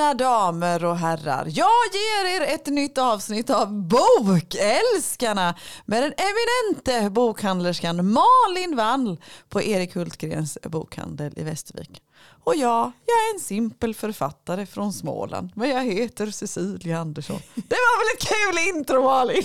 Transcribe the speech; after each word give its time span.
Mina 0.00 0.14
damer 0.14 0.84
och 0.84 0.96
herrar, 0.96 1.46
jag 1.48 1.68
ger 1.92 2.42
er 2.42 2.54
ett 2.54 2.66
nytt 2.66 2.98
avsnitt 2.98 3.50
av 3.50 3.88
Bokälskarna 3.88 5.54
med 5.84 6.02
den 6.02 6.12
eminente 6.12 7.10
bokhandlerskan 7.10 8.12
Malin 8.12 8.76
Wall 8.76 9.20
på 9.48 9.62
Erik 9.62 9.94
Hultgrens 9.94 10.58
bokhandel 10.62 11.32
i 11.36 11.42
Västervik. 11.42 12.02
Och 12.44 12.56
ja, 12.56 12.92
jag 13.06 13.14
är 13.16 13.34
en 13.34 13.40
simpel 13.40 13.94
författare 13.94 14.66
från 14.66 14.92
Småland, 14.92 15.50
men 15.54 15.70
jag 15.70 15.84
heter 15.84 16.30
Cecilia 16.30 16.98
Andersson. 16.98 17.40
Det 17.54 17.76
var 17.76 17.98
väl 18.00 18.16
ett 18.16 18.28
kul 18.28 18.76
intro 18.76 19.02
Malin? 19.02 19.42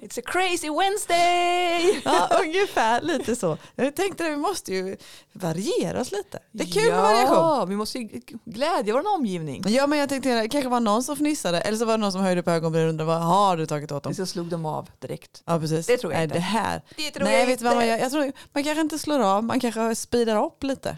It's 0.00 0.18
a 0.18 0.22
crazy 0.26 0.70
Wednesday! 0.70 2.00
Ja, 2.04 2.28
ungefär 2.44 3.00
lite 3.00 3.36
så. 3.36 3.58
Jag 3.76 3.96
tänkte 3.96 4.24
att 4.24 4.32
vi 4.32 4.36
måste 4.36 4.74
ju 4.74 4.96
variera 5.32 6.00
oss 6.00 6.12
lite. 6.12 6.38
Det 6.52 6.64
är 6.64 6.72
kul 6.72 6.82
ja, 6.84 6.94
med 6.94 7.02
variation. 7.02 7.36
Ja, 7.36 7.64
vi 7.64 7.76
måste 7.76 7.98
ju 7.98 8.20
glädja 8.44 8.94
vår 8.94 9.14
omgivning. 9.14 9.64
Ja 9.66 9.86
men 9.86 9.98
jag 9.98 10.08
tänkte 10.08 10.34
det 10.40 10.48
kanske 10.48 10.68
var 10.68 10.80
någon 10.80 11.02
som 11.02 11.16
fnissade 11.16 11.60
eller 11.60 11.78
så 11.78 11.84
var 11.84 11.92
det 11.92 12.00
någon 12.00 12.12
som 12.12 12.20
höjde 12.20 12.42
på 12.42 12.50
ögonbrynen 12.50 12.86
och 12.88 12.90
undrade 12.90 13.08
vad 13.08 13.22
har 13.22 13.56
du 13.56 13.66
tagit 13.66 13.92
åt 13.92 14.02
dem? 14.02 14.14
Så 14.14 14.26
slog 14.26 14.46
de 14.46 14.66
av 14.66 14.90
direkt. 14.98 15.42
Ja 15.46 15.60
precis. 15.60 15.86
Det 15.86 15.96
tror 15.96 16.12
jag 16.12 16.18
Nej, 16.18 16.24
inte. 16.24 16.36
Det 16.36 16.40
här. 16.40 16.82
Det 16.96 17.10
tror 17.10 17.24
Nej 17.24 17.40
jag 17.40 17.46
vet 17.46 17.58
du 17.58 17.64
vad 17.64 17.74
man 17.74 17.82
inte. 17.84 17.92
gör? 17.92 18.02
Jag 18.02 18.12
tror, 18.12 18.32
man 18.52 18.64
kanske 18.64 18.80
inte 18.80 18.98
slår 18.98 19.20
av, 19.20 19.44
man 19.44 19.60
kanske 19.60 19.94
speedar 19.94 20.44
upp 20.44 20.62
lite. 20.62 20.96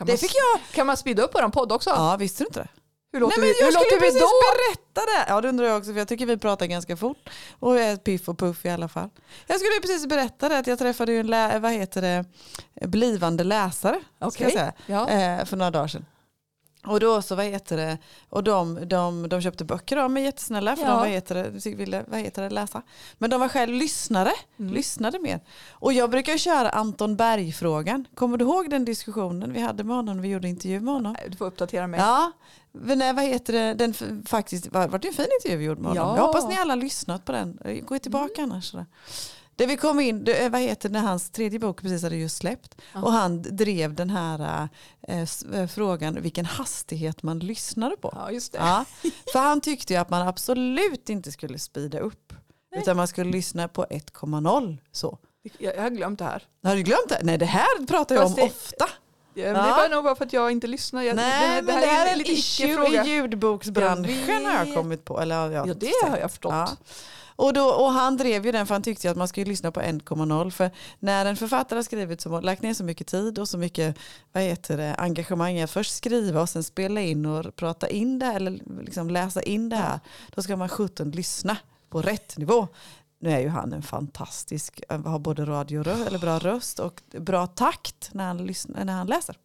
Kan 0.00 0.06
Det 0.06 0.12
man, 0.12 0.18
fick 0.18 0.32
jag. 0.34 0.60
kan 0.74 0.86
man 0.86 0.96
speeda 0.96 1.22
upp 1.22 1.30
vår 1.34 1.48
podd 1.48 1.72
också? 1.72 1.90
Ja 1.90 2.16
visste 2.16 2.42
du 2.44 2.46
inte 2.46 2.60
det? 2.60 2.68
Hur 3.12 3.20
låter 3.20 3.38
Nej, 3.40 3.48
men 3.48 3.54
vi, 3.68 3.74
jag 3.74 3.82
skulle 3.84 4.00
precis 4.00 4.20
då? 4.20 4.26
berätta 4.26 5.00
det. 5.06 5.24
Ja 5.32 5.40
det 5.40 5.48
undrar 5.48 5.66
jag 5.66 5.78
också 5.78 5.92
för 5.92 5.98
jag 5.98 6.08
tycker 6.08 6.26
vi 6.26 6.36
pratar 6.36 6.66
ganska 6.66 6.96
fort. 6.96 7.30
Och 7.58 7.78
är 7.80 7.96
piff 7.96 8.28
och 8.28 8.38
puff 8.38 8.64
i 8.64 8.68
alla 8.70 8.88
fall. 8.88 9.08
Jag 9.46 9.60
skulle 9.60 9.80
precis 9.80 10.06
berätta 10.06 10.48
det 10.48 10.58
att 10.58 10.66
jag 10.66 10.78
träffade 10.78 11.12
en 11.12 11.26
lä- 11.26 11.58
vad 11.58 11.72
heter 11.72 12.02
det, 12.02 12.24
blivande 12.88 13.44
läsare. 13.44 14.00
Ska 14.18 14.26
Okej. 14.26 14.42
jag 14.44 14.52
säga. 14.52 14.72
Ja. 14.86 15.08
eh, 15.08 15.44
för 15.44 15.56
några 15.56 15.70
dagar 15.70 15.88
sedan. 15.88 16.06
Och 16.86 17.00
då 17.00 17.22
så, 17.22 17.34
vad 17.34 17.44
heter 17.44 17.76
det, 17.76 17.98
och 18.28 18.44
de, 18.44 18.88
de, 18.88 19.28
de 19.28 19.40
köpte 19.42 19.64
böcker 19.64 19.96
de 19.96 20.16
är 20.16 20.20
jättesnälla 20.20 20.76
för 20.76 20.82
Ja. 20.84 20.90
de 20.90 20.96
vad 20.98 21.08
heter 21.08 21.34
det, 21.34 21.70
ville 21.74 22.04
vad 22.08 22.20
heter 22.20 22.42
det, 22.42 22.50
läsa. 22.50 22.82
Men 23.18 23.30
de 23.30 23.40
var 23.40 23.48
själv 23.48 23.74
lyssnare, 23.74 24.30
Mm. 24.58 24.72
lyssnade 24.74 25.18
mer. 25.18 25.40
Och 25.70 25.92
jag 25.92 26.10
brukar 26.10 26.36
köra 26.38 26.70
Anton 26.70 27.16
Berg-frågan. 27.16 28.06
Kommer 28.14 28.36
du 28.36 28.44
ihåg 28.44 28.70
den 28.70 28.84
diskussionen 28.84 29.52
vi 29.52 29.60
hade 29.60 29.84
med 29.84 29.96
honom 29.96 30.16
när 30.16 30.22
vi 30.22 30.28
gjorde 30.28 30.48
intervju 30.48 30.80
med 30.80 30.94
honom? 30.94 31.16
Du 31.28 31.36
får 31.36 31.46
uppdatera 31.46 31.86
mig. 31.86 32.00
Ja, 32.00 32.32
nej, 32.72 33.12
vad 33.12 33.24
heter 33.24 33.52
det, 33.52 33.74
den 33.74 33.94
faktiskt, 34.26 34.66
var, 34.72 34.88
var 34.88 34.98
det 34.98 35.08
en 35.08 35.14
fin 35.14 35.26
intervju 35.40 35.56
vi 35.58 35.64
gjorde 35.64 35.80
med 35.80 35.88
honom? 35.90 36.08
Ja. 36.08 36.16
Jag 36.16 36.26
hoppas 36.26 36.48
ni 36.48 36.56
alla 36.58 36.74
lyssnat 36.74 37.24
på 37.24 37.32
den. 37.32 37.58
Gå 37.86 37.98
tillbaka 37.98 38.42
annars. 38.42 38.64
sådär. 38.70 38.86
Det 39.60 39.66
vi 39.66 39.76
kom 39.76 40.00
in, 40.00 40.24
det, 40.24 40.48
vad 40.48 40.60
heter 40.60 40.88
det, 40.88 40.98
hans 40.98 41.30
tredje 41.30 41.58
bok 41.58 41.82
precis 41.82 42.02
hade 42.02 42.16
just 42.16 42.36
släppt. 42.36 42.74
Ja. 42.92 43.02
Och 43.02 43.12
han 43.12 43.42
drev 43.42 43.94
den 43.94 44.10
här 44.10 44.68
eh, 45.08 45.20
eh, 45.54 45.66
frågan 45.66 46.22
vilken 46.22 46.44
hastighet 46.46 47.22
man 47.22 47.38
lyssnade 47.38 47.96
på. 47.96 48.12
Ja, 48.16 48.30
just 48.30 48.52
det. 48.52 48.58
Ja, 48.58 48.84
för 49.32 49.38
han 49.38 49.60
tyckte 49.60 49.92
ju 49.92 49.98
att 50.00 50.10
man 50.10 50.28
absolut 50.28 51.08
inte 51.08 51.32
skulle 51.32 51.58
speeda 51.58 51.98
upp. 51.98 52.32
Nej. 52.72 52.82
Utan 52.82 52.96
man 52.96 53.08
skulle 53.08 53.30
lyssna 53.30 53.68
på 53.68 53.84
1,0 53.84 54.78
så. 54.92 55.18
Jag, 55.58 55.76
jag 55.76 55.82
har 55.82 55.90
glömt 55.90 56.18
det 56.18 56.24
här. 56.24 56.42
Har 56.62 56.76
du 56.76 56.82
glömt 56.82 57.08
det? 57.08 57.20
Nej 57.22 57.38
det 57.38 57.46
här 57.46 57.86
pratar 57.86 58.14
jag 58.14 58.26
om 58.26 58.34
Fast 58.34 58.36
det- 58.36 58.44
ofta. 58.44 58.86
Ja, 59.34 59.46
Ja. 59.46 59.52
Det 59.52 59.58
var 59.58 59.88
nog 59.88 60.04
bara 60.04 60.14
för 60.16 60.24
att 60.24 60.32
jag 60.32 60.50
inte 60.50 60.66
lyssnar. 60.66 61.02
Jag, 61.02 61.16
Nej 61.16 61.62
men 61.62 61.80
det 61.80 61.86
här 61.86 62.06
är 62.06 62.12
en 62.12 62.20
issue 62.20 63.04
i 63.04 63.08
ljudboksbranschen 63.08 64.42
Jag 64.44 64.50
har 64.50 64.66
jag 64.66 64.74
kommit 64.74 65.04
på. 65.04 65.20
Eller, 65.20 65.50
ja, 65.50 65.66
Ja, 65.66 65.74
det 65.74 65.92
har 66.10 66.18
jag 66.18 66.30
förstått. 66.30 66.52
Ja. 66.52 66.76
Och, 67.40 67.52
då, 67.52 67.64
och 67.64 67.92
han 67.92 68.16
drev 68.16 68.46
ju 68.46 68.52
den 68.52 68.66
för 68.66 68.74
han 68.74 68.82
tyckte 68.82 69.10
att 69.10 69.16
man 69.16 69.28
skulle 69.28 69.46
lyssna 69.46 69.72
på 69.72 69.80
1,0 69.80 70.50
för 70.50 70.70
när 70.98 71.26
en 71.26 71.36
författare 71.36 71.78
har 71.78 71.82
skrivit 71.82 72.20
så, 72.20 72.40
lagt 72.40 72.62
ner 72.62 72.74
så 72.74 72.84
mycket 72.84 73.06
tid 73.06 73.38
och 73.38 73.48
så 73.48 73.58
mycket 73.58 73.98
vad 74.32 74.42
heter 74.42 74.76
det, 74.76 74.94
engagemang 74.94 75.56
i 75.56 75.62
att 75.62 75.70
först 75.70 75.94
skriva 75.94 76.40
och 76.40 76.48
sen 76.48 76.64
spela 76.64 77.00
in 77.00 77.26
och 77.26 77.56
prata 77.56 77.88
in 77.88 78.18
det 78.18 78.26
här, 78.26 78.36
eller 78.36 78.82
liksom 78.82 79.10
läsa 79.10 79.42
in 79.42 79.68
det 79.68 79.76
här 79.76 80.00
då 80.34 80.42
ska 80.42 80.56
man 80.56 80.68
17 80.68 81.10
lyssna 81.10 81.56
på 81.90 82.02
rätt 82.02 82.38
nivå. 82.38 82.68
Nu 83.20 83.30
är 83.30 83.40
ju 83.40 83.48
han 83.48 83.72
en 83.72 83.82
fantastisk, 83.82 84.82
har 84.88 85.18
både 85.18 85.44
radio 85.44 85.88
eller 86.06 86.18
bra 86.18 86.38
röst 86.38 86.78
och 86.78 87.02
bra 87.18 87.46
takt 87.46 88.10
när 88.12 88.26
han, 88.26 88.46
lyssnar, 88.46 88.84
när 88.84 88.92
han 88.92 89.06
läser. 89.06 89.36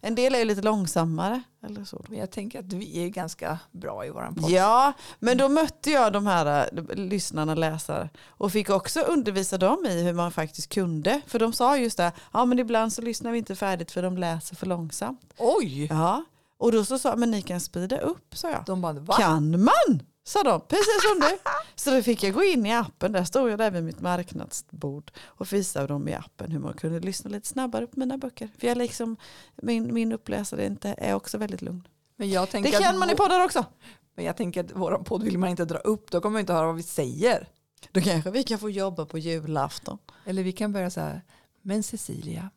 En 0.00 0.14
del 0.14 0.34
är 0.34 0.38
ju 0.38 0.44
lite 0.44 0.62
långsammare. 0.62 1.42
Eller 1.66 1.84
så. 1.84 2.04
Men 2.08 2.18
jag 2.18 2.30
tänker 2.30 2.58
att 2.58 2.72
vi 2.72 3.04
är 3.04 3.08
ganska 3.08 3.58
bra 3.72 4.06
i 4.06 4.10
våran 4.10 4.34
podd. 4.34 4.50
Ja, 4.50 4.92
men 5.18 5.38
då 5.38 5.48
mötte 5.48 5.90
jag 5.90 6.12
de 6.12 6.26
här 6.26 6.68
äh, 6.72 6.96
lyssnarna, 6.96 7.54
läsare 7.54 8.08
och 8.28 8.52
fick 8.52 8.70
också 8.70 9.00
undervisa 9.00 9.58
dem 9.58 9.86
i 9.86 10.02
hur 10.02 10.12
man 10.12 10.32
faktiskt 10.32 10.68
kunde. 10.68 11.20
För 11.26 11.38
de 11.38 11.52
sa 11.52 11.76
just 11.76 11.96
det, 11.96 12.12
ja 12.32 12.44
men 12.44 12.58
ibland 12.58 12.92
så 12.92 13.02
lyssnar 13.02 13.32
vi 13.32 13.38
inte 13.38 13.54
färdigt 13.54 13.90
för 13.90 14.02
de 14.02 14.18
läser 14.18 14.56
för 14.56 14.66
långsamt. 14.66 15.20
Oj! 15.38 15.86
Ja, 15.90 16.24
och 16.58 16.72
då 16.72 16.84
så 16.84 16.98
sa 16.98 17.08
jag, 17.08 17.18
men 17.18 17.30
ni 17.30 17.42
kan 17.42 17.60
speeda 17.60 17.98
upp, 17.98 18.36
sa 18.36 18.50
jag. 18.50 18.64
De 18.66 18.80
bara, 18.80 18.92
va? 18.92 19.14
Kan 19.14 19.64
man? 19.64 20.02
Sa 20.26 20.42
de, 20.42 20.60
precis 20.60 21.02
som 21.02 21.20
du. 21.20 21.38
Så 21.74 21.90
då 21.90 22.02
fick 22.02 22.22
jag 22.22 22.34
gå 22.34 22.44
in 22.44 22.66
i 22.66 22.72
appen, 22.72 23.12
där 23.12 23.24
stod 23.24 23.50
jag 23.50 23.58
där 23.58 23.70
vid 23.70 23.84
mitt 23.84 24.00
marknadsbord 24.00 25.10
och 25.24 25.52
visade 25.52 25.86
dem 25.86 26.08
i 26.08 26.14
appen 26.14 26.50
hur 26.52 26.58
man 26.58 26.74
kunde 26.74 27.00
lyssna 27.00 27.30
lite 27.30 27.48
snabbare 27.48 27.86
på 27.86 28.00
mina 28.00 28.18
böcker. 28.18 28.48
För 28.58 28.66
jag 28.66 28.78
liksom, 28.78 29.16
min, 29.56 29.94
min 29.94 30.12
uppläsare 30.12 30.66
inte, 30.66 30.94
är 30.98 31.14
också 31.14 31.38
väldigt 31.38 31.62
lugn. 31.62 31.88
Men 32.16 32.30
jag 32.30 32.46
Det 32.48 32.50
tänker 32.52 32.80
kan 32.80 32.94
att 32.94 32.98
man 32.98 33.10
i 33.10 33.14
poddar 33.14 33.44
också. 33.44 33.64
Men 34.14 34.24
jag 34.24 34.36
tänker 34.36 34.64
att 34.64 34.72
våran 34.72 35.04
podd 35.04 35.22
vill 35.22 35.38
man 35.38 35.48
inte 35.48 35.64
dra 35.64 35.78
upp. 35.78 36.10
Då 36.10 36.20
kommer 36.20 36.32
man 36.32 36.40
inte 36.40 36.52
höra 36.52 36.66
vad 36.66 36.76
vi 36.76 36.82
säger. 36.82 37.48
Då 37.92 38.00
kanske 38.00 38.30
vi 38.30 38.42
kan 38.42 38.58
få 38.58 38.70
jobba 38.70 39.06
på 39.06 39.18
julafton. 39.18 39.98
Eller 40.24 40.42
vi 40.42 40.52
kan 40.52 40.72
börja 40.72 40.90
så 40.90 41.00
här. 41.00 41.22
Men 41.62 41.82
Cecilia, 41.82 42.50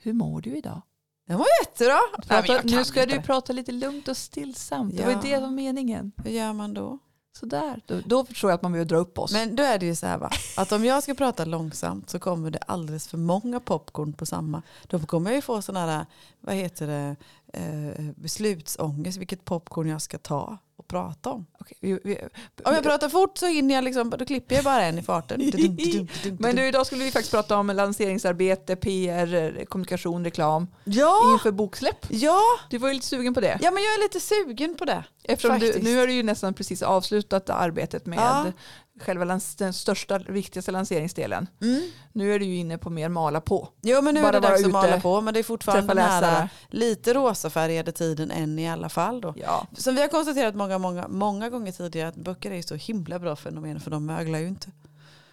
hur 0.00 0.12
mår 0.12 0.40
du 0.40 0.56
idag? 0.56 0.82
Det 1.26 1.34
var 1.34 1.46
jättebra. 1.62 1.98
Nej, 2.18 2.42
Prata, 2.42 2.62
kan 2.62 2.70
nu 2.70 2.84
ska 2.84 3.02
inte 3.02 3.16
du 3.16 3.22
prata 3.22 3.52
lite 3.52 3.72
lugnt 3.72 4.08
och 4.08 4.16
stillsamt. 4.16 4.96
Det 4.96 5.04
var 5.04 5.12
Ja. 5.12 5.18
det 5.22 5.34
som 5.34 5.42
var 5.42 5.50
meningen. 5.50 6.12
Hur 6.24 6.30
gör 6.30 6.52
man 6.52 6.74
då? 6.74 6.98
Sådär. 7.38 7.80
Då, 7.86 8.00
då 8.06 8.24
förstår 8.24 8.50
jag 8.50 8.54
att 8.56 8.62
man 8.62 8.72
behöver 8.72 8.88
dra 8.88 8.96
upp 8.96 9.18
oss. 9.18 9.32
Men 9.32 9.56
då 9.56 9.62
är 9.62 9.78
det 9.78 9.86
ju 9.86 9.96
så 9.96 10.06
här 10.06 10.18
va, 10.18 10.30
att 10.56 10.72
om 10.72 10.84
jag 10.84 11.02
ska 11.02 11.14
prata 11.14 11.44
långsamt 11.44 12.10
så 12.10 12.18
kommer 12.18 12.50
det 12.50 12.58
alldeles 12.58 13.08
för 13.08 13.18
många 13.18 13.60
popcorn 13.60 14.12
på 14.12 14.26
samma. 14.26 14.62
Då 14.86 14.98
kommer 14.98 15.30
jag 15.30 15.36
ju 15.36 15.42
få 15.42 15.62
sådana 15.62 15.92
här, 15.92 16.06
vad 16.40 16.54
heter 16.54 16.86
det, 16.86 17.16
eh, 17.52 18.04
beslutsångest, 18.16 19.18
vilket 19.18 19.44
popcorn 19.44 19.88
jag 19.88 20.02
ska 20.02 20.18
ta 20.18 20.58
prata 20.92 21.30
om. 21.30 21.46
Okej, 21.60 21.76
vi, 21.80 21.98
vi, 22.04 22.18
Om 22.64 22.74
jag 22.74 22.82
pratar 22.82 23.08
fort 23.08 23.38
så 23.38 23.46
hinner 23.46 23.74
jag 23.74 23.84
liksom, 23.84 24.10
då 24.10 24.24
klipper 24.24 24.54
jag 24.54 24.64
bara 24.64 24.82
en 24.84 24.98
i 24.98 25.02
farten. 25.02 25.40
Men 26.38 26.56
du, 26.56 26.66
idag 26.68 26.86
skulle 26.86 27.04
vi 27.04 27.10
faktiskt 27.10 27.32
prata 27.32 27.56
om 27.56 27.66
lanseringsarbete, 27.66 28.76
PR, 28.76 29.64
kommunikation, 29.64 30.24
reklam 30.24 30.66
Ja, 30.84 31.32
inför 31.32 31.50
boksläpp. 31.50 32.06
ja, 32.10 32.40
Du 32.70 32.78
var 32.78 32.88
ju 32.88 32.94
lite 32.94 33.06
sugen 33.06 33.34
på 33.34 33.40
det. 33.40 33.58
ja, 33.62 33.70
men 33.70 33.82
jag 33.82 33.94
är 33.94 34.02
lite 34.02 34.20
sugen 34.20 34.74
på 34.76 34.84
det. 34.84 35.04
Eftersom 35.24 35.58
du, 35.58 35.78
nu 35.82 35.98
har 35.98 36.06
du 36.06 36.12
ju 36.12 36.22
nästan 36.22 36.54
precis 36.54 36.82
avslutat 36.82 37.50
arbetet 37.50 38.06
med 38.06 38.18
Ja. 38.18 38.52
Själva 39.00 39.24
den 39.58 39.72
största, 39.72 40.18
viktigaste 40.18 40.72
lanseringsdelen. 40.72 41.48
Mm. 41.60 41.82
Nu 42.12 42.34
är 42.34 42.38
du 42.38 42.44
ju 42.44 42.56
inne 42.56 42.78
på 42.78 42.90
mer 42.90 43.08
mala 43.08 43.40
på. 43.40 43.68
Jo 43.82 44.02
men 44.02 44.14
nu 44.14 44.22
Bara 44.22 44.28
är 44.28 44.32
det 44.32 44.48
dags 44.48 44.64
att 44.64 44.70
mala 44.70 45.00
på 45.00 45.20
men 45.20 45.34
det 45.34 45.40
är 45.40 45.44
fortfarande 45.44 45.94
den 45.94 46.04
här 46.04 46.48
lite 46.68 47.14
rosafärgade 47.14 47.92
tiden 47.92 48.30
än 48.30 48.58
i 48.58 48.70
alla 48.70 48.88
fall 48.88 49.20
då. 49.20 49.34
Ja. 49.36 49.66
Som 49.76 49.94
vi 49.94 50.00
har 50.00 50.08
konstaterat 50.08 50.54
många, 50.54 50.78
många, 50.78 51.08
många 51.08 51.50
gånger 51.50 51.72
tidigare 51.72 52.08
att 52.08 52.16
böcker 52.16 52.50
är 52.50 52.62
så 52.62 52.74
himla 52.74 53.18
bra 53.18 53.36
fenomen 53.36 53.80
för 53.80 53.90
de 53.90 54.06
möglar 54.06 54.38
ju 54.38 54.48
inte. 54.48 54.70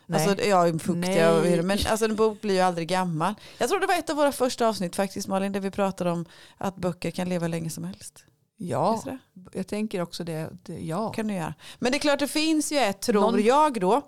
Nej. 0.06 0.28
Alltså, 0.28 0.46
ja, 0.46 0.80
fuktiga 0.80 1.34
och, 1.34 1.66
men 1.66 1.80
alltså, 1.90 2.06
en 2.06 2.16
bok 2.16 2.42
blir 2.42 2.54
ju 2.54 2.62
aldrig 2.62 2.88
gammal. 2.88 3.34
Jag 3.58 3.70
tror 3.70 3.80
det 3.80 3.88
var 3.88 3.96
ett 3.96 4.10
av 4.10 4.16
våra 4.16 4.32
första 4.32 4.68
avsnitt 4.68 4.96
faktiskt 4.96 5.28
Malin 5.28 5.52
där 5.52 5.60
vi 5.60 5.72
pratade 5.72 6.12
om 6.12 6.26
att 6.58 6.76
böcker 6.76 7.12
kan 7.12 7.30
leva 7.30 7.48
länge 7.48 7.70
som 7.70 7.84
helst. 7.84 8.26
Ja, 8.62 9.04
jag 9.54 9.68
tänker 9.68 10.02
också 10.02 10.24
det. 10.24 10.50
det 10.64 10.80
ja. 10.80 11.10
kan 11.12 11.28
du 11.28 11.34
göra. 11.34 11.54
Men 11.80 11.92
det 11.92 11.98
är 11.98 12.00
klart 12.00 12.20
det 12.20 12.28
finns 12.28 12.72
ju 12.72 12.78
ett 12.78 13.02
tror 13.02 13.22
Någon- 13.22 13.44
jag 13.44 13.82
då. 13.82 14.02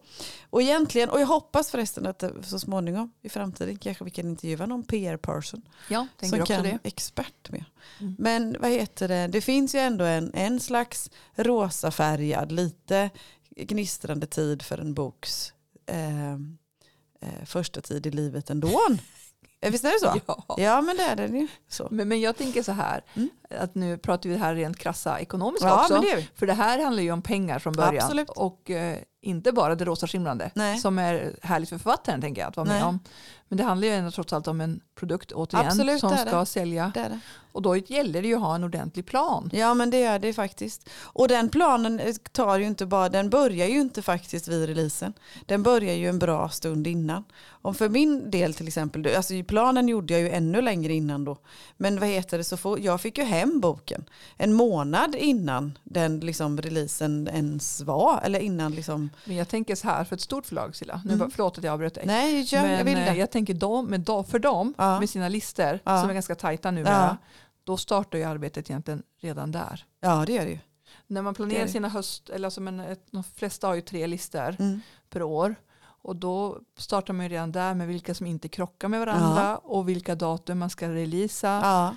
Och 0.49 0.61
egentligen, 0.61 1.09
och 1.09 1.21
jag 1.21 1.27
hoppas 1.27 1.71
förresten 1.71 2.07
att 2.07 2.19
det, 2.19 2.33
så 2.43 2.59
småningom 2.59 3.11
i 3.21 3.29
framtiden 3.29 3.77
kanske 3.77 4.03
vi 4.03 4.11
kan 4.11 4.27
intervjua 4.27 4.65
någon 4.65 4.83
PR-person 4.83 5.61
ja, 5.89 6.07
som 6.21 6.45
kan 6.45 6.63
det. 6.63 6.79
expert 6.83 7.49
med. 7.51 7.65
Mm. 7.99 8.15
Men 8.19 8.55
vad 8.59 8.71
heter 8.71 9.07
det, 9.07 9.27
det 9.27 9.41
finns 9.41 9.75
ju 9.75 9.79
ändå 9.79 10.05
en, 10.05 10.31
en 10.33 10.59
slags 10.59 11.09
rosafärgad, 11.35 12.51
lite 12.51 13.09
gnistrande 13.55 14.27
tid 14.27 14.61
för 14.61 14.77
en 14.77 14.93
boks 14.93 15.53
eh, 15.85 16.31
eh, 16.33 17.45
första 17.45 17.81
tid 17.81 18.05
i 18.07 18.11
livet 18.11 18.49
ändå. 18.49 18.81
Visst 19.71 19.83
är 19.85 19.91
det 19.91 19.99
så? 19.99 20.21
Ja. 20.27 20.55
Ja 20.57 20.81
men 20.81 20.97
det 20.97 21.03
är 21.03 21.15
det 21.15 21.27
ju. 21.27 21.47
Men, 21.91 22.07
men 22.07 22.21
jag 22.21 22.37
tänker 22.37 22.63
så 22.63 22.71
här, 22.71 23.03
Mm. 23.13 23.29
Att 23.59 23.75
nu 23.75 23.97
pratar 23.97 24.29
vi 24.29 24.37
här 24.37 24.55
rent 24.55 24.77
krassa 24.77 25.19
ekonomiska 25.19 25.67
Ja 25.67 25.81
också. 25.81 26.01
det. 26.01 26.27
För 26.35 26.47
det 26.47 26.53
här 26.53 26.83
handlar 26.83 27.03
ju 27.03 27.11
om 27.11 27.21
pengar 27.21 27.59
från 27.59 27.73
början. 27.73 28.03
Absolut. 28.03 28.29
Och 28.29 28.69
eh, 28.69 28.97
inte 29.21 29.51
bara 29.51 29.75
det 29.75 29.85
rosa 29.85 30.07
skimrande. 30.07 30.51
Nej. 30.55 30.77
Som 30.77 30.99
är 30.99 31.35
härligt 31.41 31.69
för 31.69 31.77
författaren 31.77 32.21
tänker 32.21 32.41
jag 32.41 32.49
att 32.49 32.57
vara 32.57 32.67
med 32.67 32.75
Nej. 32.75 32.83
om. 32.83 32.99
Men 33.47 33.57
det 33.57 33.63
handlar 33.63 33.87
ju 33.87 33.93
ändå 33.93 34.11
trots 34.11 34.33
allt 34.33 34.47
om 34.47 34.61
en 34.61 34.81
produkt 34.95 35.31
återigen 35.31 35.67
Absolut, 35.67 35.99
som 35.99 36.17
ska 36.17 36.39
det. 36.39 36.45
sälja. 36.45 36.91
det. 36.93 37.19
Och 37.51 37.61
då 37.61 37.77
gäller 37.77 38.21
det 38.21 38.27
ju 38.27 38.35
att 38.35 38.41
ha 38.41 38.55
en 38.55 38.63
ordentlig 38.63 39.05
plan. 39.05 39.49
Ja 39.53 39.73
men 39.73 39.89
det 39.89 39.99
gör 39.99 40.19
det 40.19 40.33
faktiskt. 40.33 40.89
Och 41.03 41.27
den 41.27 41.49
planen 41.49 41.99
eh, 41.99 42.15
tar 42.31 42.57
ju 42.57 42.65
inte 42.65 42.85
bara, 42.85 43.09
den 43.09 43.29
börjar 43.29 43.67
ju 43.67 43.81
inte 43.81 44.01
faktiskt 44.01 44.47
vid 44.47 44.65
releasen. 44.65 45.13
Den 45.45 45.63
börjar 45.63 45.93
ju 45.93 46.09
en 46.09 46.19
bra 46.19 46.49
stund 46.49 46.87
innan. 46.87 47.23
Om 47.49 47.75
för 47.75 47.89
min 47.89 48.31
del 48.31 48.53
till 48.53 48.67
exempel, 48.67 49.15
alltså 49.15 49.33
planen 49.47 49.87
gjorde 49.87 50.13
jag 50.13 50.21
ju 50.21 50.29
ännu 50.29 50.61
längre 50.61 50.93
innan 50.93 51.25
då. 51.25 51.37
Men 51.77 51.99
vad 51.99 52.09
heter 52.09 52.37
det, 52.37 52.43
så 52.43 52.57
får, 52.57 52.79
jag 52.79 53.01
fick 53.01 53.17
ju 53.17 53.23
hem 53.23 53.40
boken 53.45 54.05
en 54.37 54.53
månad 54.53 55.15
innan 55.15 55.77
den 55.83 56.19
liksom 56.19 56.61
releasen 56.61 57.27
ens 57.27 57.81
var. 57.81 58.21
Eller 58.23 58.39
innan 58.39 58.71
liksom. 58.71 59.09
Men 59.25 59.35
jag 59.35 59.47
tänker 59.47 59.75
så 59.75 59.87
här, 59.87 60.03
för 60.03 60.15
ett 60.15 60.21
stort 60.21 60.45
förlag 60.45 60.75
Silla, 60.75 61.01
nu 61.05 61.13
Mm. 61.13 61.31
förlåt 61.31 61.57
att 61.57 61.63
jag 61.63 61.73
avbröt 61.73 61.93
dig. 61.93 62.03
Nej, 62.07 62.47
jag, 62.53 62.61
Men 62.63 62.71
jag 62.71 62.83
vill 62.85 62.97
eh, 62.97 63.05
det. 63.05 63.15
jag 63.15 63.31
tänker 63.31 63.53
de, 63.53 63.85
med 63.85 64.05
för 64.05 64.39
dem, 64.39 64.73
Ja. 64.77 64.99
med 64.99 65.09
sina 65.09 65.29
listor 65.29 65.79
Ja. 65.83 66.01
som 66.01 66.09
är 66.09 66.13
ganska 66.13 66.35
tajta 66.35 66.71
numera, 66.71 66.93
Ja. 66.93 67.17
då 67.63 67.77
startar 67.77 68.17
ju 68.17 68.23
arbetet 68.23 68.69
egentligen 68.69 69.03
redan 69.21 69.51
där. 69.51 69.85
Ja 70.01 70.23
det 70.27 70.33
gör 70.33 70.45
det 70.45 70.51
ju. 70.51 70.59
När 71.07 71.21
man 71.21 71.33
planerar 71.33 71.67
sina 71.67 71.89
höst, 71.89 72.29
eller 72.29 72.47
alltså, 72.47 72.61
men 72.61 72.79
ett, 72.79 73.07
de 73.11 73.23
flesta 73.23 73.67
har 73.67 73.75
ju 73.75 73.81
tre 73.81 74.07
listor 74.07 74.55
Mm. 74.59 74.81
per 75.09 75.23
år. 75.23 75.55
Och 76.03 76.15
då 76.15 76.59
startar 76.77 77.13
man 77.13 77.25
ju 77.25 77.29
redan 77.29 77.51
där 77.51 77.73
med 77.73 77.87
vilka 77.87 78.15
som 78.15 78.25
inte 78.27 78.47
krockar 78.47 78.87
med 78.87 78.99
varandra 78.99 79.57
och 79.57 79.89
vilka 79.89 80.15
datum 80.15 80.59
man 80.59 80.69
ska 80.69 80.89
releasa 80.89 81.59
Ja. 81.63 81.95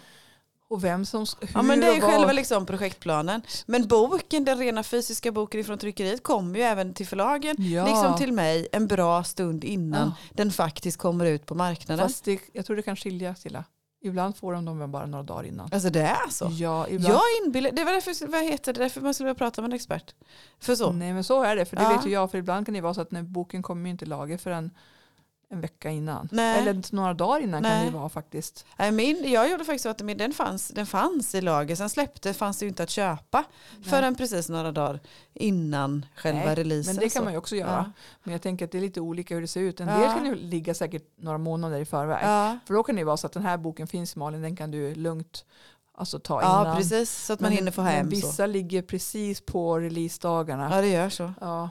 Och 0.74 0.84
vem 0.84 1.04
som 1.06 1.20
hur 1.40 1.48
Ja 1.54 1.62
men 1.62 1.80
det 1.80 1.86
är 1.86 2.00
själva 2.00 2.32
liksom 2.32 2.66
projektplanen. 2.66 3.42
Men 3.66 3.88
boken, 3.88 4.44
den 4.44 4.58
rena 4.58 4.82
fysiska 4.82 5.32
boken 5.32 5.60
ifrån 5.60 5.78
tryckeriet 5.78 6.22
kommer 6.22 6.58
ju 6.58 6.64
även 6.64 6.94
till 6.94 7.06
förlagen. 7.06 7.56
Ja. 7.58 7.86
Liksom 7.86 8.16
till 8.18 8.32
mig 8.32 8.68
en 8.72 8.86
bra 8.86 9.24
stund 9.24 9.64
innan 9.64 10.08
Ja. 10.08 10.14
den 10.32 10.50
faktiskt 10.52 10.98
kommer 10.98 11.24
ut 11.26 11.46
på 11.46 11.54
marknaden. 11.54 12.08
Fast 12.08 12.24
det, 12.24 12.40
jag 12.52 12.66
tror 12.66 12.76
det 12.76 12.82
kan 12.82 12.96
skilja 12.96 13.34
Silla. 13.34 13.64
Ibland 14.04 14.36
får 14.36 14.52
de 14.52 14.64
dem 14.64 14.90
bara 14.92 15.06
några 15.06 15.22
dagar 15.24 15.44
innan. 15.44 15.68
Alltså 15.72 15.90
det 15.90 16.00
är 16.02 16.30
så. 16.30 16.48
Ja, 16.52 16.88
ibland. 16.88 17.14
Jag 17.14 17.22
inbillar, 17.46 17.70
det 17.72 17.84
var 17.84 17.92
därför, 17.92 18.26
vad 18.26 18.42
heter 18.44 18.72
det, 18.72 18.80
därför 18.80 19.00
man 19.00 19.14
skulle 19.14 19.24
vilja 19.26 19.38
prata 19.38 19.62
med 19.62 19.68
en 19.68 19.74
expert. 19.74 20.14
För 20.60 20.74
så. 20.74 20.92
Nej 20.92 21.12
men 21.12 21.24
så 21.24 21.42
är 21.42 21.56
det, 21.56 21.64
för 21.64 21.76
det 21.76 21.82
Ja. 21.82 21.88
vet 21.96 22.06
ju 22.06 22.10
jag. 22.10 22.30
För 22.30 22.38
ibland 22.38 22.66
kan 22.66 22.74
det 22.74 22.80
vara 22.80 22.94
så 22.94 23.00
att 23.00 23.10
när 23.10 23.22
boken 23.22 23.62
kommer 23.62 23.84
ju 23.84 23.90
inte 23.90 24.04
i 24.04 24.08
lager 24.08 24.38
förrän 24.38 24.70
en 25.54 25.60
vecka 25.60 25.90
innan. 25.90 26.28
Nej. 26.32 26.58
Eller 26.60 26.94
några 26.94 27.14
dagar 27.14 27.40
innan 27.40 27.62
kan 27.62 27.70
Nej. 27.72 27.80
det 27.80 27.86
ju 27.86 27.98
vara 27.98 28.08
faktiskt. 28.08 28.66
Nej, 28.78 28.92
Min, 28.92 29.32
jag 29.32 29.50
gjorde 29.50 29.64
faktiskt 29.64 29.82
så 29.82 29.88
att 29.88 29.98
den 29.98 30.32
fanns, 30.32 30.68
den 30.68 30.86
fanns 30.86 31.34
i 31.34 31.40
lager, 31.40 31.76
sen 31.76 31.90
släppte 31.90 32.34
fanns 32.34 32.58
det 32.58 32.64
ju 32.64 32.68
inte 32.68 32.82
att 32.82 32.90
köpa 32.90 33.44
förrän 33.84 34.14
precis 34.14 34.48
några 34.48 34.72
dagar 34.72 35.00
innan 35.34 36.06
själva 36.16 36.44
Nej, 36.44 36.54
releasen. 36.54 36.94
Men 36.96 37.04
det 37.04 37.08
kan 37.14 37.24
man 37.24 37.32
ju 37.32 37.38
också 37.38 37.56
göra. 37.56 37.70
Ja. 37.70 38.02
Men 38.22 38.32
jag 38.32 38.42
tänker 38.42 38.64
att 38.64 38.70
det 38.72 38.78
är 38.78 38.82
lite 38.82 39.00
olika 39.00 39.34
hur 39.34 39.40
det 39.40 39.48
ser 39.48 39.60
ut. 39.60 39.80
En 39.80 39.88
Ja. 39.88 39.98
del 39.98 40.08
kan 40.14 40.26
ju 40.26 40.34
ligga 40.34 40.74
säkert 40.74 41.04
några 41.16 41.38
månader 41.38 41.78
i 41.78 41.84
förväg. 41.84 42.18
Ja. 42.24 42.58
För 42.66 42.74
då 42.74 42.82
kan 42.82 42.96
det 42.96 43.04
vara 43.04 43.16
så 43.16 43.26
att 43.26 43.32
den 43.32 43.42
här 43.42 43.56
boken 43.56 43.86
finns 43.86 44.16
Malin, 44.16 44.42
den 44.42 44.56
kan 44.56 44.70
du 44.70 44.94
lugnt 44.94 45.44
alltså, 45.98 46.18
ta 46.18 46.42
ja, 46.42 46.62
innan. 46.62 46.76
precis. 46.76 47.10
Så 47.26 47.32
att 47.32 47.40
man 47.40 47.50
Men- 47.50 47.56
hinner 47.58 47.72
få 47.72 47.82
men 47.82 47.92
hem. 47.92 48.08
vissa 48.08 48.32
Så. 48.32 48.46
ligger 48.46 48.82
precis 48.82 49.40
på 49.40 49.78
releasedagarna. 49.78 50.68
Ja, 50.74 50.80
det 50.80 50.88
gör 50.88 51.08
så. 51.08 51.32
Ja, 51.40 51.70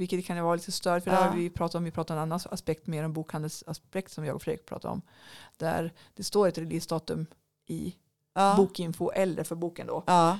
vilket 0.00 0.26
kan 0.26 0.44
vara 0.44 0.54
lite 0.54 0.72
störigt. 0.72 1.04
För 1.04 1.10
Ja. 1.12 1.20
där 1.20 1.28
har 1.28 1.36
vi 1.36 1.50
pratat 1.50 1.74
om, 1.74 1.84
vi 1.84 1.90
pratar 1.90 2.14
om 2.14 2.18
en 2.18 2.22
annan 2.22 2.40
aspekt 2.50 2.86
mer 2.86 3.04
om 3.04 3.12
bokhandelsaspekt 3.12 4.12
som 4.12 4.24
jag 4.24 4.36
och 4.36 4.42
Fredrik 4.42 4.66
pratar 4.66 4.88
om. 4.88 5.02
Där 5.56 5.92
det 6.14 6.24
står 6.24 6.48
ett 6.48 6.58
releasedatum 6.58 7.26
i 7.66 7.94
Ja. 8.34 8.54
bokinfo 8.56 9.10
eller 9.10 9.44
för 9.44 9.54
boken 9.56 9.86
då. 9.86 10.04
Ja. 10.06 10.38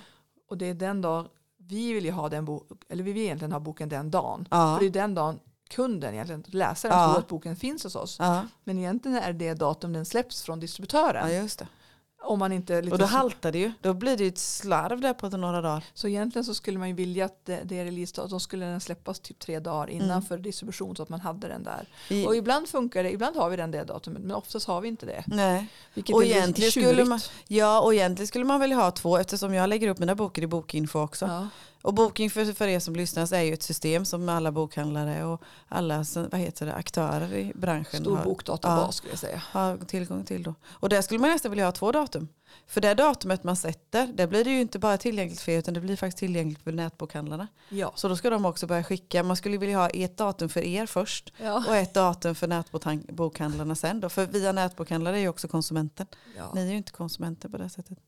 Och 0.49 0.59
det 0.59 0.67
är 0.67 0.75
den 0.75 1.01
dag 1.01 1.29
vi 1.57 1.93
vill 1.93 2.05
ju 2.05 2.11
ha 2.11 2.29
den 2.29 2.45
boken, 2.45 2.79
eller 2.89 3.05
vi 3.05 3.12
vill 3.12 3.23
egentligen 3.23 3.53
ha 3.53 3.61
boken 3.61 3.89
den 3.89 4.11
dagen. 4.11 4.47
För 4.51 4.81
det 4.81 4.87
är 4.87 4.91
den 4.91 5.15
dagen 5.15 5.41
kunden 5.71 6.15
egentligen, 6.15 6.45
läsaren, 6.47 6.95
Ja. 6.99 7.09
tror 7.09 7.19
att 7.19 7.29
boken 7.29 7.57
finns 7.57 7.85
hos 7.85 7.97
oss. 7.97 8.19
Men 8.65 8.79
egentligen 8.79 9.17
är 9.19 9.33
det 9.33 9.55
datum 9.55 9.93
den 9.93 10.05
släpps 10.05 10.43
från 10.43 10.61
distributören. 10.61 11.49
Om 12.22 12.38
man 12.38 12.52
inte 12.52 12.82
lite 12.82 12.93
Och 12.93 12.99
då 12.99 13.05
haltar 13.05 13.52
det 13.52 13.58
ju. 13.58 13.72
Då 13.81 13.94
blir 13.94 14.17
det 14.17 14.22
ju 14.22 14.28
ett 14.28 14.38
slarv 14.38 15.00
där 15.00 15.14
på 15.14 15.28
några 15.28 15.61
dagar. 15.61 15.84
Så 15.94 16.08
egentligen 16.08 16.44
så 16.44 16.55
skulle 16.55 16.78
man 16.78 16.88
ju 16.88 16.94
vilja 16.94 17.25
att 17.25 17.44
det, 17.46 17.61
det 17.64 17.78
är 17.78 17.84
release 17.84 18.26
då 18.28 18.40
skulle 18.40 18.67
den 18.67 18.81
släppas 18.81 19.20
typ 19.20 19.38
tre 19.38 19.58
dagar 19.58 19.90
innan 19.90 20.11
Mm. 20.11 20.22
för 20.22 20.38
distribution 20.38 20.96
så 20.96 21.02
att 21.02 21.08
man 21.08 21.20
hade 21.20 21.49
den 21.49 21.62
där. 21.64 21.88
I, 22.08 22.26
Och 22.26 22.37
ibland 22.37 22.69
funkar 22.69 23.02
det, 23.02 23.12
ibland 23.12 23.37
har 23.37 23.50
vi 23.50 23.56
den 23.56 23.70
det 23.70 23.84
datumet 23.84 24.22
men 24.22 24.37
oftast 24.37 24.67
har 24.67 24.81
vi 24.81 24.88
inte 24.88 25.06
det. 25.06 25.25
nej. 25.26 25.67
Vilket 25.94 26.14
Och 26.17 26.25
egentligen 26.25 26.70
skulle 26.70 27.05
man- 27.05 27.20
Ja, 27.46 27.81
och 27.81 27.94
egentligen 27.94 28.26
skulle 28.26 28.44
man 28.44 28.61
väl 28.61 28.73
ha 28.73 28.90
två 28.90 29.16
eftersom 29.19 29.55
jag 29.55 29.69
lägger 29.69 29.88
upp 29.88 29.99
mina 29.99 30.14
böcker 30.14 30.43
i 30.43 30.46
Bokinfo 30.46 30.99
också. 31.00 31.26
Ja. 31.26 31.49
Och 31.82 31.94
Booking 31.94 32.31
för, 32.31 32.53
för 32.53 32.67
er 32.69 32.79
som 32.79 32.97
lyssnar 32.97 33.35
är 33.35 33.43
ju 33.43 33.53
ett 33.55 33.62
system 33.62 34.05
som 34.05 34.29
alla 34.29 34.53
bokhandlare 34.53 35.25
och 35.25 35.43
alla 35.69 36.05
vad 36.15 36.41
heter 36.41 36.67
det, 36.67 36.75
aktörer 36.75 37.35
i 37.35 37.53
branschen 37.55 38.00
Stor 38.00 38.17
har, 38.17 38.25
bokdatabas 38.25 38.87
Ja. 38.87 38.93
skulle 38.93 39.12
jag 39.12 39.19
säga. 39.19 39.43
har 39.50 39.77
tillgång 39.77 40.25
till. 40.25 40.43
Då. 40.43 40.55
Och 40.69 40.88
där 40.88 41.03
skulle 41.03 41.21
man 41.21 41.31
nästan 41.31 41.50
vilja 41.50 41.65
ha 41.65 41.73
två 41.73 41.93
datum. 41.93 42.29
För 42.67 42.81
det 42.81 42.94
datumet 42.94 43.44
man 43.44 43.56
sätter, 43.56 44.06
det 44.06 44.26
blir 44.26 44.44
det 44.44 44.50
ju 44.50 44.61
inte 44.61 44.79
bara 44.79 44.99
tillgängligt 44.99 45.41
för 45.41 45.52
er 45.52 45.58
utan 45.58 45.75
det 45.75 45.81
blir 45.81 45.97
faktiskt 45.97 46.19
tillgängligt 46.19 46.62
för 46.62 46.73
nätbokhandlarna. 46.73 47.49
Ja. 47.69 47.93
Så 47.97 48.08
då 48.08 48.17
ska 48.17 48.31
de 48.31 48.44
också 48.44 48.67
börja 48.67 48.85
skicka, 48.85 49.23
man 49.23 49.37
skulle 49.37 49.58
vilja 49.58 49.76
ha 49.79 49.88
ett 49.88 50.17
datum 50.17 50.49
för 50.49 50.61
er 50.61 50.87
först 50.87 51.32
Ja. 51.43 51.64
och 51.69 51.76
ett 51.76 51.94
datum 51.94 52.35
för 52.35 52.47
nätbokhandlarna 52.47 53.75
sen 53.75 54.00
då. 54.00 54.08
För 54.08 54.26
via 54.26 54.52
nätbokhandlare 54.52 55.17
är 55.17 55.20
ju 55.20 55.29
också 55.29 55.49
konsumenten. 55.49 56.06
Ja. 56.37 56.52
Ni 56.55 56.61
är 56.67 56.70
ju 56.70 56.76
inte 56.76 56.93
konsumenter 56.93 57.49
på 57.49 57.58
det 57.58 57.69
sättet. 57.69 57.99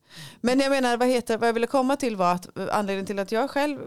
Men 0.41 0.59
jag 0.59 0.69
menar, 0.69 0.97
vad, 0.97 1.07
heter, 1.07 1.37
vad 1.37 1.47
jag 1.47 1.53
ville 1.53 1.67
komma 1.67 1.95
till 1.95 2.15
var 2.15 2.31
att 2.33 2.59
anledningen 2.71 3.05
till 3.05 3.19
att 3.19 3.31
jag 3.31 3.49
själv 3.49 3.79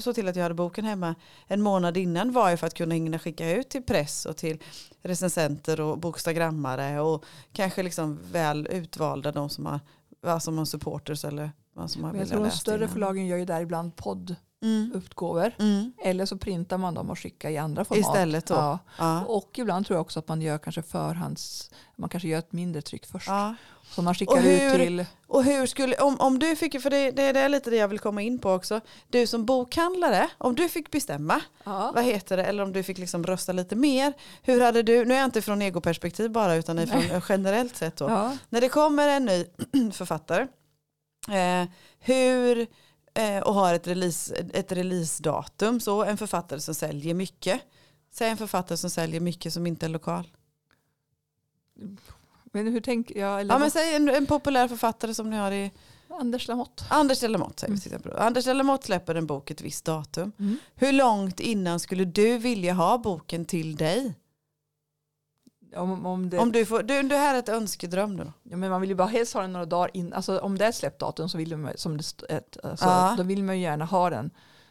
såg 0.00 0.14
till 0.14 0.28
att 0.28 0.36
jag 0.36 0.42
hade 0.42 0.54
boken 0.54 0.84
hemma 0.84 1.14
en 1.46 1.62
månad 1.62 1.96
innan 1.96 2.32
var 2.32 2.50
ju 2.50 2.56
för 2.56 2.66
att 2.66 2.74
kunna 2.74 2.94
hinna 2.94 3.18
skicka 3.18 3.50
ut 3.50 3.68
till 3.68 3.82
press 3.82 4.26
och 4.26 4.36
till 4.36 4.62
recensenter 5.02 5.80
och 5.80 5.98
bokstagrammare 5.98 7.00
och 7.00 7.24
kanske 7.52 7.82
liksom 7.82 8.18
väl 8.32 8.66
utvalda 8.70 9.32
de 9.32 9.50
som 9.50 9.66
har, 9.66 9.80
alltså 10.24 10.50
supporters 10.66 11.24
eller 11.24 11.50
vad 11.72 11.90
som 11.90 12.04
har 12.04 12.14
jag 12.14 12.28
tror 12.28 12.44
de 12.44 12.50
större 12.50 12.88
förlagen 12.88 13.26
gör 13.26 13.36
ju 13.36 13.44
där 13.44 13.60
ibland 13.60 13.96
podduppgåvor. 13.96 14.44
Mm. 14.64 15.02
Mm. 15.58 15.92
Eller 16.04 16.26
så 16.26 16.38
printar 16.38 16.78
man 16.78 16.94
dem 16.94 17.10
och 17.10 17.18
skickar 17.18 17.50
i 17.50 17.58
andra 17.58 17.84
format. 17.84 18.00
Istället 18.00 18.46
då. 18.46 18.54
Ja. 18.54 18.78
Ja. 18.98 19.24
Och 19.24 19.58
ibland 19.58 19.86
tror 19.86 19.96
jag 19.96 20.00
också 20.00 20.18
att 20.18 20.28
man 20.28 20.42
gör 20.42 20.58
kanske 20.58 20.82
förhands, 20.82 21.70
man 21.96 22.08
kanske 22.08 22.28
gör 22.28 22.38
ett 22.38 22.52
mindre 22.52 22.82
tryck 22.82 23.06
först. 23.06 23.28
Ja. 23.28 23.54
Som 23.90 24.04
man 24.04 24.14
skickar 24.14 24.32
Och 24.34 24.38
hur- 24.40 24.66
ut 24.66 24.72
till, 24.74 25.04
Och 25.26 25.44
hur 25.44 25.66
skulle, 25.66 25.96
om, 25.96 26.20
om 26.20 26.38
du 26.38 26.56
fick, 26.56 26.82
för 26.82 26.90
det, 26.90 27.10
det, 27.10 27.32
det 27.32 27.40
är 27.40 27.48
lite 27.48 27.70
det 27.70 27.76
jag 27.76 27.88
vill 27.88 27.98
komma 27.98 28.22
in 28.22 28.38
på 28.38 28.50
också, 28.52 28.80
du 29.08 29.26
som 29.26 29.44
bokhandlare, 29.44 30.28
om 30.38 30.54
du 30.54 30.68
fick 30.68 30.90
bestämma, 30.90 31.40
ja. 31.64 31.92
vad 31.94 32.04
heter 32.04 32.36
det, 32.36 32.44
eller 32.44 32.62
om 32.62 32.72
du 32.72 32.82
fick 32.82 32.98
liksom 32.98 33.24
rösta 33.24 33.52
lite 33.52 33.76
mer, 33.76 34.12
hur 34.42 34.60
hade 34.60 34.82
du, 34.82 35.04
nu 35.04 35.14
är 35.14 35.18
jag 35.18 35.24
inte 35.24 35.42
från 35.42 35.62
egoperspektiv 35.62 36.30
bara 36.30 36.54
utan 36.54 36.78
ifrån 36.78 37.02
generellt 37.28 37.76
sett 37.76 37.96
då, 37.96 38.32
när 38.48 38.60
det 38.60 38.68
kommer 38.68 39.08
en 39.08 39.24
ny 39.24 39.44
författare, 39.92 40.42
eh, 41.28 41.68
hur, 42.00 42.66
eh, 43.14 43.38
och 43.38 43.54
har 43.54 43.74
ett, 43.74 43.86
release, 43.86 44.34
ett 44.52 44.72
releasedatum, 44.72 45.80
så 45.80 46.04
en 46.04 46.16
författare 46.16 46.60
som 46.60 46.74
säljer 46.74 47.14
mycket, 47.14 47.60
säg 48.10 48.28
en 48.30 48.36
författare 48.36 48.78
som 48.78 48.90
säljer 48.90 49.20
mycket 49.20 49.52
som 49.52 49.66
inte 49.66 49.86
är 49.86 49.90
lokal. 49.90 50.28
Men 52.44 52.66
hur 52.72 52.80
tänker 52.80 53.18
jag? 53.20 53.40
Eller 53.40 53.54
Ja 53.54 53.58
men 53.58 53.70
säg 53.70 53.94
en, 53.94 54.08
en 54.08 54.26
populär 54.26 54.68
författare 54.68 55.14
som 55.14 55.30
ni 55.30 55.36
har 55.36 55.52
i 55.52 55.70
Anders 56.20 56.48
Lamotte. 56.48 56.84
Anders 56.90 57.20
Delamotte 57.20 57.60
säger 57.60 57.70
vi 57.70 57.74
Mm. 57.74 57.80
till 57.80 57.92
exempel. 57.94 58.16
Anders 58.18 58.44
Delamotte 58.44 58.86
släpper 58.86 59.14
en 59.14 59.26
bok 59.26 59.50
ett 59.50 59.60
visst 59.60 59.84
datum. 59.84 60.32
Mm. 60.38 60.56
Hur 60.74 60.92
långt 60.92 61.40
innan 61.40 61.80
skulle 61.80 62.04
du 62.04 62.38
vilja 62.38 62.72
ha 62.72 62.98
boken 62.98 63.44
till 63.44 63.76
dig? 63.76 64.14
Om, 65.76 66.06
om 66.06 66.30
det, 66.30 66.38
Om 66.38 66.52
du 66.52 66.66
får, 66.66 66.82
du, 66.82 67.02
det 67.02 67.16
här 67.16 67.34
är 67.34 67.38
ett 67.38 67.48
önskedröm 67.48 68.16
nu. 68.16 68.32
ja, 68.42 68.56
men 68.56 68.70
man 68.70 68.80
vill 68.80 68.90
ju 68.90 68.96
bara 68.96 69.08
helst 69.08 69.34
ha 69.34 69.40
den 69.40 69.52
några 69.52 69.66
dagar 69.66 69.90
in. 69.96 70.12
Alltså, 70.12 70.38
om 70.38 70.58
det 70.58 70.64
är 70.64 70.72
släppt 70.72 70.98
datum 71.00 71.28
så 71.28 71.38
vill 71.38 71.56
man, 71.56 71.72
som 71.76 71.96
det, 71.96 72.56
alltså, 72.64 72.86
Ja. 72.86 73.14
då 73.16 73.22
vill 73.22 73.42
man 73.44 73.56
ju 73.56 73.62
gärna 73.62 73.84
ha 73.84 74.10
den. 74.10 74.30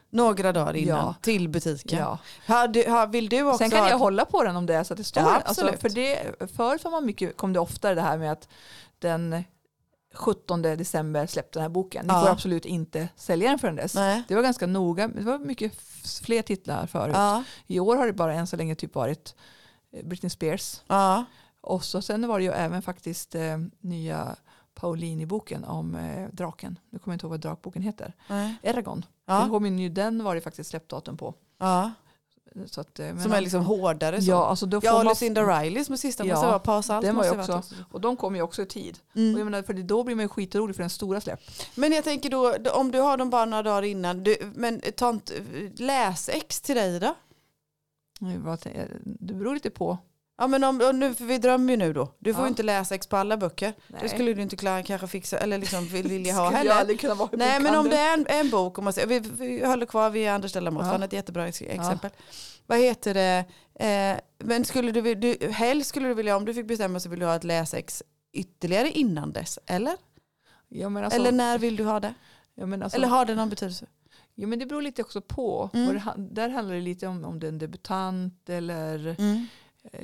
Några 0.10 0.52
dagar 0.52 0.74
innan 0.76 0.98
Ja. 0.98 1.16
till 1.22 1.50
butiken. 1.50 2.00
Ja. 2.00 2.18
Har 2.48 2.68
du, 2.68 2.90
har, 2.90 3.08
vill 3.08 3.30
du 3.30 3.44
också 3.44 3.58
Sen 3.58 3.70
kan 3.72 3.80
ha 3.80 3.90
jag 3.90 3.98
hålla 3.98 4.26
på 4.26 4.44
den 4.44 4.56
om 4.56 4.66
det 4.66 4.74
är 4.76 4.84
så 4.84 4.94
att 4.94 4.98
det 4.98 5.04
står. 5.04 5.24
Ja, 5.24 5.42
alltså, 5.46 5.74
för 5.80 5.90
det, 5.90 6.36
förut 6.56 6.84
var 6.84 6.92
man 6.92 7.06
mycket, 7.06 7.38
kom 7.38 7.54
det 7.54 7.60
oftare 7.60 7.96
det 7.96 8.02
här 8.02 8.18
med 8.18 8.32
att 8.32 8.48
den 9.00 9.44
17 10.16 10.62
december 10.62 11.28
släppte 11.28 11.60
den 11.60 11.62
här 11.64 11.70
boken. 11.70 12.06
Ni 12.08 12.14
Ja. 12.14 12.22
får 12.22 12.30
absolut 12.30 12.66
inte 12.66 13.10
sälja 13.16 13.50
den 13.50 13.60
förrän 13.60 13.76
dess. 13.76 13.96
Nej. 13.96 14.24
Det 14.28 14.36
var 14.36 14.42
ganska 14.42 14.68
noga. 14.68 15.08
Det 15.08 15.22
var 15.24 15.40
mycket 15.40 15.74
fler 16.24 16.42
titlar 16.42 16.88
förut. 16.88 17.16
Ja. 17.18 17.44
I 17.68 17.80
år 17.80 17.96
har 17.96 18.08
det 18.08 18.14
bara 18.14 18.34
än 18.34 18.48
så 18.48 18.56
länge 18.56 18.76
typ 18.76 18.96
varit 18.96 19.36
Britney 20.04 20.30
Spears. 20.30 20.82
Ja. 20.88 21.26
Och 21.62 21.84
så 21.84 22.02
sen 22.02 22.28
var 22.28 22.40
det 22.40 22.46
ju 22.46 22.52
även 22.52 22.82
faktiskt 22.82 23.36
eh, 23.36 23.58
nya 23.80 24.36
Paulini-boken 24.76 25.64
om 25.66 25.96
eh, 25.96 26.28
draken. 26.32 26.80
Nu 26.90 27.00
kommer 27.00 27.14
jag 27.14 27.16
inte 27.16 27.26
ihåg 27.26 27.32
vad 27.32 27.40
drakboken 27.40 27.82
heter. 27.82 28.14
Nej. 28.28 28.56
Eragon. 28.62 29.06
Ja. 29.26 29.48
kom 29.50 29.66
ju 29.66 29.72
ny, 29.72 29.90
den 29.90 30.24
var 30.24 30.36
det 30.36 30.42
faktiskt 30.42 30.70
släppdatum 30.70 31.18
på. 31.18 31.34
ja. 31.60 31.92
Så 32.66 32.82
att, 32.82 33.00
eh, 33.00 33.18
Som 33.18 33.32
är 33.32 33.42
liksom 33.42 33.66
hårdare 33.66 34.22
så. 34.22 34.30
Ja, 34.32 34.46
alltså 34.48 34.66
då 34.66 34.82
får 34.82 34.88
Ja, 34.90 34.94
man, 34.94 35.06
Lucinda 35.06 35.42
Riley 35.60 35.84
som 35.86 35.94
är 35.94 35.98
sista 35.98 36.26
Ja, 36.26 36.34
måste 36.36 36.48
vara 36.48 36.60
paus 36.60 36.90
allt. 36.90 37.06
den 37.06 37.16
var 37.16 37.24
måste 37.24 37.38
vara 37.52 37.58
också- 37.60 37.76
och 37.92 38.02
de 38.02 38.18
kommer 38.18 38.38
ju 38.38 38.44
också 38.44 38.62
i 38.62 38.66
tid. 38.66 39.00
Och 39.14 39.20
jag 39.20 39.30
Mm. 39.30 39.46
menar, 39.46 39.62
för 39.64 39.74
då 39.74 40.04
blir 40.04 40.16
man 40.16 40.24
ju 40.26 40.30
skitrolig 40.30 40.76
för 40.76 40.84
den 40.84 40.90
stora 40.90 41.22
släpp. 41.22 41.40
Men 41.76 41.92
jag 41.92 42.04
tänker 42.04 42.30
då, 42.30 42.56
om 42.74 42.92
du 42.92 43.00
har 43.00 43.18
dem 43.18 43.30
bara 43.30 43.46
några 43.46 43.64
dagar 43.64 43.82
innan, 43.82 44.24
du, 44.24 44.36
men 44.56 44.82
ta 44.96 45.10
inte, 45.10 45.34
läs 45.78 46.30
ex 46.30 46.62
till 46.62 46.76
dig 46.76 47.00
då? 47.00 47.06
Nu, 47.08 47.16
vad 47.16 47.16
tänker 47.16 47.16
jag? 47.16 47.16
Det 49.04 49.34
beror 49.34 49.54
lite 49.54 49.70
på. 49.70 49.98
Ja 50.38 50.48
men 50.48 50.64
om, 50.64 50.78
nu, 50.94 51.14
för 51.14 51.26
vi 51.26 51.38
drömmer 51.38 51.74
ju 51.74 51.78
nu 51.78 51.94
då. 51.94 52.14
Du 52.20 52.34
får 52.34 52.42
Ja. 52.42 52.46
ju 52.46 52.50
inte 52.50 52.64
läsa 52.64 52.96
ex 52.96 53.08
på 53.08 53.18
alla 53.18 53.38
böcker. 53.38 53.74
Nej. 53.88 54.02
Det 54.04 54.10
skulle 54.10 54.34
du 54.34 54.42
inte 54.42 54.56
klara 54.56 54.84
kanske 54.84 55.08
fixa 55.08 55.38
eller 55.38 55.58
liksom 55.58 55.86
vilja 55.88 56.34
ha 56.34 56.50
heller. 56.52 56.72
aldrig 56.72 57.00
kunna 57.00 57.14
vara 57.16 57.30
Nej 57.34 57.60
men 57.60 57.76
om 57.76 57.90
det 57.90 57.98
är 57.98 58.14
en, 58.14 58.26
en 58.28 58.50
bok, 58.50 58.78
om 58.78 58.84
man 58.84 58.94
säger, 58.94 59.08
vi, 59.08 59.20
vi 59.20 59.66
håller 59.66 59.86
kvar 59.86 60.10
vid 60.10 60.30
Anders 60.30 60.52
Stellamot, 60.52 60.84
Ja. 60.86 60.92
han 60.92 61.02
är 61.02 61.06
ett 61.08 61.14
jättebra 61.14 61.48
ex- 61.48 61.62
exempel. 61.62 62.10
Vad 62.68 62.78
heter 62.80 63.14
det, 63.14 63.46
eh, 63.86 64.20
men 64.48 64.66
skulle 64.66 64.92
du, 64.92 65.16
du, 65.16 65.38
helst 65.52 65.90
skulle 65.90 66.08
du 66.08 66.14
vilja, 66.14 66.38
om 66.38 66.46
du 66.46 66.54
fick 66.54 66.68
bestämma 66.68 67.00
så 67.00 67.10
vill 67.10 67.20
du 67.20 67.26
ha 67.26 67.36
ett 67.36 67.44
läsex 67.44 68.04
ytterligare 68.34 68.90
innan 68.92 69.32
dess, 69.34 69.60
eller? 69.66 69.94
Ja, 70.70 71.04
alltså, 71.04 71.20
eller 71.20 71.32
när 71.32 71.58
vill 71.58 71.76
du 71.76 71.84
ha 71.84 72.00
det? 72.00 72.14
ja, 72.56 72.64
alltså, 72.84 72.98
eller 72.98 73.08
har 73.08 73.26
det 73.26 73.36
någon 73.36 73.50
betydelse? 73.50 73.86
Ja, 74.36 74.48
men 74.48 74.60
det 74.60 74.66
beror 74.66 74.82
lite 74.82 75.02
också 75.02 75.22
på. 75.22 75.70
Mm. 75.74 75.94
Det, 75.94 76.14
där 76.18 76.50
handlar 76.50 76.76
det 76.76 76.82
lite 76.82 77.08
om 77.08 77.26
om 77.26 77.40
det 77.40 77.48
är 77.48 77.50
en 77.50 77.58
debutant 77.58 78.50
eller 78.50 79.16
Mm. 79.20 79.46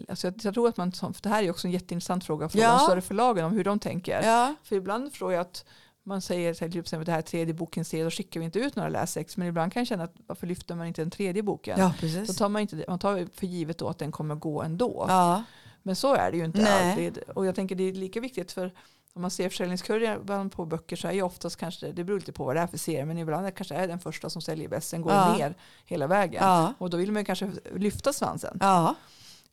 Alltså 0.09 0.27
jag, 0.27 0.33
jag 0.43 0.53
tror 0.53 0.67
att 0.69 0.77
man, 0.77 0.91
för 0.91 1.21
det 1.23 1.29
här 1.29 1.43
är 1.43 1.49
också 1.49 1.67
en 1.67 1.71
jätteintressant 1.71 2.23
fråga 2.23 2.49
för 2.49 2.59
Ja. 2.59 2.71
de 2.71 2.79
större 2.79 3.01
förlagen 3.01 3.45
om 3.45 3.51
hur 3.51 3.63
de 3.63 3.79
tänker. 3.79 4.21
Ja. 4.23 4.55
För 4.63 4.75
ibland 4.75 5.09
förstår 5.09 5.33
jag 5.33 5.41
att 5.41 5.65
man 6.03 6.21
säger 6.21 6.53
till 6.53 6.79
exempel 6.79 7.05
det 7.05 7.11
här 7.11 7.21
tredje 7.21 7.53
boken 7.53 7.85
serie, 7.85 8.03
då 8.03 8.09
skickar 8.11 8.39
vi 8.39 8.45
inte 8.45 8.59
ut 8.59 8.75
några 8.75 8.89
läsex. 8.89 9.37
Men 9.37 9.47
ibland 9.47 9.73
kan 9.73 9.79
jag 9.79 9.87
känna 9.87 10.03
att 10.03 10.13
varför 10.27 10.47
lyfter 10.47 10.75
man 10.75 10.87
inte 10.87 11.01
den 11.01 11.11
tredje 11.11 11.43
boken? 11.43 11.79
ja, 11.79 11.85
Då 11.85 11.93
precis. 11.99 12.37
tar 12.37 12.49
man, 12.49 12.61
inte, 12.61 12.85
man 12.87 12.99
tar 12.99 13.27
för 13.33 13.47
givet 13.47 13.77
då 13.77 13.87
att 13.87 13.97
den 13.97 14.11
kommer 14.11 14.35
gå 14.35 14.61
ändå. 14.63 15.05
Ja. 15.07 15.43
Men 15.83 15.95
så 15.95 16.15
är 16.15 16.31
det 16.31 16.37
ju 16.37 16.45
inte 16.45 16.61
Nej. 16.61 16.89
alltid. 16.91 17.17
Och 17.17 17.45
jag 17.45 17.55
tänker 17.55 17.75
det 17.75 17.83
är 17.83 17.93
lika 17.93 18.19
viktigt 18.19 18.51
för 18.51 18.73
om 19.19 19.21
man 19.21 19.31
ser 19.31 19.49
försäljningskurvan 19.49 20.49
på 20.49 20.65
böcker 20.65 20.95
så 20.95 21.07
är 21.07 21.11
ju 21.11 21.21
oftast 21.21 21.55
kanske, 21.57 21.91
det 21.91 22.03
beror 22.03 22.19
lite 22.19 22.31
på 22.31 22.45
vad 22.45 22.55
det 22.55 22.59
är 22.61 22.67
för 22.67 22.77
serie, 22.77 23.05
men 23.05 23.17
ibland 23.17 23.41
är 23.45 23.51
det 23.51 23.55
kanske 23.57 23.75
är 23.75 23.87
den 23.87 23.99
första 23.99 24.29
som 24.29 24.41
säljer 24.41 24.69
bäst, 24.69 24.89
sen 24.89 25.01
går 25.01 25.11
Ja. 25.13 25.33
ner 25.37 25.55
hela 25.85 26.07
vägen. 26.07 26.43
Ja. 26.43 26.73
Och 26.77 26.89
då 26.89 26.97
vill 26.97 27.11
man 27.11 27.25
kanske 27.25 27.51
lyfta 27.75 28.13
svansen. 28.13 28.57
Ja. 28.61 28.95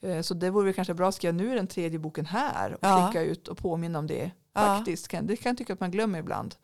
Eh, 0.01 0.21
Så 0.23 0.35
det 0.35 0.51
vore 0.51 0.73
kanske 0.73 0.95
bra 0.95 1.09
att 1.09 1.15
skriva 1.15 1.33
nu 1.33 1.55
den 1.55 1.67
tredje 1.67 1.99
boken 1.99 2.27
här 2.27 2.73
och 2.73 2.79
Ja. 2.83 3.07
skicka 3.07 3.23
ut 3.25 3.49
och 3.49 3.59
påminna 3.59 3.99
om 3.99 4.07
det. 4.07 4.31
Ja. 4.55 4.61
Faktiskt. 4.61 5.09
Kan, 5.09 5.27
det 5.27 5.37
kan 5.37 5.51
jag 5.51 5.59
tycka 5.59 5.73
att 5.73 5.81
man 5.81 5.91
glömmer 5.91 6.19
ibland. 6.19 6.55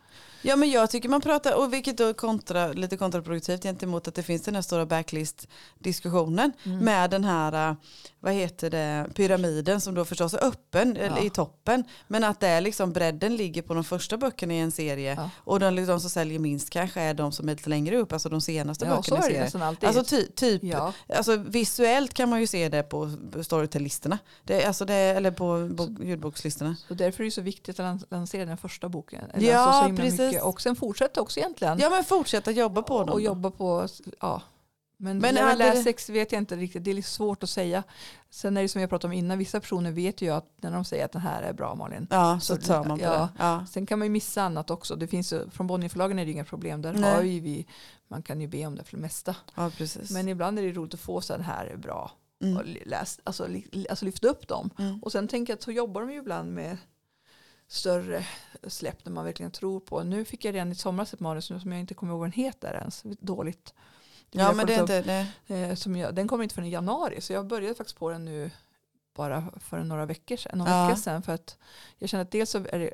Ja 0.42 0.56
men 0.56 0.71
jag 0.71 0.90
tycker 0.90 1.09
man 1.09 1.21
pratar, 1.21 1.59
och 1.59 1.73
vilket 1.73 1.99
då 1.99 2.04
är 2.04 2.12
kontra, 2.12 2.68
lite 2.73 2.97
kontraproduktivt 2.97 3.62
gentemot 3.62 4.09
att 4.09 4.14
det 4.14 4.23
finns 4.23 4.42
den 4.42 4.54
här 4.54 4.62
stora 4.62 4.87
backlist-diskussionen 4.87 6.52
Mm. 6.64 6.78
med 6.85 7.11
den 7.11 7.25
här, 7.25 7.71
äh, 7.71 7.76
vad 8.25 8.33
heter 8.33 8.71
det, 8.71 9.07
pyramiden 9.14 9.81
som 9.81 9.95
då 9.95 10.05
förstås 10.05 10.35
är 10.35 10.45
öppen 10.45 10.99
Ja. 11.00 11.19
i 11.23 11.31
toppen. 11.31 11.85
Men 12.09 12.25
att 12.25 12.41
det 12.41 12.49
är 12.49 12.61
liksom 12.61 12.93
bredden 12.93 13.37
ligger 13.37 13.62
på 13.62 13.75
de 13.75 13.85
första 13.85 14.17
böckerna 14.17 14.55
i 14.55 14.59
en 14.59 14.71
serie 14.73 15.14
Ja. 15.14 15.31
och 15.37 15.61
de, 15.61 15.76
de 15.87 16.00
som 16.00 16.11
säljer 16.11 16.38
minst 16.38 16.71
kanske 16.71 17.00
är 17.00 17.14
de 17.14 17.33
som 17.33 17.49
är 17.49 17.55
lite 17.57 17.71
längre 17.71 17.97
upp, 17.97 18.12
alltså 18.12 18.29
de 18.29 18.41
senaste 18.41 18.85
Ja, 18.85 18.97
böckerna 18.97 19.19
i 19.19 19.23
serien. 19.50 19.62
alltid. 19.62 19.88
Alltså 19.88 20.05
ty, 20.05 20.26
typ, 20.26 20.64
ja. 20.64 20.93
alltså 21.14 21.37
visuellt 21.37 22.14
kan 22.14 22.29
man 22.29 22.41
ju 22.41 22.47
se 22.47 22.69
det 22.69 22.83
på 22.83 23.11
Storytel-listorna. 23.43 24.19
Det, 24.45 24.64
alltså 24.64 24.85
det, 24.85 24.95
eller 24.95 25.31
på 25.31 25.69
bok, 25.75 25.91
ljudbokslistorna. 26.02 26.76
Så 26.88 26.95
därför 26.95 27.23
är 27.23 27.25
det 27.25 27.31
så 27.31 27.41
viktigt 27.43 27.81
att 27.81 27.85
lan- 27.85 28.05
lansera 28.11 28.45
den 28.45 28.57
första 28.57 28.88
boken. 28.88 29.25
Eller 29.35 29.49
Ja, 29.52 29.59
alltså 29.59 29.97
precis. 29.97 30.21
Mycket. 30.21 30.43
Och 30.43 30.61
sen 30.61 30.76
fortsätta 30.76 31.21
också 31.21 31.41
egentligen. 31.41 31.79
Ja 31.79 31.91
men 31.91 32.05
fortsätta 32.05 32.50
jobba 32.50 32.83
på 32.83 32.99
dem. 33.00 33.09
och 33.09 33.21
jobba 33.21 33.50
på, 33.50 33.87
ja. 34.21 34.43
Men, 35.02 35.18
Men 35.18 35.35
men 35.35 35.44
hade 35.44 35.64
det- 35.64 35.75
läsex 35.75 36.09
vet 36.11 36.32
jag 36.32 36.40
inte 36.40 36.56
riktigt, 36.56 36.85
det 36.85 36.90
är 36.90 36.94
lite 36.94 37.09
svårt 37.09 37.42
att 37.42 37.50
säga. 37.50 37.82
Sen 38.30 38.56
är 38.56 38.62
det 38.62 38.68
som 38.68 38.80
jag 38.80 38.90
pratade 38.90 39.06
om 39.06 39.18
innan, 39.18 39.38
vissa 39.38 39.61
personer 39.61 39.90
vet 39.90 40.23
ju 40.23 40.30
att 40.30 40.47
när 40.56 40.73
de 40.73 40.85
säger 40.85 41.04
att 41.04 41.12
den 41.12 41.23
här 41.23 41.42
är 41.42 41.52
bra 41.52 41.75
Malin. 41.75 42.06
Ja, 42.11 42.40
så 42.40 42.56
Så- 42.56 42.62
tar 42.62 42.85
man 42.85 42.99
på 42.99 43.04
ja. 43.04 43.11
det. 43.11 43.28
Ja. 43.38 43.66
Sen 43.71 43.87
kan 43.87 43.99
man 43.99 44.06
ju 44.06 44.11
missa 44.12 44.42
annat 44.42 44.71
också. 44.71 44.97
Det 44.97 45.06
finns 45.06 45.35
från 45.50 45.66
Bonnierförlagen 45.66 46.18
är 46.18 46.25
det 46.25 46.30
inga 46.32 46.44
problem. 46.44 46.82
Där 46.82 46.92
Nej. 46.92 47.14
har 47.14 47.23
ju 47.23 47.40
vi, 47.40 47.66
man 48.09 48.23
kan 48.23 48.40
ju 48.40 48.49
be 48.49 48.66
om 48.66 48.76
det 48.76 48.85
för 48.85 48.97
det 48.97 49.02
mesta. 49.02 49.37
ja, 49.54 49.71
precis. 49.76 50.11
Men 50.11 50.28
ibland 50.28 50.59
är 50.59 50.62
det 50.62 50.73
roligt 50.73 50.94
att 50.94 51.00
få 51.00 51.21
så 51.21 51.37
här, 51.38 51.66
är 51.66 51.76
bra. 51.76 52.11
Mm. 52.42 52.56
Och 52.56 52.62
läs, 52.87 53.21
alltså, 53.25 53.49
alltså 53.90 54.04
lyfta 54.04 54.28
upp 54.28 54.49
dem. 54.49 54.71
Mm. 54.78 54.99
Och 55.02 55.12
sen 55.12 55.28
tänker 55.28 55.52
jag 55.52 55.56
att 55.56 55.62
så 55.62 55.73
jobbar 55.73 56.00
de 56.00 56.11
ju 56.12 56.18
ibland 56.18 56.52
med 56.52 56.76
större 57.68 58.26
släpp 58.66 59.04
när 59.04 59.12
man 59.12 59.25
verkligen 59.25 59.52
tror 59.52 59.80
på. 59.80 60.02
Nu 60.02 60.25
fick 60.25 60.44
jag 60.44 60.54
redan 60.54 60.73
i 60.73 60.75
somras 60.75 61.14
ett 61.14 61.21
manus 61.21 61.50
nu 61.50 61.61
som 61.61 61.73
jag 61.73 61.80
inte 61.80 61.94
kommer 61.94 62.12
ihåg 62.12 62.21
vad 62.21 62.26
den 62.28 62.32
heter 62.44 62.75
ens. 62.75 63.02
Dåligt. 63.21 63.75
Ja 64.35 64.53
men 64.53 64.67
det 64.67 64.75
är 64.75 64.81
inte, 64.81 65.27
upp, 65.47 65.71
eh, 65.71 65.75
som 65.75 65.97
jag, 65.97 66.15
den 66.15 66.29
kommer 66.29 66.43
inte 66.43 66.55
förrän 66.55 66.69
i 66.69 66.71
januari 66.73 67.21
så 67.21 67.33
jag 67.33 67.47
började 67.47 67.75
faktiskt 67.75 67.99
på 67.99 68.11
den 68.11 68.25
nu 68.25 68.51
bara 69.17 69.45
för 69.61 69.79
några 69.85 70.07
veckor 70.07 70.37
sedan. 70.37 70.59
Några 70.59 70.71
Ja. 70.73 70.87
veckor 70.87 71.01
sedan 71.01 71.23
för 71.23 71.33
att 71.35 71.57
jag 71.99 72.09
känner 72.11 72.23
att 72.25 72.31
dels 72.31 72.51
så 72.51 72.59
är 72.59 72.79
det 72.79 72.91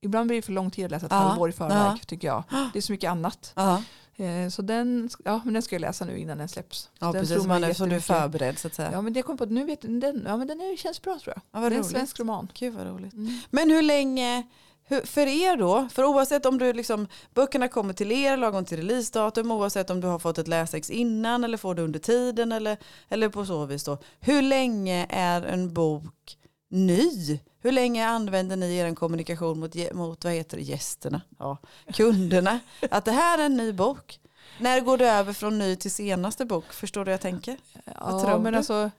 Ibland 0.00 0.26
blir 0.28 0.36
det 0.36 0.42
för 0.42 0.52
lång 0.52 0.70
tid 0.70 0.84
att 0.84 0.90
läsa 0.90 1.06
ett 1.06 1.12
Ja. 1.12 1.18
halvår 1.18 1.48
i 1.48 1.52
förväg 1.52 1.76
Ja. 1.76 1.98
tycker 2.06 2.28
jag. 2.28 2.44
Det 2.72 2.78
är 2.78 2.82
så 2.82 2.92
mycket 2.92 3.10
annat. 3.10 3.52
ja, 3.56 3.82
Eh, 4.18 4.48
så 4.48 4.62
den, 4.62 5.10
ja, 5.24 5.40
men 5.44 5.54
den 5.54 5.62
ska 5.62 5.74
jag 5.74 5.80
läsa 5.80 6.04
nu 6.04 6.18
innan 6.18 6.38
den 6.38 6.48
släpps. 6.48 6.90
ja 6.98 7.06
den 7.12 7.22
precis, 7.22 7.36
tror 7.36 7.46
man 7.48 7.64
är, 7.64 7.72
så 7.72 7.86
du 7.86 7.96
är 7.96 8.00
förberedd 8.00 8.58
så 8.58 8.66
att 8.66 8.74
säga. 8.74 8.92
Ja 8.92 9.00
men 9.00 9.12
det 9.12 9.22
kom 9.22 9.36
på 9.36 9.44
att 9.44 9.50
nu 9.50 9.64
vet 9.64 9.80
den, 9.82 10.22
ja, 10.26 10.36
men 10.36 10.46
den 10.46 10.60
är, 10.60 10.76
känns 10.76 11.02
bra 11.02 11.18
tror 11.22 11.34
jag. 11.36 11.42
Ja, 11.52 11.60
vad 11.60 11.72
det 11.72 11.76
är 11.76 11.78
en 11.78 11.84
svensk 11.84 12.20
roman. 12.20 12.48
Gud 12.54 12.74
vad 12.74 12.86
roligt. 12.86 13.12
Mm. 13.12 13.38
Men 13.50 13.70
hur 13.70 13.82
länge, 13.82 14.46
för 14.88 15.26
er 15.26 15.56
då, 15.56 15.88
för 15.92 16.04
oavsett 16.04 16.46
om 16.46 16.58
du 16.58 16.72
liksom, 16.72 17.06
böckerna 17.34 17.68
kommer 17.68 17.92
till 17.92 18.12
er 18.12 18.36
lagom 18.36 18.64
till 18.64 18.76
releasedatum, 18.76 19.50
oavsett 19.50 19.90
om 19.90 20.00
du 20.00 20.06
har 20.06 20.18
fått 20.18 20.38
ett 20.38 20.48
läsex 20.48 20.90
innan 20.90 21.44
eller 21.44 21.58
får 21.58 21.74
det 21.74 21.82
under 21.82 21.98
tiden 21.98 22.52
eller, 22.52 22.76
eller 23.08 23.28
på 23.28 23.46
så 23.46 23.66
vis 23.66 23.84
då. 23.84 23.98
Hur 24.20 24.42
länge 24.42 25.06
är 25.10 25.42
en 25.42 25.74
bok 25.74 26.38
ny? 26.70 27.40
Hur 27.62 27.72
länge 27.72 28.06
använder 28.06 28.56
ni 28.56 28.76
er 28.76 28.94
kommunikation 28.94 29.60
mot, 29.60 29.92
mot 29.92 30.24
vad 30.24 30.32
heter 30.32 30.56
det, 30.56 30.62
gästerna, 30.62 31.20
ja, 31.38 31.58
kunderna? 31.94 32.60
Att 32.90 33.04
det 33.04 33.12
här 33.12 33.38
är 33.38 33.46
en 33.46 33.56
ny 33.56 33.72
bok. 33.72 34.20
När 34.58 34.80
går 34.80 34.98
det 34.98 35.10
över 35.10 35.32
från 35.32 35.58
ny 35.58 35.76
till 35.76 35.90
senaste 35.90 36.44
bok? 36.44 36.72
Förstår 36.72 37.00
du 37.00 37.04
vad 37.04 37.12
jag 37.12 37.20
tänker? 37.20 37.56
Ja, 37.84 38.20
tror 38.24 38.38
men 38.38 38.52
du? 38.52 38.58
alltså, 38.58 38.90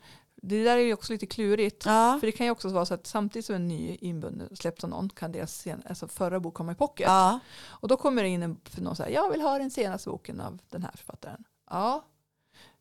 det 0.42 0.64
där 0.64 0.78
är 0.78 0.82
ju 0.82 0.94
också 0.94 1.14
lite 1.14 1.26
klurigt. 1.26 1.86
Ja, 1.86 2.18
För 2.20 2.28
det 2.28 2.32
kan 2.32 2.46
ju 2.46 2.52
också 2.52 2.70
vara 2.70 2.86
så 2.86 2.94
att 2.94 3.08
samtidigt 3.08 3.46
som 3.46 3.56
en 3.56 3.68
ny 3.68 3.96
inbunden 4.02 4.56
släpps 4.56 4.84
av 4.84 4.90
någon 4.90 5.10
kan 5.10 5.32
deras 5.32 5.56
sen, 5.56 5.84
alltså 5.90 6.08
förra 6.08 6.40
bok 6.40 6.54
komma 6.54 6.72
i 6.72 6.76
pocket. 6.76 7.08
ja, 7.08 7.40
Och 7.60 7.88
då 7.88 7.98
kommer 7.98 8.24
det 8.24 8.30
in 8.30 8.44
en, 8.44 8.58
för 8.64 8.82
någon 8.82 8.96
säger 8.96 9.16
jag 9.16 9.30
vill 9.30 9.42
ha 9.42 9.58
den 9.58 9.72
senaste 9.72 10.10
boken 10.10 10.42
av 10.42 10.60
den 10.70 10.84
här 10.84 10.92
författaren. 10.96 11.44
Ja, 11.70 12.06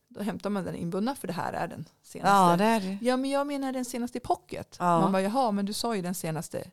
då 0.08 0.22
hämtar 0.22 0.50
man 0.50 0.64
den 0.64 0.74
inbundna 0.74 1.14
för 1.14 1.26
det 1.26 1.32
här 1.32 1.52
är 1.52 1.68
den 1.68 1.84
senaste. 2.02 2.52
ja 2.52 2.56
det 2.56 2.64
är 2.64 2.80
det. 2.80 2.98
Ja 3.00 3.16
men 3.16 3.30
jag 3.30 3.46
menar 3.46 3.72
den 3.72 3.84
senaste 3.84 4.18
i 4.18 4.20
pocket. 4.20 4.76
Ja. 4.78 5.00
Man 5.00 5.12
bara 5.12 5.22
jaha 5.22 5.50
men 5.50 5.66
du 5.66 5.72
sa 5.72 5.96
ju 5.96 6.02
den 6.02 6.14
senaste 6.14 6.70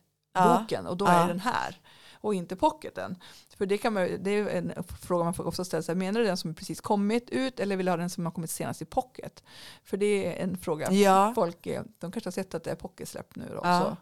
boken 0.58 0.86
och 0.86 0.96
då 0.96 1.06
är 1.06 1.28
den 1.28 1.40
här 1.40 1.80
och 2.24 2.34
inte 2.34 2.56
pocketen. 2.56 3.16
För 3.58 3.66
det, 3.66 3.78
kan 3.78 3.92
man, 3.92 4.08
det 4.20 4.30
är 4.30 4.46
en 4.48 4.72
fråga 5.02 5.24
man 5.24 5.34
får 5.34 5.46
ofta 5.46 5.64
ställa 5.64 5.82
sig. 5.82 5.94
Menar 5.94 6.20
du 6.20 6.26
den 6.26 6.36
som 6.36 6.54
precis 6.54 6.80
kommit 6.80 7.30
ut 7.30 7.60
eller 7.60 7.76
vill 7.76 7.86
du 7.86 7.92
ha 7.92 7.96
den 7.96 8.10
som 8.10 8.24
har 8.26 8.32
kommit 8.32 8.50
senast 8.50 8.82
i 8.82 8.84
pocket? 8.84 9.42
För 9.84 9.96
det 9.96 10.26
är 10.26 10.42
en 10.44 10.56
fråga. 10.58 10.92
Ja. 10.92 11.32
Folk 11.34 11.64
de 11.98 12.12
kanske 12.12 12.26
har 12.26 12.32
sett 12.32 12.54
att 12.54 12.64
det 12.64 12.70
är 12.70 12.74
pocketsläpp 12.74 13.36
nu. 13.36 13.44
Då, 13.50 13.60
Ja. 13.64 13.80
så. 13.80 13.96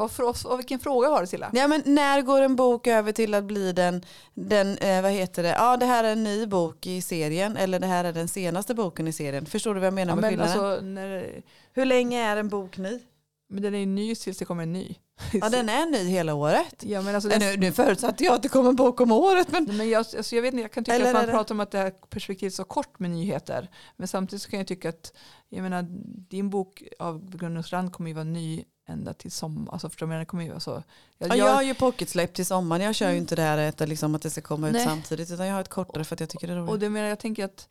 Ja, 0.00 0.08
för 0.08 0.22
oss, 0.22 0.44
och 0.44 0.58
vilken 0.58 0.78
fråga 0.78 1.10
var 1.10 1.20
det 1.20 1.26
Silla? 1.26 1.50
Ja, 1.54 1.68
men 1.68 1.82
när 1.86 2.22
går 2.22 2.40
en 2.42 2.56
bok 2.56 2.86
över 2.86 3.12
till 3.12 3.34
att 3.34 3.44
bli 3.44 3.72
den, 3.72 4.04
den 4.34 4.78
eh, 4.78 5.02
vad 5.02 5.12
heter 5.12 5.42
det, 5.42 5.48
ja 5.48 5.76
det 5.76 5.86
här 5.86 6.04
är 6.04 6.12
en 6.12 6.24
ny 6.24 6.46
bok 6.46 6.86
i 6.86 7.02
serien 7.02 7.56
eller 7.56 7.80
det 7.80 7.86
här 7.86 8.04
är 8.04 8.12
den 8.12 8.28
senaste 8.28 8.74
boken 8.74 9.08
i 9.08 9.12
serien. 9.12 9.46
Förstår 9.46 9.74
du 9.74 9.80
vad 9.80 9.86
jag 9.86 9.94
menar 9.94 10.12
Ja, 10.12 10.14
med 10.16 10.22
men, 10.22 10.30
skillnaden? 10.30 10.64
alltså, 10.70 10.84
när, 10.84 11.42
Hur 11.72 11.84
länge 11.84 12.22
är 12.22 12.36
en 12.36 12.48
bok 12.48 12.76
ny? 12.78 13.00
men 13.48 13.62
den 13.62 13.74
är 13.74 13.78
ju 13.78 13.86
ny 13.86 14.14
tills 14.14 14.38
det 14.38 14.44
kommer 14.44 14.62
en 14.62 14.72
ny. 14.72 14.94
Ja 15.32 15.48
den 15.48 15.68
är 15.68 15.86
ny 15.86 15.98
hela 16.04 16.34
året. 16.34 16.74
Ja, 16.80 17.02
men 17.02 17.14
alltså, 17.14 17.28
den, 17.30 17.38
Nu, 17.40 17.56
nu 17.56 17.72
förutsatte 17.72 18.24
jag 18.24 18.34
att 18.34 18.42
det 18.42 18.48
kommer 18.48 18.68
en 18.70 18.76
bok 18.76 19.00
om 19.00 19.12
året 19.12 19.52
men 19.52 19.64
men 19.76 19.88
jag, 19.88 19.98
alltså, 19.98 20.34
jag, 20.34 20.42
vet 20.42 20.52
inte, 20.54 20.62
jag 20.62 20.72
kan 20.72 20.84
tycka 20.84 20.94
Eller 20.94 21.06
att 21.06 21.14
man 21.14 21.26
pratar 21.26 21.54
om 21.54 21.60
att 21.60 21.70
det 21.70 21.78
här 21.78 21.90
perspektivet 21.90 22.52
är 22.52 22.56
så 22.56 22.64
kort 22.64 22.98
med 22.98 23.10
nyheter. 23.10 23.70
Men 23.96 24.08
samtidigt 24.08 24.42
så 24.42 24.50
kan 24.50 24.58
jag 24.58 24.66
tycka 24.68 24.88
att 24.88 25.12
jag 25.48 25.62
menar, 25.62 25.86
din 26.28 26.50
bok 26.50 26.82
av 26.98 27.30
Gunnar 27.30 27.62
Strand 27.62 27.92
kommer 27.92 28.10
ju 28.10 28.14
vara 28.14 28.24
ny 28.24 28.64
ända 28.88 29.14
till 29.14 29.30
sommar. 29.30 29.72
Alltså, 29.72 29.88
förstår 29.88 30.06
du 30.06 30.10
vad 30.12 30.20
jag 30.20 30.28
kommer 30.28 30.44
ju, 30.44 30.54
alltså, 30.54 30.82
jag, 31.18 31.30
ja, 31.30 31.36
jag, 31.36 31.54
har 31.54 31.62
ju 31.62 31.74
pocketsläpp 31.74 32.34
till 32.34 32.46
sommaren. 32.46 32.82
Jag 32.82 32.94
kör 32.94 33.06
ju 33.06 33.10
Mm. 33.12 33.22
inte 33.22 33.36
det 33.36 33.42
här 33.42 33.68
att, 33.68 33.88
liksom, 33.88 34.14
att 34.14 34.22
det 34.22 34.30
ska 34.30 34.40
komma 34.40 34.68
ut 34.68 34.72
Nej. 34.72 34.84
samtidigt 34.84 35.30
utan 35.30 35.46
jag 35.46 35.54
har 35.54 35.60
ett 35.60 35.68
kortare 35.68 36.04
för 36.04 36.16
att 36.16 36.20
jag 36.20 36.28
tycker 36.28 36.46
det 36.46 36.52
är 36.52 36.56
roligt. 36.56 36.70
och 36.70 36.78
det 36.78 36.90
menar 36.90 37.08
jag 37.08 37.18
tänker 37.18 37.44
att 37.44 37.68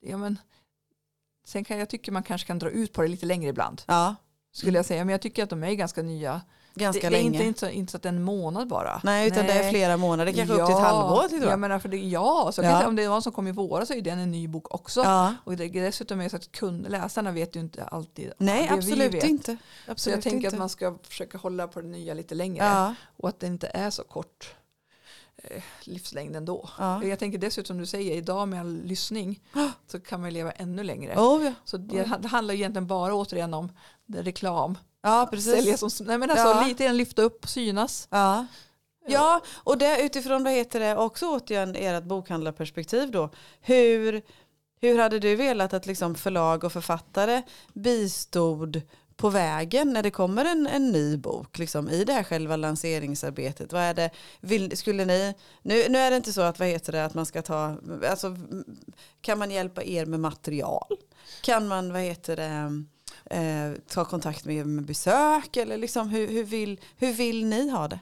ja, 0.00 0.16
men, 0.16 0.38
sen 1.46 1.64
kan 1.64 1.78
jag 1.78 1.88
tycka 1.88 2.12
man 2.12 2.22
kanske 2.22 2.46
kan 2.46 2.58
dra 2.58 2.70
ut 2.70 2.92
på 2.92 3.02
det 3.02 3.08
lite 3.08 3.26
längre 3.26 3.50
ibland. 3.50 3.82
ja, 3.86 4.14
Skulle 4.52 4.78
jag 4.78 4.86
säga. 4.86 5.04
Men 5.04 5.12
jag 5.12 5.20
tycker 5.20 5.42
att 5.42 5.50
de 5.50 5.64
är 5.64 5.72
ganska 5.72 6.02
nya. 6.02 6.40
Ganska 6.76 7.00
det, 7.10 7.16
det 7.16 7.20
är 7.20 7.22
länge. 7.22 7.34
inte, 7.36 7.44
inte, 7.44 7.60
så, 7.60 7.68
inte 7.68 7.90
så 7.90 7.96
att 7.96 8.02
det 8.02 8.08
är 8.08 8.12
en 8.12 8.22
månad 8.22 8.68
bara. 8.68 9.00
Nej 9.04 9.26
utan 9.28 9.46
det 9.46 9.52
är 9.52 9.70
flera 9.70 9.96
månader, 9.96 10.32
kanske 10.32 10.54
upp 10.54 10.66
till 10.66 10.74
ett 10.74 10.80
Ja, 10.80 10.86
halvår. 10.86 11.28
Till 11.28 11.42
Jag 11.42 11.58
menar, 11.58 11.78
för 11.78 11.88
det, 11.88 11.96
ja, 11.96 12.50
så 12.54 12.62
Ja. 12.62 12.86
om 12.88 12.96
det 12.96 13.04
är 13.04 13.08
någon 13.08 13.22
som 13.22 13.32
kom 13.32 13.48
i 13.48 13.52
våras 13.52 13.88
så 13.88 13.94
är 13.94 14.00
den 14.02 14.18
en 14.18 14.30
ny 14.30 14.48
bok 14.48 14.74
också. 14.74 15.00
ja. 15.00 15.34
Och 15.44 15.56
det, 15.56 15.68
dessutom 15.68 16.20
är 16.20 16.24
det 16.24 16.30
så 16.30 16.36
att 16.36 16.52
kund, 16.52 16.86
läsarna 16.90 17.32
vet 17.32 17.56
ju 17.56 17.60
inte 17.60 17.84
alltid 17.84 18.32
Nej 18.38 18.66
det 18.68 18.74
absolut 18.74 19.24
inte. 19.24 19.56
Så 19.86 19.92
Absolut 19.92 20.16
jag 20.16 20.22
tänker 20.22 20.36
inte. 20.36 20.48
att 20.48 20.58
man 20.58 20.68
ska 20.68 20.98
försöka 21.02 21.38
hålla 21.38 21.68
på 21.68 21.80
det 21.80 21.88
nya 21.88 22.14
lite 22.14 22.34
längre. 22.34 22.64
ja, 22.64 22.94
Och 23.16 23.28
att 23.28 23.40
det 23.40 23.46
inte 23.46 23.70
är 23.74 23.90
så 23.90 24.04
kort 24.04 24.54
eh, 25.42 25.62
livslängd 25.84 26.36
ändå. 26.36 26.68
ja. 26.78 27.04
Jag 27.04 27.18
tänker 27.18 27.38
dessutom 27.38 27.78
du 27.78 27.86
säger, 27.86 28.16
idag 28.16 28.48
med 28.48 28.60
all 28.60 28.80
lyssning 28.84 29.40
så 29.86 30.00
kan 30.00 30.20
man 30.20 30.32
leva 30.32 30.50
ännu 30.50 30.82
längre. 30.82 31.14
Oh, 31.16 31.44
ja. 31.44 31.52
Så 31.64 31.76
det, 31.76 32.10
det 32.20 32.28
handlar 32.28 32.54
egentligen 32.54 32.86
bara 32.86 33.14
återigen 33.14 33.54
om 33.54 33.72
det 34.06 34.22
reklam. 34.22 34.78
Ja 35.06 35.28
precis. 35.30 35.52
Sälja 35.52 35.76
som, 35.76 36.06
nej 36.06 36.18
men 36.18 36.30
alltså 36.30 36.46
Ja. 36.46 36.66
lite 36.66 36.84
grann 36.84 36.96
lyfta 36.96 37.22
upp, 37.22 37.48
synas. 37.48 38.08
Ja. 38.10 38.46
Ja, 39.08 39.40
och 39.54 39.78
det 39.78 40.02
utifrån 40.02 40.44
vad 40.44 40.52
heter 40.52 40.80
det 40.80 40.96
också 40.96 41.26
återigen 41.36 41.76
ert 41.76 42.04
bokhandlarperspektiv 42.04 43.10
då. 43.10 43.30
Hur, 43.60 44.22
Hur 44.80 44.98
hade 44.98 45.18
du 45.18 45.36
velat 45.36 45.72
att 45.72 45.86
liksom 45.86 46.14
förlag 46.14 46.64
och 46.64 46.72
författare 46.72 47.42
bistod 47.72 48.82
på 49.16 49.30
vägen 49.30 49.92
när 49.92 50.02
det 50.02 50.10
kommer 50.10 50.44
en, 50.44 50.66
en 50.66 50.92
ny 50.92 51.16
bok 51.16 51.58
liksom, 51.58 51.88
i 51.88 52.04
det 52.04 52.12
här 52.12 52.22
själva 52.24 52.56
lanseringsarbetet? 52.56 53.72
Vad 53.72 53.82
är 53.82 53.94
det, 53.94 54.10
vill, 54.40 54.76
skulle 54.76 55.04
ni, 55.04 55.34
nu, 55.62 55.84
nu 55.88 55.98
är 55.98 56.10
det 56.10 56.16
inte 56.16 56.32
så 56.32 56.40
att, 56.40 56.58
vad 56.58 56.68
heter 56.68 56.92
det, 56.92 57.04
att 57.04 57.14
man 57.14 57.26
ska 57.26 57.42
ta, 57.42 57.76
alltså, 58.10 58.36
kan 59.20 59.38
man 59.38 59.50
hjälpa 59.50 59.84
er 59.84 60.06
med 60.06 60.20
material? 60.20 60.96
Kan 61.42 61.68
man, 61.68 61.92
vad 61.92 62.02
heter 62.02 62.36
det, 62.36 62.84
eh, 63.30 63.72
ta 63.88 64.04
kontakt 64.04 64.44
med 64.44 64.56
er 64.56 64.64
med 64.64 64.84
besök? 64.84 65.56
Eller 65.56 65.76
liksom, 65.76 66.08
hur, 66.08 66.26
hur, 66.26 66.44
vill, 66.44 66.80
hur 66.96 67.12
vill 67.12 67.46
ni 67.46 67.70
ha 67.70 67.88
det? 67.88 68.00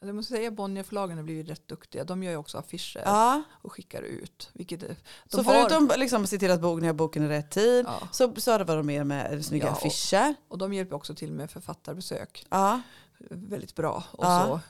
Jag 0.00 0.14
måste 0.14 0.32
säga 0.32 0.50
Bonnierförlagen 0.50 1.16
har 1.16 1.24
blivit 1.24 1.48
rätt 1.48 1.68
duktiga. 1.68 2.04
De 2.04 2.22
gör 2.22 2.30
ju 2.30 2.36
också 2.36 2.58
affischer 2.58 3.02
Ja, 3.04 3.42
och 3.62 3.72
skickar 3.72 4.02
ut. 4.02 4.50
Vilket 4.52 4.80
de 4.80 4.96
så 5.28 5.44
förutom 5.44 5.90
liksom 5.96 6.22
att 6.22 6.30
se 6.30 6.38
till 6.38 6.50
att 6.50 6.60
boken 6.60 6.86
har 6.86 6.92
boken 6.92 7.22
i 7.22 7.28
rätt 7.28 7.50
tid 7.50 7.84
ja, 7.88 8.08
så, 8.12 8.50
har 8.52 8.58
det 8.58 8.64
varit 8.64 8.84
med 8.84 9.06
med 9.06 9.44
snygga 9.44 9.66
Ja. 9.66 9.72
affischer. 9.72 10.34
och 10.48 10.58
de 10.58 10.72
hjälper 10.72 10.96
också 10.96 11.14
till 11.14 11.32
med 11.32 11.50
författarbesök. 11.50 12.46
Ja. 12.48 12.80
Väldigt 13.30 13.74
bra. 13.74 14.04
Och 14.10 14.24
så, 14.24 14.52
eh, 14.54 14.60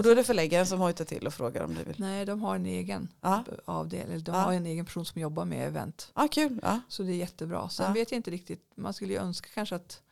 Och 0.00 0.04
då 0.04 0.10
är 0.10 0.16
det 0.16 0.24
förläggaren 0.24 0.66
som 0.66 0.80
hojtar 0.80 1.04
till 1.04 1.26
och 1.26 1.34
frågar 1.34 1.62
om 1.64 1.74
du 1.74 1.84
vill. 1.84 1.94
Nej, 1.98 2.26
de 2.26 2.42
har 2.42 2.54
en 2.56 2.66
egen 2.66 3.08
Ja, 3.20 3.44
avdelning. 3.64 4.22
De 4.22 4.34
Ja. 4.34 4.40
har 4.40 4.52
en 4.52 4.66
egen 4.66 4.84
person 4.84 5.04
som 5.04 5.20
jobbar 5.20 5.44
med 5.44 5.66
event. 5.68 6.12
ja 6.14 6.28
kul. 6.30 6.60
Ja. 6.62 6.80
Så 6.88 7.02
det 7.02 7.12
är 7.12 7.16
jättebra. 7.16 7.68
Sen 7.68 7.92
vet 7.92 8.10
jag 8.10 8.18
inte 8.18 8.30
riktigt, 8.30 8.72
man 8.76 8.94
skulle 8.94 9.12
ju 9.12 9.18
önska 9.18 9.48
kanske 9.54 9.74
att 9.76 10.02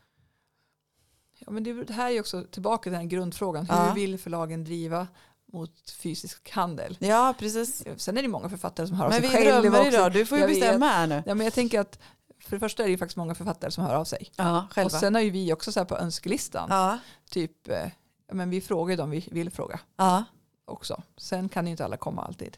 ja, 1.38 1.50
men 1.50 1.64
det, 1.64 1.90
här 1.92 2.07
är 2.07 2.11
ju 2.12 2.21
också 2.21 2.45
tillbaka 2.50 2.83
till 2.83 2.92
den 2.92 3.09
grundfrågan. 3.09 3.66
Hur 3.71 3.95
vill 3.95 4.18
förlagen 4.18 4.64
driva 4.64 5.07
mot 5.52 5.90
fysisk 5.90 6.50
handel? 6.50 6.97
ja, 7.00 7.35
precis. 7.38 7.85
Sen 7.97 8.16
är 8.18 8.23
det 8.23 8.28
många 8.28 8.49
författare 8.49 8.87
som 8.87 8.97
hör 8.97 9.04
av 9.04 9.11
Men 9.11 9.21
sig 9.21 9.28
vi 9.30 9.37
själva 9.37 9.61
drömmer 9.61 9.78
också. 9.80 9.88
idag, 9.92 10.12
du 10.12 10.26
får 10.26 10.38
ju 10.38 10.42
Jag 10.42 10.49
vet. 10.49 10.61
bestämma 10.61 10.87
här 10.87 11.07
nu. 11.07 11.23
Ja, 11.26 11.35
men 11.35 11.45
jag 11.45 11.54
tänker 11.54 11.80
att 11.80 11.99
för 12.40 12.57
det 12.57 12.61
första 12.61 12.83
är 12.83 12.87
det 12.87 12.90
ju 12.90 12.99
faktiskt 12.99 13.16
många 13.16 13.35
författare 13.35 13.71
som 13.71 13.85
hör 13.85 13.95
av 13.95 14.04
sig. 14.04 14.33
Ja, 14.37 14.62
Och 14.64 14.73
själva. 14.73 14.90
sen 15.00 15.14
har 15.14 15.23
ju 15.23 15.30
vi 15.30 15.52
också 15.52 15.73
så 15.73 15.80
här 15.80 15.85
på 15.85 15.97
önskelistan. 15.97 16.66
Ja, 16.71 16.99
Typ, 17.30 17.68
eh, 17.68 17.87
men 18.32 18.50
vi 18.50 18.61
frågar 18.61 18.97
dem 18.97 19.11
vi 19.11 19.28
vill 19.30 19.50
fråga 19.50 19.80
ja, 19.97 20.25
också. 20.64 21.02
Sen 21.16 21.49
kan 21.49 21.66
ju 21.66 21.70
inte 21.70 21.85
alla 21.85 21.97
komma 21.97 22.23
alltid. 22.23 22.56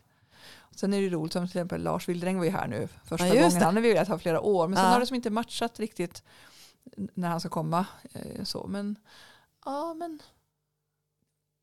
Sen 0.74 0.94
är 0.94 1.02
det 1.02 1.08
roligt 1.08 1.32
som 1.32 1.42
till 1.48 1.58
exempel 1.58 1.82
Lars 1.82 2.08
Wildräng 2.08 2.38
var 2.38 2.44
ju 2.44 2.50
här 2.50 2.66
nu 2.68 2.88
första 3.04 3.26
Ja, 3.26 3.34
gången. 3.34 3.58
det. 3.58 3.64
Han 3.64 3.74
har 3.76 3.82
vi 3.82 3.92
velat 3.92 4.08
ha 4.08 4.18
flera 4.18 4.40
år. 4.40 4.68
Men 4.68 4.76
sen 4.76 4.84
Ja. 4.86 4.92
har 4.92 5.00
det 5.00 5.06
som 5.06 5.14
inte 5.16 5.30
matchat 5.30 5.80
riktigt 5.80 6.22
när 7.14 7.28
han 7.28 7.40
ska 7.40 7.48
komma. 7.48 7.86
Eh, 8.12 8.44
så. 8.44 8.66
Men 8.66 8.96
ja, 9.64 9.94
men 9.94 10.20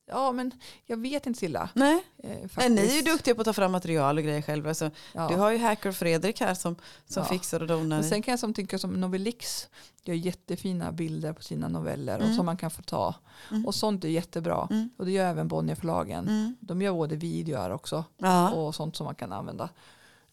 ja, 0.08 0.32
men 0.32 0.52
jag 0.86 0.98
vet 0.98 1.28
inte 1.28 1.40
Silla. 1.40 1.70
nej. 1.74 2.04
Eh, 2.24 2.30
Nej, 2.58 2.70
ni 2.70 2.82
är 2.82 2.96
ju 2.96 3.02
duktiga 3.02 3.36
på 3.36 3.42
att 3.42 3.46
ta 3.46 3.54
fram 3.54 3.72
material 3.72 4.18
och 4.18 4.24
grejer 4.24 4.42
själva. 4.42 4.74
Så 4.74 4.90
Ja. 5.14 5.28
Du 5.28 5.36
har 5.36 5.52
ju 5.52 5.58
Hacker 5.58 5.92
Fredrik 5.92 6.40
här 6.40 6.54
som, 6.54 6.76
som 7.08 7.24
Ja. 7.24 7.30
fixar 7.30 7.60
och 7.62 7.68
donar. 7.68 7.98
Men 7.98 8.10
sen 8.10 8.22
kan 8.22 8.32
jag 8.32 8.40
som 8.40 8.54
tycka 8.54 8.80
som 8.80 8.94
Novelix 8.94 9.68
gör 10.04 10.16
jättefina 10.16 10.92
bilder 10.92 11.34
på 11.34 11.44
sina 11.44 11.68
noveller 11.68 12.16
Mm. 12.16 12.30
och 12.30 12.36
som 12.36 12.46
man 12.46 12.58
kan 12.58 12.72
få 12.72 12.82
ta. 12.82 13.16
Mm. 13.52 13.66
Och 13.66 13.76
sånt 13.76 14.04
är 14.04 14.08
jättebra. 14.10 14.68
Mm. 14.72 14.90
Och 14.98 15.06
det 15.06 15.12
gör 15.12 15.26
även 15.30 15.48
Bonnierförlagen. 15.48 16.28
Mm. 16.28 16.56
De 16.60 16.82
gör 16.82 16.92
både 16.94 17.16
videor 17.16 17.70
också 17.70 18.04
Ja. 18.18 18.52
och 18.52 18.76
sånt 18.76 18.96
som 18.96 19.06
man 19.06 19.16
kan 19.16 19.34
använda. 19.34 19.70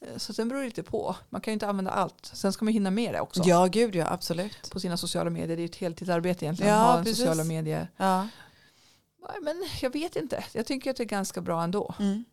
Eh, 0.00 0.16
Så 0.16 0.32
sen 0.34 0.48
beror 0.48 0.60
det 0.60 0.66
lite 0.66 0.82
på. 0.82 1.16
Man 1.30 1.40
kan 1.40 1.52
ju 1.52 1.54
inte 1.54 1.68
använda 1.68 1.90
allt. 1.90 2.30
Sen 2.34 2.52
ska 2.52 2.64
man 2.64 2.74
hinna 2.74 2.90
med 2.90 3.14
det 3.14 3.20
också. 3.20 3.42
ja, 3.44 3.66
gud 3.66 3.94
ja, 3.94 4.06
absolut. 4.10 4.70
På 4.70 4.80
sina 4.80 4.96
sociala 4.96 5.30
medier. 5.30 5.56
Det 5.56 5.62
är 5.62 5.64
ett 5.64 5.76
heltidsarbete 5.76 6.44
egentligen. 6.44 6.72
Ja, 6.74 6.80
att 6.80 6.86
ha 6.90 6.98
en 6.98 7.04
precis. 7.04 7.18
sociala 7.18 7.44
medier. 7.44 7.88
Ja. 7.96 8.28
Nej, 9.28 9.36
Men 9.42 9.64
jag 9.80 9.92
vet 9.92 10.16
inte. 10.16 10.44
Jag 10.52 10.66
tycker 10.66 10.90
att 10.90 10.96
det 10.96 11.02
är 11.02 11.04
ganska 11.04 11.40
bra 11.40 11.62
ändå. 11.62 11.94
Mm. 11.98 12.24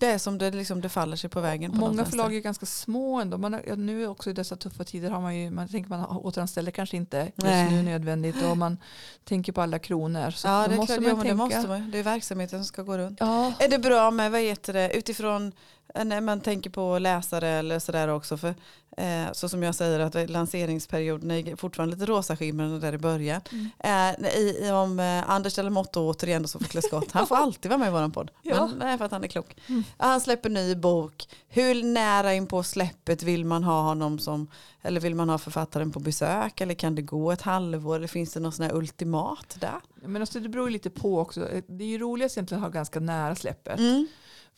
Det 0.00 0.06
är 0.06 0.18
som 0.18 0.38
det, 0.38 0.50
liksom, 0.50 0.80
det 0.80 0.88
faller 0.88 1.16
sig 1.16 1.30
på 1.30 1.40
vägen. 1.40 1.72
På 1.72 1.78
Många 1.78 2.04
förlag 2.04 2.34
är 2.34 2.40
ganska 2.40 2.66
små 2.66 3.20
ändå. 3.20 3.38
Man 3.38 3.60
ja, 3.66 3.74
nu 3.74 4.06
också 4.06 4.30
i 4.30 4.32
dessa 4.32 4.56
tuffa 4.56 4.84
tider 4.84 5.10
har 5.10 5.20
man 5.20 5.36
ju, 5.36 5.50
man 5.50 5.68
tänker 5.68 5.90
man 5.90 6.04
återanställer 6.04 6.70
kanske 6.70 6.96
inte 6.96 7.18
just 7.18 7.36
Nej. 7.36 7.70
nu 7.70 7.82
nödvändigt 7.82 8.42
och 8.42 8.56
man 8.56 8.78
tänker 9.24 9.52
på 9.52 9.60
alla 9.60 9.78
kronor. 9.78 10.30
Så 10.30 10.48
Ja, 10.48 10.68
det 10.68 10.74
är 10.74 10.76
måste 10.76 10.94
klart, 10.94 11.02
man 11.02 11.08
ja, 11.08 11.14
men 11.16 11.24
det 11.38 11.42
tänka. 11.42 11.56
måste 11.56 11.68
man. 11.68 11.90
Det 11.90 11.98
är 11.98 12.02
verksamheten 12.02 12.58
som 12.58 12.64
ska 12.64 12.82
gå 12.82 12.98
runt. 12.98 13.16
Ja, 13.20 13.52
Är 13.58 13.68
det 13.68 13.78
bra 13.78 14.10
med, 14.10 14.30
vad 14.30 14.40
heter 14.40 14.72
det, 14.72 14.96
utifrån 14.96 15.52
när 15.94 16.20
man 16.20 16.40
tänker 16.40 16.70
på 16.70 16.98
läsare 16.98 17.48
eller 17.48 17.78
sådär 17.78 18.08
också, 18.08 18.36
för 18.36 18.54
eh, 18.96 19.32
så 19.32 19.48
som 19.48 19.62
jag 19.62 19.74
säger 19.74 20.00
att 20.00 20.30
lanseringsperioden 20.30 21.30
är 21.30 21.56
fortfarande 21.56 21.96
lite 21.96 22.12
rosaskimrande 22.12 22.78
där 22.78 22.92
i 22.92 22.98
början. 22.98 23.40
Mm. 23.52 24.16
Eh, 24.20 24.28
i, 24.28 24.70
om 24.70 25.00
eh, 25.00 25.30
Anders 25.30 25.54
Delamotte 25.54 25.98
återigen 25.98 26.42
då 26.42 26.48
som 26.48 26.60
får 26.60 26.68
klä 26.68 26.82
skott, 26.82 27.12
han 27.12 27.26
får 27.26 27.36
alltid 27.42 27.70
vara 27.70 27.78
med 27.78 27.88
i 27.88 27.92
våran 27.92 28.12
podd. 28.12 28.30
Ja. 28.42 28.66
Men, 28.66 28.78
nej, 28.78 28.98
för 28.98 29.04
att 29.04 29.12
han 29.12 29.24
är 29.24 29.28
klok. 29.28 29.56
Mm. 29.66 29.84
Han 29.96 30.20
släpper 30.20 30.50
ny 30.50 30.74
bok, 30.74 31.28
hur 31.48 31.82
nära 31.84 32.34
in 32.34 32.46
på 32.46 32.62
släppet 32.62 33.22
vill 33.22 33.44
man 33.44 33.64
ha 33.64 33.82
honom 33.82 34.18
som, 34.18 34.48
eller 34.82 35.00
vill 35.00 35.14
man 35.14 35.28
ha 35.28 35.38
författaren 35.38 35.92
på 35.92 36.00
besök, 36.00 36.60
eller 36.60 36.74
kan 36.74 36.94
det 36.94 37.02
gå 37.02 37.32
ett 37.32 37.42
halvår, 37.42 37.96
eller 37.96 38.08
finns 38.08 38.32
det 38.32 38.40
något 38.40 38.54
sån 38.54 38.66
här 38.66 38.74
ultimat 38.74 39.56
där? 39.60 39.80
men 40.02 40.22
alltså, 40.22 40.40
det 40.40 40.48
beror 40.48 40.70
lite 40.70 40.90
på 40.90 41.18
också. 41.18 41.48
Det 41.66 41.84
är 41.84 41.88
ju 41.88 41.98
roligast 41.98 42.36
egentligen 42.36 42.64
att 42.64 42.68
ha 42.68 42.72
ganska 42.72 43.00
nära 43.00 43.34
släppet. 43.34 43.78
Mm. 43.78 44.06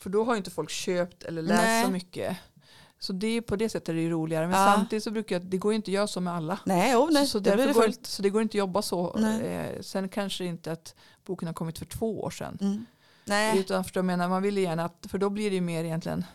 För 0.03 0.09
då 0.09 0.23
har 0.23 0.33
ju 0.33 0.37
inte 0.37 0.51
folk 0.51 0.69
köpt 0.69 1.23
eller 1.23 1.41
läst 1.41 1.63
Nej. 1.63 1.85
så 1.85 1.91
mycket. 1.91 2.37
Så 2.99 3.13
det 3.13 3.27
är 3.27 3.41
på 3.41 3.55
det 3.55 3.69
sättet 3.69 3.89
är 3.89 3.93
det 3.93 4.01
ju 4.01 4.09
roligare. 4.09 4.47
Men 4.47 4.59
Ja. 4.59 4.73
samtidigt 4.75 5.03
så 5.03 5.11
brukar 5.11 5.35
jag, 5.35 5.45
det 5.45 5.57
går 5.57 5.71
ju 5.71 5.75
inte 5.75 5.91
att 5.91 5.93
göra 5.93 6.07
så 6.07 6.21
med 6.21 6.33
alla. 6.33 6.59
Nej, 6.65 6.95
oh, 6.95 7.09
nej, 7.11 7.25
så, 7.27 7.31
så, 7.31 7.39
det 7.39 7.73
går, 7.73 8.05
så 8.07 8.21
det 8.21 8.29
går 8.29 8.41
inte 8.41 8.51
att 8.55 8.59
jobba 8.59 8.81
så. 8.81 9.17
Eh, 9.17 9.81
sen 9.81 10.09
kanske 10.09 10.45
inte 10.45 10.71
att 10.71 10.95
boken 11.25 11.47
har 11.47 11.53
kommit 11.53 11.77
för 11.79 11.85
två 11.85 12.21
år 12.23 12.29
sedan. 12.29 12.57
Mm. 12.61 12.85
Nej. 13.25 13.59
Utan 13.59 13.83
förstår 13.83 14.01
menar, 14.01 14.29
man 14.29 14.41
vill 14.41 14.57
gärna 14.57 14.85
att, 14.85 15.05
för 15.09 15.17
då 15.17 15.29
blir 15.29 15.49
det 15.49 15.55
ju 15.55 15.61
mer 15.61 15.83
egentligen 15.83 16.25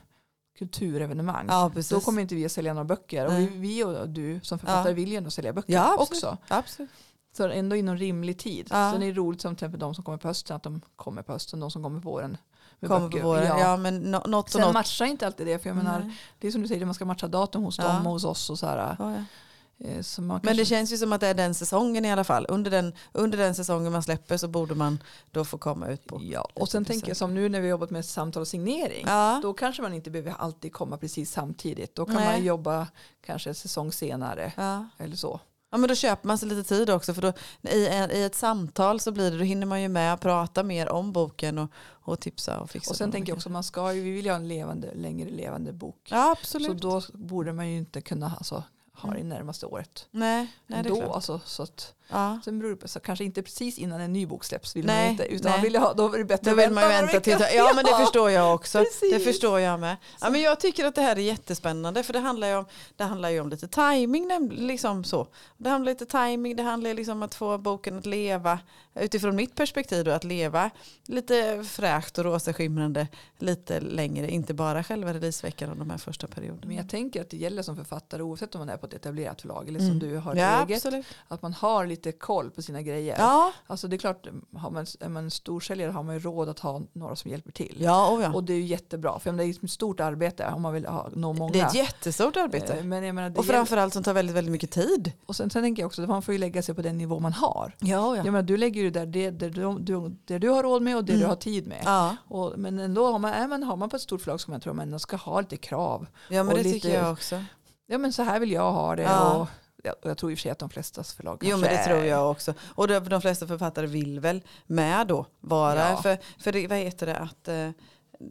kulturevenemang. 0.59 1.47
Ja, 1.49 1.71
precis. 1.75 1.91
Då 1.91 2.01
kommer 2.01 2.23
inte 2.23 2.35
vi 2.35 2.45
att 2.45 2.53
sälja 2.53 2.75
några 2.75 2.85
böcker. 2.85 3.27
Och 3.27 3.33
vi, 3.33 3.37
Nej. 3.47 3.59
vi 3.59 3.85
och 3.85 4.09
du 4.09 4.41
som 4.43 4.59
författare 4.59 4.91
Ja. 4.91 4.95
vill 4.95 5.11
ju 5.11 5.17
ändå 5.17 5.31
sälja 5.31 5.53
böcker 5.53 5.73
Ja, 5.73 5.97
absolut. 6.01 6.25
också. 6.25 6.37
Absolut. 6.49 6.91
Så 7.37 7.49
ändå 7.49 7.77
inom 7.77 7.97
rimlig 7.97 8.39
tid. 8.39 8.67
Ja. 8.71 8.93
Sen 8.93 9.03
är 9.03 9.07
det 9.07 9.13
roligt 9.13 9.41
som 9.41 9.57
till 9.57 9.65
exempel 9.65 9.81
de 9.81 9.95
som 9.95 10.05
kommer 10.05 10.19
på 10.19 10.29
hösten 10.29 10.57
att 10.57 10.63
de 10.63 10.81
kommer 10.97 11.23
på 11.23 11.33
hösten. 11.33 11.61
De 11.61 11.71
som 11.71 11.83
kommer 11.83 12.01
på 12.01 12.11
våren. 12.11 12.37
Kommer 12.87 13.09
på 13.09 13.19
våren. 13.19 13.45
Ja. 13.47 13.61
Ja. 13.61 13.77
men 13.77 13.99
något 14.11 14.27
och 14.45 14.51
Sen 14.51 14.61
något. 14.61 14.75
matchar 14.75 15.05
inte 15.07 15.27
alltid 15.27 15.47
det. 15.47 15.59
För 15.59 15.69
jag 15.71 15.77
menar, 15.77 15.99
Nej. 16.01 16.17
det 16.39 16.47
är 16.47 16.51
som 16.53 16.63
du 16.63 16.69
säger, 16.69 16.85
man 16.87 16.95
ska 16.95 17.05
matcha 17.05 17.29
datum 17.29 17.63
hos 17.63 17.79
Ja. 17.79 17.85
dem 17.93 18.07
och 18.07 18.13
hos 18.13 18.25
oss. 18.25 18.51
Och 18.51 18.59
så 18.59 18.67
här, 18.67 18.97
Ja, 18.99 19.15
eh, 19.15 19.95
man 20.19 20.27
Men 20.27 20.41
kanske- 20.41 20.53
det 20.55 20.65
känns 20.65 20.93
ju 20.93 20.97
som 20.99 21.13
att 21.13 21.21
det 21.21 21.27
är 21.27 21.35
den 21.35 21.55
säsongen 21.55 22.05
i 22.05 22.13
alla 22.13 22.25
fall. 22.25 22.47
Under 22.49 22.71
den, 22.71 22.93
under 23.13 23.39
den 23.39 23.55
säsongen 23.55 23.93
man 23.93 24.03
släpper 24.03 24.37
så 24.37 24.49
borde 24.49 24.75
man 24.75 25.03
då 25.31 25.45
få 25.45 25.59
komma 25.59 25.89
ut 25.89 26.07
på. 26.07 26.21
Ja, 26.23 26.49
och 26.55 26.69
sen 26.69 26.85
tänker 26.85 27.09
jag 27.09 27.17
som 27.17 27.35
nu 27.35 27.49
när 27.49 27.61
vi 27.61 27.69
jobbat 27.69 27.91
med 27.91 28.05
samtal 28.05 28.41
och 28.41 28.49
signering. 28.49 29.05
Ja, 29.09 29.41
Då 29.43 29.55
kanske 29.55 29.83
man 29.83 29.95
inte 29.95 30.11
behöver 30.11 30.35
alltid 30.39 30.73
komma 30.73 30.97
precis 30.97 31.33
samtidigt. 31.33 31.95
Då 31.95 32.05
kan 32.05 32.15
Nej. 32.15 32.27
man 32.33 32.45
jobba 32.45 32.87
kanske 33.27 33.51
en 33.51 33.55
säsong 33.55 33.93
senare. 33.93 34.53
ja. 34.57 34.85
Eller 34.99 35.17
så. 35.17 35.41
Ja, 35.71 35.79
men 35.79 35.89
då 35.89 35.95
köper 35.95 36.27
man 36.27 36.39
sig 36.39 36.49
lite 36.49 36.69
tid 36.69 36.91
också. 36.91 37.15
För 37.15 37.23
då, 37.23 37.33
i, 37.71 37.77
I 38.19 38.25
ett 38.25 38.35
samtal 38.35 39.01
så 39.01 39.13
blir 39.13 39.31
det, 39.31 39.39
då 39.39 39.45
hinner 39.45 39.67
man 39.67 39.83
ju 39.83 39.89
med 39.89 40.15
att 40.15 40.21
prata 40.21 40.63
mer 40.63 40.89
om 40.89 41.13
boken 41.13 41.59
och, 41.59 41.71
och 41.91 42.21
tipsa 42.21 42.61
och 42.61 42.71
fixa. 42.71 42.91
Och 42.91 42.97
sen 42.97 43.13
tänker 43.13 43.31
jag 43.31 43.37
också, 43.37 43.51
man 43.51 43.65
ska 43.65 43.93
ju, 43.93 44.03
vi 44.03 44.11
vill 44.11 44.25
ju 44.25 44.31
ha 44.31 44.37
en 44.37 44.49
levande, 44.49 44.95
längre 44.95 45.31
levande 45.31 45.73
bok. 45.73 46.09
Ja, 46.11 46.25
så 46.25 46.31
absolut. 46.41 46.83
då 46.83 47.03
borde 47.13 47.53
man 47.53 47.71
ju 47.71 47.79
inte 47.79 48.01
kunna 48.01 48.33
alltså, 48.39 48.65
ha 48.99 49.11
det 49.11 49.17
Mm. 49.17 49.29
närmaste 49.29 49.67
året. 49.67 50.07
nej, 50.11 50.37
nej, 50.39 50.49
det 50.67 50.75
är 50.75 50.79
Ändå, 50.93 50.97
klart. 51.01 51.15
alltså, 51.15 51.41
så 51.45 51.63
att, 51.63 51.95
Ja. 52.11 52.41
sen 52.45 52.59
beror 52.59 52.71
det 52.71 52.77
på, 52.77 52.89
så 52.89 53.01
kanske 53.01 53.25
inte 53.25 53.43
precis 53.43 53.79
innan 53.79 54.01
en 54.01 54.13
ny 54.13 54.27
bok 54.27 54.45
släpps 54.45 54.77
vill 54.77 54.87
Nej, 54.87 55.03
man 55.05 55.11
inte, 55.13 55.25
utan 55.25 55.53
nej. 55.53 55.61
vill 55.63 55.77
ha, 55.77 55.93
då 55.95 56.15
är 56.15 56.19
det 56.19 56.25
bättre 56.25 56.51
Då 56.55 56.61
att 56.61 56.67
vill 56.67 56.75
man 56.75 56.85
några 56.85 57.01
vänta 57.01 57.21
till, 57.21 57.37
ja 57.57 57.73
men 57.75 57.85
det 57.85 57.97
förstår 58.05 58.31
jag 58.31 58.55
också. 58.55 58.79
Det 58.79 58.85
Precis. 58.85 59.25
förstår 59.25 59.61
jag 59.61 59.81
med. 59.81 59.97
Ja, 60.21 60.31
men 60.31 60.41
jag 60.41 60.61
tycker 60.61 60.85
att 60.85 60.95
det 60.95 61.03
här 61.03 61.17
är 61.17 61.21
jättespännande 61.21 62.03
för 62.03 62.13
det 62.13 62.19
handlar 62.19 62.49
ju 62.49 62.57
om, 62.57 62.65
det 62.97 63.05
handlar 63.05 63.29
ju 63.31 63.41
om 63.41 63.49
lite 63.49 63.69
timing. 63.69 64.49
Liksom 64.51 65.05
så. 65.05 65.29
Det 65.57 65.71
handlar 65.71 65.93
lite 65.93 66.07
timing, 66.07 66.57
det 66.57 66.63
handlar 66.63 66.95
liksom 66.95 67.13
om 67.17 67.23
att 67.23 67.35
få 67.35 67.59
boken 67.59 67.99
att 67.99 68.07
leva 68.07 68.59
utifrån 68.95 69.37
mitt 69.37 69.55
perspektiv 69.55 70.05
då, 70.05 70.11
att 70.11 70.25
leva 70.25 70.71
lite 71.07 71.65
fräscht 71.65 72.19
och 72.19 72.25
rosaskimrande 72.25 73.09
lite 73.39 73.81
längre, 73.81 74.31
inte 74.31 74.55
bara 74.55 74.85
själva 74.85 75.15
releaseveckan 75.15 75.71
och 75.71 75.77
de 75.77 75.91
här 75.91 75.99
första 75.99 76.27
perioderna. 76.27 76.63
Men 76.67 76.77
jag 76.77 76.89
tänker 76.89 77.21
att 77.21 77.31
det 77.31 77.37
gäller 77.37 77.63
som 77.63 77.77
författare 77.77 78.23
oavsett 78.23 78.55
om 78.55 78.59
man 78.59 78.69
är 78.69 78.77
på 78.77 78.87
ett 78.89 78.95
etablerat 78.95 79.41
förlag 79.41 79.69
eller 79.69 79.81
Mm. 79.81 79.91
som 79.91 79.99
du 80.09 80.17
har 80.17 80.35
ja, 80.37 80.63
eget. 80.65 80.77
absolut. 80.77 81.07
Att 81.29 81.43
man 81.43 81.53
har 81.53 81.87
lite 81.87 82.13
koll 82.13 82.51
på 82.51 82.63
sina 82.63 82.83
grejer. 82.83 83.17
Ja, 83.19 83.53
Alltså 83.67 83.89
det 83.89 83.97
är 83.97 83.99
klart, 83.99 84.27
har 84.57 84.71
man, 84.71 84.87
är 85.01 85.09
man 85.09 85.31
storsäljare 85.31 85.91
har 85.91 86.03
man 86.03 86.15
ju 86.15 86.21
råd 86.21 86.49
att 86.49 86.59
ha 86.59 86.81
några 86.93 87.17
som 87.17 87.31
hjälper 87.31 87.53
till. 87.53 87.77
ja, 87.81 88.09
och 88.11 88.23
ja. 88.23 88.33
Och 88.33 88.45
det 88.45 88.53
är 88.53 88.57
ju 88.57 88.65
jättebra, 88.65 89.19
för 89.19 89.33
det 89.33 89.45
är 89.45 89.65
ett 89.65 89.71
stort 89.71 90.01
arbete 90.01 90.47
om 90.55 90.63
man 90.63 90.73
vill 90.75 90.87
ha, 90.87 91.09
nå 91.15 91.33
många. 91.33 91.53
Det 91.53 91.61
är 91.61 91.67
ett 91.67 91.75
jättestort 91.75 92.37
arbete. 92.37 92.73
Eh, 92.75 92.85
Men 92.85 93.05
jag 93.05 93.15
menar, 93.15 93.31
det 93.31 93.39
Och 93.39 93.45
framförallt 93.47 93.95
som 93.95 94.03
tar 94.03 94.13
väldigt, 94.15 94.37
väldigt 94.37 94.53
mycket 94.53 94.71
tid. 94.71 95.13
och 95.27 95.37
sen, 95.37 95.51
sen 95.51 95.63
tänker 95.63 95.83
jag 95.83 95.87
också 95.87 96.03
att 96.03 96.09
man 96.09 96.23
får 96.23 96.33
ju 96.35 96.39
lägga 96.39 96.63
sig 96.63 96.75
på 96.75 96.83
den 96.83 96.99
nivå 96.99 97.21
man 97.21 97.33
har. 97.33 97.77
Ja, 97.79 98.17
Jag 98.17 98.25
menar, 98.25 98.43
du 98.43 98.57
lägger 98.57 98.83
ju 98.83 98.91
där 98.91 99.07
det, 99.07 99.31
det, 99.31 99.49
du, 99.51 100.17
det 100.25 100.39
du 100.39 100.49
har 100.49 100.63
råd 100.63 100.83
med 100.83 100.97
och 100.97 101.05
det 101.05 101.13
Mm. 101.13 101.23
du 101.23 101.27
har 101.29 101.37
tid 101.37 101.67
med. 101.67 101.83
Ja, 101.85 102.17
Och, 102.29 102.53
men 102.59 102.79
ändå 102.79 103.13
har 103.13 103.19
man, 103.19 103.33
är 103.33 103.49
man, 103.49 103.63
har 103.63 103.77
man 103.77 103.89
på 103.89 103.97
ett 103.97 104.03
stort 104.03 104.21
förlag 104.21 104.41
som 104.41 104.53
jag 104.53 104.63
tror 104.63 104.75
man 104.75 104.83
ändå 104.87 104.99
ska 104.99 105.17
ha 105.17 105.41
lite 105.41 105.57
krav. 105.57 106.07
ja 106.29 106.43
men 106.43 106.55
det 106.57 106.63
lite- 106.63 106.73
tycker 106.75 106.95
jag 107.03 107.13
också. 107.13 107.43
Ja 107.91 107.99
men 107.99 108.13
så 108.13 108.23
här 108.23 108.41
vill 108.41 108.53
jag 108.53 108.73
ha 108.73 108.97
det. 108.97 109.03
Ja. 109.03 109.35
Och, 109.35 109.49
ja, 109.83 109.95
och 110.03 110.11
jag 110.11 110.19
tror 110.19 110.33
i 110.33 110.35
och 110.35 110.39
för 110.39 110.43
sig 110.43 110.51
att 110.51 110.59
de 110.59 110.71
flestas 110.71 111.15
förlag 111.15 111.39
Jo 111.43 111.51
kanske 111.51 111.67
men 111.67 111.77
det 111.77 111.85
tror 111.85 112.05
jag 112.05 112.31
också. 112.31 112.55
Och 112.75 112.89
de, 112.89 112.99
de 113.01 113.21
flesta 113.21 113.47
författare 113.47 113.87
vill 113.87 114.21
väl 114.21 114.43
med 114.67 115.07
då 115.07 115.27
vara. 115.41 115.91
Ja. 115.91 116.03
För, 116.03 116.19
för 116.39 116.53
det, 116.53 116.67
vad 116.67 116.79
heter 116.79 117.07
det 117.07 117.17
att 117.17 117.49
eh, 117.49 117.71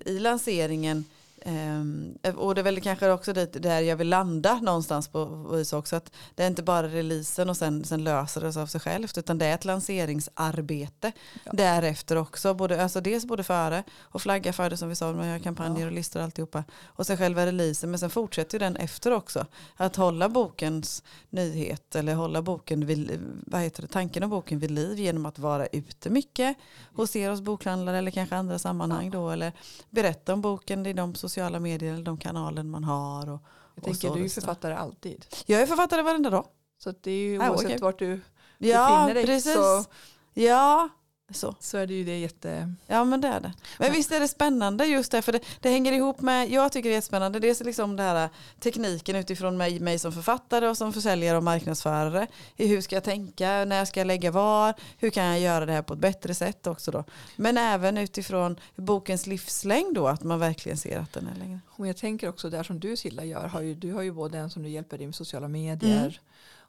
i 0.06 0.20
lanseringen 0.20 1.06
Ehm, 1.50 2.18
och 2.38 2.56
det 2.56 2.62
är 2.62 2.64
väl 2.64 2.82
kanske 2.82 3.12
också 3.12 3.34
dit 3.34 3.64
där 3.64 3.82
jag 3.82 3.96
vill 3.96 4.10
landa 4.10 4.60
någonstans 4.62 5.08
på 5.08 5.26
vis 5.26 5.74
också. 5.74 5.96
Att 5.96 6.12
det 6.36 6.44
är 6.44 6.48
inte 6.48 6.64
bara 6.64 6.88
releasen 6.88 7.50
och 7.50 7.58
sen, 7.58 7.84
sen 7.86 8.04
löser 8.04 8.42
det 8.42 8.54
sig 8.54 8.62
av 8.62 8.68
sig 8.68 8.82
självt. 8.82 9.18
Utan 9.18 9.38
det 9.38 9.46
är 9.46 9.54
ett 9.56 9.66
lanseringsarbete 9.66 11.12
Ja. 11.44 11.52
därefter 11.54 12.16
också. 12.16 12.54
Både, 12.54 12.84
alltså 12.84 13.02
dels 13.02 13.26
både 13.26 13.44
före 13.44 13.84
och 14.00 14.22
flagga 14.22 14.54
för 14.54 14.70
det 14.70 14.78
som 14.78 14.90
vi 14.90 14.96
sa. 14.96 15.14
Man 15.14 15.28
gör 15.28 15.40
kampanjer 15.40 15.82
Ja. 15.82 15.88
och 15.88 15.92
listor 15.92 16.20
och 16.20 16.24
alltihopa. 16.24 16.64
Och 16.86 17.08
sen 17.08 17.18
själva 17.18 17.46
releasen. 17.46 17.90
Men 17.92 18.00
sen 18.00 18.10
fortsätter 18.10 18.56
ju 18.56 18.60
den 18.60 18.76
efter 18.76 19.12
också. 19.14 19.46
Att 19.76 19.96
hålla 19.96 20.30
bokens 20.30 21.04
nyhet 21.30 21.96
eller 21.96 22.14
hålla 22.14 22.42
boken 22.42 22.86
vid, 22.86 23.20
vad 23.46 23.62
heter 23.62 23.82
det, 23.82 23.88
tanken 23.88 24.24
om 24.24 24.30
boken 24.30 24.60
vid 24.60 24.72
liv 24.72 25.00
genom 25.00 25.26
att 25.26 25.40
vara 25.40 25.68
ute 25.68 26.10
mycket 26.10 26.58
hos 26.96 27.16
er 27.16 27.30
hos 27.30 27.42
bokhandlare 27.42 27.98
eller 27.98 28.12
kanske 28.12 28.36
andra 28.36 28.60
sammanhang 28.60 29.12
då. 29.12 29.30
Eller 29.30 29.52
berätta 29.90 30.34
om 30.34 30.42
boken 30.42 30.86
i 30.86 30.94
de 30.94 31.16
sociala 31.16 31.37
medier 31.60 31.94
eller 31.94 32.04
de 32.04 32.18
kanaler 32.18 32.64
man 32.64 32.84
har. 32.84 33.30
Och, 33.30 33.42
Jag 33.76 33.78
och 33.78 33.84
tänker 33.84 34.08
så 34.08 34.16
du 34.16 34.26
är 34.26 34.30
författare 34.30 34.74
alltid. 34.74 35.26
Jag 35.46 35.62
är 35.62 35.66
författare 35.66 36.02
varenda 36.02 36.30
dag. 36.30 36.46
Så 36.84 36.94
det 37.02 37.12
är 37.12 37.16
ju 37.30 37.42
Ah, 37.42 37.50
oavsett 37.50 37.66
okej. 37.66 37.78
vart 37.82 38.00
du 38.00 38.20
Ja, 38.58 38.90
befinner 38.90 39.14
dig 39.14 39.26
precis. 39.26 39.54
så, 39.54 39.86
Ja, 40.34 40.90
så. 41.30 41.56
så 41.60 41.78
är 41.78 41.88
det 41.88 41.94
ju 41.94 42.04
det 42.04 42.20
jätte... 42.20 42.74
Ja 42.88 43.04
men 43.04 43.22
det 43.22 43.28
är 43.28 43.40
det. 43.40 43.54
Men 43.80 43.92
visst 43.92 44.12
är 44.12 44.20
det 44.20 44.28
spännande 44.28 44.86
just 44.86 45.12
det, 45.12 45.22
för 45.22 45.32
det, 45.32 45.40
det 45.60 45.70
hänger 45.70 45.92
ihop 45.92 46.22
med, 46.22 46.52
jag 46.52 46.72
tycker 46.72 46.90
det 46.90 46.96
är 46.96 47.02
spännande, 47.02 47.40
dels 47.40 47.64
liksom 47.64 47.96
det 47.96 48.04
här 48.04 48.30
tekniken 48.60 49.16
utifrån 49.16 49.58
mig, 49.58 49.80
mig 49.80 50.00
som 50.00 50.12
författare 50.12 50.68
och 50.68 50.78
som 50.78 50.94
försäljare 50.94 51.38
och 51.38 51.44
marknadsförare. 51.44 52.28
Hur 52.56 52.82
ska 52.82 52.96
jag 52.96 53.04
tänka, 53.04 53.66
när 53.66 53.86
ska 53.86 54.00
jag 54.00 54.08
lägga 54.08 54.32
var, 54.32 54.74
hur 54.98 55.10
kan 55.10 55.26
jag 55.26 55.40
göra 55.40 55.66
det 55.66 55.72
här 55.72 55.82
på 55.82 55.94
ett 55.94 56.00
bättre 56.00 56.34
sätt 56.34 56.68
också 56.68 56.92
då. 56.92 57.04
Men 57.36 57.58
även 57.58 57.98
utifrån 57.98 58.60
bokens 58.76 59.28
livslängd 59.28 59.96
då, 59.96 60.08
att 60.08 60.24
man 60.24 60.40
verkligen 60.40 60.78
ser 60.78 61.00
att 61.00 61.14
den 61.14 61.28
är 61.28 61.40
längre. 61.40 61.60
Och 61.68 61.88
jag 61.88 61.98
tänker 61.98 62.30
också 62.30 62.50
där 62.50 62.64
som 62.64 62.80
du 62.80 62.98
Silla 62.98 63.24
gör, 63.24 63.48
har 63.48 63.62
ju, 63.62 63.76
du 63.76 63.94
har 63.94 64.02
ju 64.02 64.12
både 64.12 64.38
en 64.38 64.50
som 64.50 64.64
du 64.64 64.70
hjälper 64.70 64.98
dig 64.98 65.08
med 65.08 65.16
sociala 65.16 65.48
medier 65.48 65.98
Mm. 65.98 66.12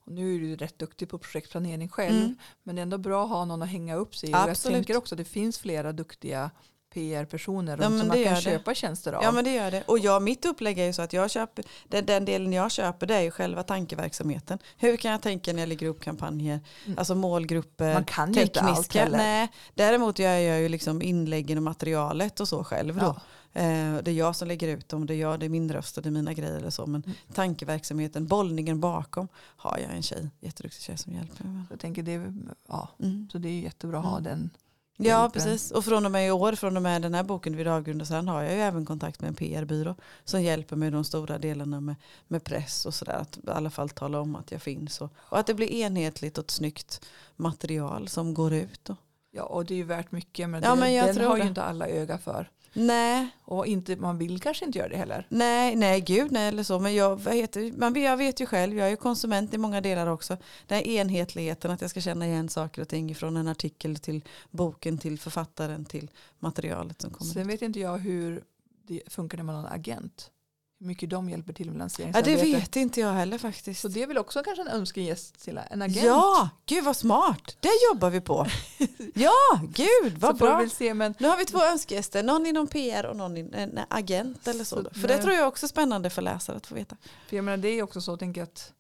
Och 0.09 0.15
nu 0.15 0.35
är 0.35 0.41
du 0.41 0.57
rätt 0.57 0.79
duktig 0.79 1.09
på 1.09 1.19
projektplanering 1.19 1.89
själv. 1.89 2.17
Mm. 2.17 2.37
Men 2.63 2.77
det 2.77 2.81
är 2.81 2.83
ändå 2.83 2.99
bra 2.99 3.25
att 3.25 3.31
ha 3.31 3.45
någon 3.45 3.63
att 3.63 3.69
hänga 3.69 3.95
upp 3.95 4.17
sig 4.17 4.31
i. 4.31 4.33
Och 4.33 4.39
jag 4.39 4.61
tänker 4.63 4.97
också 4.97 5.15
att 5.15 5.19
det 5.19 5.25
finns 5.25 5.59
flera 5.59 5.93
duktiga 5.93 6.51
PR-personer 6.95 7.73
Ja, 7.73 7.85
runt 7.85 7.91
men 7.91 7.99
som 7.99 8.09
man 8.09 8.25
kan 8.25 8.35
det. 8.35 8.41
köpa 8.41 8.75
tjänster 8.75 9.13
av. 9.13 9.23
Ja 9.23 9.33
men 9.33 9.45
det 9.45 9.55
gör 9.55 9.71
det. 9.71 9.83
Och 9.87 9.99
jag, 9.99 10.23
mitt 10.23 10.45
upplägg 10.45 10.79
är 10.79 10.85
ju 10.87 10.93
så 10.93 11.03
att 11.03 11.13
jag 11.13 11.31
köper, 11.31 11.65
den, 11.89 12.07
den 12.07 12.25
delen 12.25 12.53
jag 12.53 12.71
köper 12.73 13.07
det 13.07 13.15
är 13.15 13.21
ju 13.21 13.31
själva 13.31 13.63
tankeverksamheten. 13.63 14.59
Hur 14.77 14.97
kan 14.97 15.11
jag 15.11 15.23
tänka 15.23 15.53
när 15.53 15.61
jag 15.61 15.69
lägger 15.69 15.87
upp 15.87 16.01
kampanjer, 16.01 16.61
Mm. 16.87 16.99
alltså 16.99 17.15
målgrupper, 17.15 17.95
man 17.95 18.05
kan 18.05 18.33
ju 18.33 18.43
inte 18.43 18.61
allt 18.61 18.77
tekniska. 18.77 19.05
heller. 19.05 19.17
Nej, 19.19 19.49
däremot 19.75 20.19
gör 20.19 20.33
jag 20.39 20.61
ju 20.61 20.69
liksom 20.69 21.03
inläggen 21.03 21.59
och 21.59 21.65
materialet 21.65 22.41
och 22.41 22.49
så 22.49 22.65
själv 22.65 22.97
då. 22.97 23.05
Ja. 23.05 23.21
Eh, 23.53 23.97
det 24.03 24.11
är 24.11 24.15
jag 24.15 24.37
som 24.37 24.49
lägger 24.49 24.69
ut 24.69 24.89
dem, 24.89 25.07
det 25.07 25.15
är, 25.15 25.19
jag, 25.19 25.41
det 25.41 25.47
är 25.47 25.51
min 25.51 25.73
röst 25.73 25.97
och 25.97 26.03
det 26.03 26.09
är 26.09 26.11
mina 26.11 26.33
grejer 26.33 26.57
eller 26.57 26.71
så. 26.71 26.87
Men 26.87 27.03
Mm. 27.03 27.17
tankeverksamheten, 27.35 28.27
bollningen 28.27 28.81
bakom 28.81 29.29
har 29.57 29.79
jag 29.79 29.95
en 29.97 30.03
tjej, 30.03 30.31
jätteduktig 30.41 30.83
tjej 30.83 30.99
som 30.99 31.13
hjälper 31.13 31.45
mig 31.45 31.53
med. 31.53 31.67
Så 31.69 31.73
jag 31.73 31.81
tänker 31.81 32.03
det, 32.03 32.13
är- 32.13 32.35
ja, 32.69 32.89
Mm. 33.03 33.29
så 33.33 33.39
det 33.39 33.49
är 33.49 33.61
jättebra 33.61 33.99
att 33.99 34.05
ha 34.05 34.19
Mm. 34.19 34.25
den. 34.25 34.51
Ja 35.01 35.31
precis 35.33 35.71
och 35.71 35.85
från 35.85 36.07
och 36.07 36.13
med 36.13 36.29
i 36.29 36.31
år, 36.31 36.53
från 36.53 36.77
och 36.77 36.83
med 36.83 37.03
den 37.03 37.15
här 37.15 37.23
boken 37.23 37.57
vid 37.57 37.69
avgrund 37.69 38.01
och 38.01 38.07
sen 38.09 38.29
har 38.29 38.43
jag 38.43 38.53
ju 38.53 38.61
även 38.61 38.87
kontakt 38.87 39.21
med 39.21 39.29
en 39.29 39.35
PR-byrå 39.35 39.95
som 40.25 40.43
hjälper 40.43 40.77
mig 40.77 40.91
de 40.91 41.05
stora 41.05 41.39
delarna 41.39 41.81
med, 41.81 41.95
med 42.29 42.45
press 42.45 42.87
och 42.87 42.95
sådär. 42.95 43.13
Att 43.13 43.37
i 43.37 43.51
alla 43.51 43.71
fall 43.71 43.89
tala 43.91 44.21
om 44.21 44.37
att 44.37 44.53
jag 44.53 44.63
finns 44.63 45.01
och, 45.01 45.13
och 45.19 45.39
att 45.39 45.47
det 45.47 45.55
blir 45.55 45.71
enhetligt 45.73 46.39
och 46.39 46.45
ett 46.45 46.51
snyggt 46.51 47.07
material 47.37 48.09
som 48.09 48.35
går 48.35 48.53
ut. 48.53 48.81
Då. 48.85 48.97
Ja, 49.31 49.43
och 49.43 49.65
det 49.65 49.75
är 49.75 49.79
ju 49.79 49.85
värt 49.85 50.13
mycket. 50.13 50.49
Men, 50.49 50.63
Ja, 50.63 50.71
det, 50.75 50.81
men 50.81 50.95
jag 50.95 51.15
den 51.15 51.27
har 51.27 51.37
ju 51.37 51.43
det. 51.43 51.49
inte 51.49 51.63
alla 51.63 51.89
öga 51.89 52.19
för. 52.19 52.51
Nej, 52.73 53.29
Och 53.45 53.67
inte, 53.67 53.97
man 53.97 54.19
vill 54.19 54.41
kanske 54.41 54.65
inte 54.65 54.79
göra 54.79 54.89
det 54.89 54.97
heller. 54.97 55.27
nej, 55.29 55.77
nej, 55.77 56.01
gud 56.01 56.33
nej 56.33 56.49
eller 56.49 56.63
så. 56.63 56.79
Men 56.79 56.95
jag, 56.95 57.29
heter, 57.29 57.73
man, 57.79 58.03
jag 58.03 58.17
vet 58.17 58.41
ju 58.41 58.47
själv, 58.47 58.77
jag 58.77 58.87
är 58.87 58.91
ju 58.91 58.97
konsument 58.97 59.55
i 59.55 59.59
många 59.59 59.81
delar 59.81 60.07
också. 60.07 60.37
Den 60.67 60.77
här 60.79 60.87
enhetligheten, 60.87 61.71
att 61.71 61.81
jag 61.81 61.91
ska 61.91 62.01
känna 62.01 62.27
igen 62.27 62.49
saker 62.49 62.83
och 62.83 62.89
ting 62.89 63.15
från 63.15 63.37
en 63.37 63.49
artikel 63.49 63.97
till 63.97 64.25
boken, 64.51 64.99
till 64.99 65.19
författaren, 65.19 65.85
till 65.85 66.11
materialet 66.39 67.03
som 67.03 67.11
kommer. 67.11 67.33
Sen 67.33 67.47
vet 67.49 67.63
inte 67.63 67.81
jag 67.81 67.99
hur 67.99 68.45
det 68.87 69.03
funkar 69.07 69.37
när 69.39 69.45
man 69.45 69.55
har 69.55 69.63
en 69.63 69.73
agent. 69.73 70.31
Hur 70.81 70.87
mycket 70.87 71.11
de 71.11 71.31
hjälper 71.31 71.53
till 71.53 71.67
med 71.67 71.75
Ja, 71.75 71.79
lanseringsarbete. 71.79 72.31
det 72.45 72.53
vet 72.53 72.77
inte 72.77 73.01
jag 73.01 73.13
heller 73.13 73.39
faktiskt. 73.39 73.81
Så 73.81 73.89
det 73.89 74.03
är 74.03 74.07
väl 74.07 74.19
också 74.19 74.43
kanske 74.43 74.63
en 74.63 74.69
önskegäst 74.69 75.41
till 75.45 75.61
en 75.71 75.83
agent. 75.83 76.07
Ja, 76.07 76.49
gud 76.67 76.85
vad 76.85 76.97
smart. 76.97 77.57
Det 77.61 77.71
jobbar 77.93 78.11
vi 78.11 78.21
på. 78.21 78.47
Ja, 79.15 79.61
gud 79.63 80.13
så 80.13 80.19
vad 80.19 80.35
vi 80.35 80.39
bra. 80.39 80.59
väl 80.59 80.71
se. 80.71 80.95
Men 80.95 81.15
Nu 81.19 81.29
har 81.29 81.37
vi 81.37 81.45
två 81.45 81.63
önskegäster, 81.65 82.23
någon 82.23 82.47
inom 82.47 82.67
PR 82.67 83.07
och 83.07 83.17
någon 83.17 83.37
in, 83.37 83.55
en 83.55 83.79
agent 83.91 84.49
eller 84.49 84.65
så. 84.65 84.77
Så. 84.85 84.91
För 85.01 85.01
när- 85.01 85.09
det 85.09 85.23
tror 85.23 85.35
jag 85.35 85.49
också 85.49 85.67
är 85.67 85.69
spännande 85.69 86.11
för 86.11 86.23
läsare 86.23 86.57
att 86.57 86.67
få 86.67 86.75
veta. 86.75 86.97
för 87.29 87.37
jag 87.37 87.45
menar, 87.45 87.57
det 87.57 87.69
är 87.69 87.83
också 87.83 88.01
så 88.01 88.13
att 88.13 88.19
tänka 88.21 88.43
att 88.43 88.73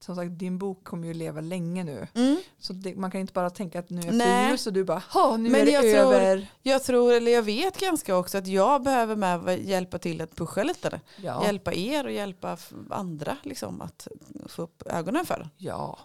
som 0.00 0.16
sagt, 0.16 0.38
din 0.38 0.58
bok 0.58 0.84
kommer 0.84 1.06
ju 1.08 1.14
leva 1.14 1.40
länge 1.40 1.84
nu. 1.84 2.06
Mm. 2.14 2.36
Så 2.58 2.72
det, 2.72 2.96
man 2.96 3.10
kan 3.10 3.20
inte 3.20 3.32
bara 3.32 3.50
tänka 3.50 3.78
att 3.78 3.90
nu 3.90 4.00
är 4.08 4.12
Nej. 4.12 4.48
jul 4.48 4.58
så 4.58 4.70
du 4.70 4.84
bara, 4.84 5.02
ha 5.12 5.36
nu 5.36 5.50
Men 5.50 5.60
är 5.60 5.64
det 5.66 5.70
jag 5.70 5.82
tror- 5.82 6.14
över. 6.14 6.46
Jag 6.62 6.82
tror, 6.84 7.12
eller 7.12 7.32
jag 7.32 7.42
vet 7.42 7.80
ganska 7.80 8.16
också 8.16 8.38
att 8.38 8.46
jag 8.46 8.82
behöver 8.82 9.16
med 9.16 9.58
hjälpa 9.64 9.98
till 9.98 10.20
att 10.20 10.36
pusha 10.36 10.62
lite. 10.62 11.00
Ja, 11.22 11.44
Hjälpa 11.44 11.72
er 11.74 12.04
och 12.04 12.12
hjälpa 12.12 12.56
andra 12.90 13.36
liksom, 13.42 13.80
att 13.82 14.08
få 14.46 14.62
upp 14.62 14.82
ögonen 14.86 15.26
för 15.26 15.38
det. 15.38 15.48
ja 15.56 15.98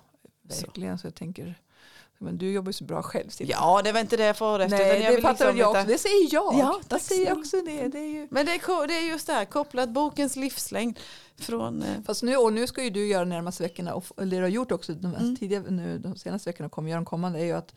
Så. 0.49 0.61
verkligen. 0.65 0.97
Så. 0.97 1.07
jag 1.07 1.15
tänker, 1.15 1.55
men 2.17 2.37
du 2.37 2.51
jobbar 2.51 2.69
ju 2.69 2.73
så 2.73 2.83
bra 2.83 3.01
själv. 3.01 3.29
Silla. 3.29 3.51
Ja, 3.51 3.81
det 3.83 3.91
var 3.91 3.99
inte 3.99 4.17
det 4.17 4.25
jag 4.25 4.37
får 4.37 4.59
efter. 4.59 4.77
Nej, 4.77 4.87
jag 5.01 5.11
det 5.11 5.15
vill 5.15 5.21
fattar 5.21 5.45
liksom 5.45 5.57
jag 5.57 5.69
också. 5.71 5.83
Det 5.87 5.97
säger 5.97 6.33
jag. 6.33 6.53
Ja, 6.53 6.59
jag 6.59 6.89
tack 6.89 7.01
säger 7.01 7.25
snälla. 7.25 7.39
också 7.39 7.61
det. 7.65 7.87
det 7.87 7.99
är 7.99 8.07
ju... 8.09 8.27
Men 8.31 8.45
det 8.45 8.51
är, 8.51 8.87
det 8.87 8.93
är 8.97 9.01
just 9.01 9.27
det 9.27 9.33
här, 9.33 9.45
kopplat 9.45 9.89
bokens 9.89 10.35
livslängd 10.35 10.99
från... 11.39 11.81
eh, 11.83 11.87
Fast 12.05 12.23
nu, 12.23 12.35
och 12.37 12.53
nu 12.53 12.67
ska 12.67 12.83
ju 12.83 12.89
du 12.89 13.07
göra 13.07 13.25
närmaste 13.25 13.63
veckorna, 13.63 13.93
och, 13.93 14.05
det 14.15 14.25
du 14.25 14.41
har 14.41 14.47
gjort 14.47 14.71
också 14.71 14.93
de, 14.93 15.15
Mm. 15.15 15.35
tidigare, 15.35 15.63
nu, 15.69 15.97
de 15.97 16.15
senaste 16.15 16.49
veckorna 16.49 16.69
kommer 16.69 16.89
göra 16.89 16.99
de 16.99 17.05
kommande, 17.05 17.39
är 17.39 17.45
ju 17.45 17.51
att 17.53 17.73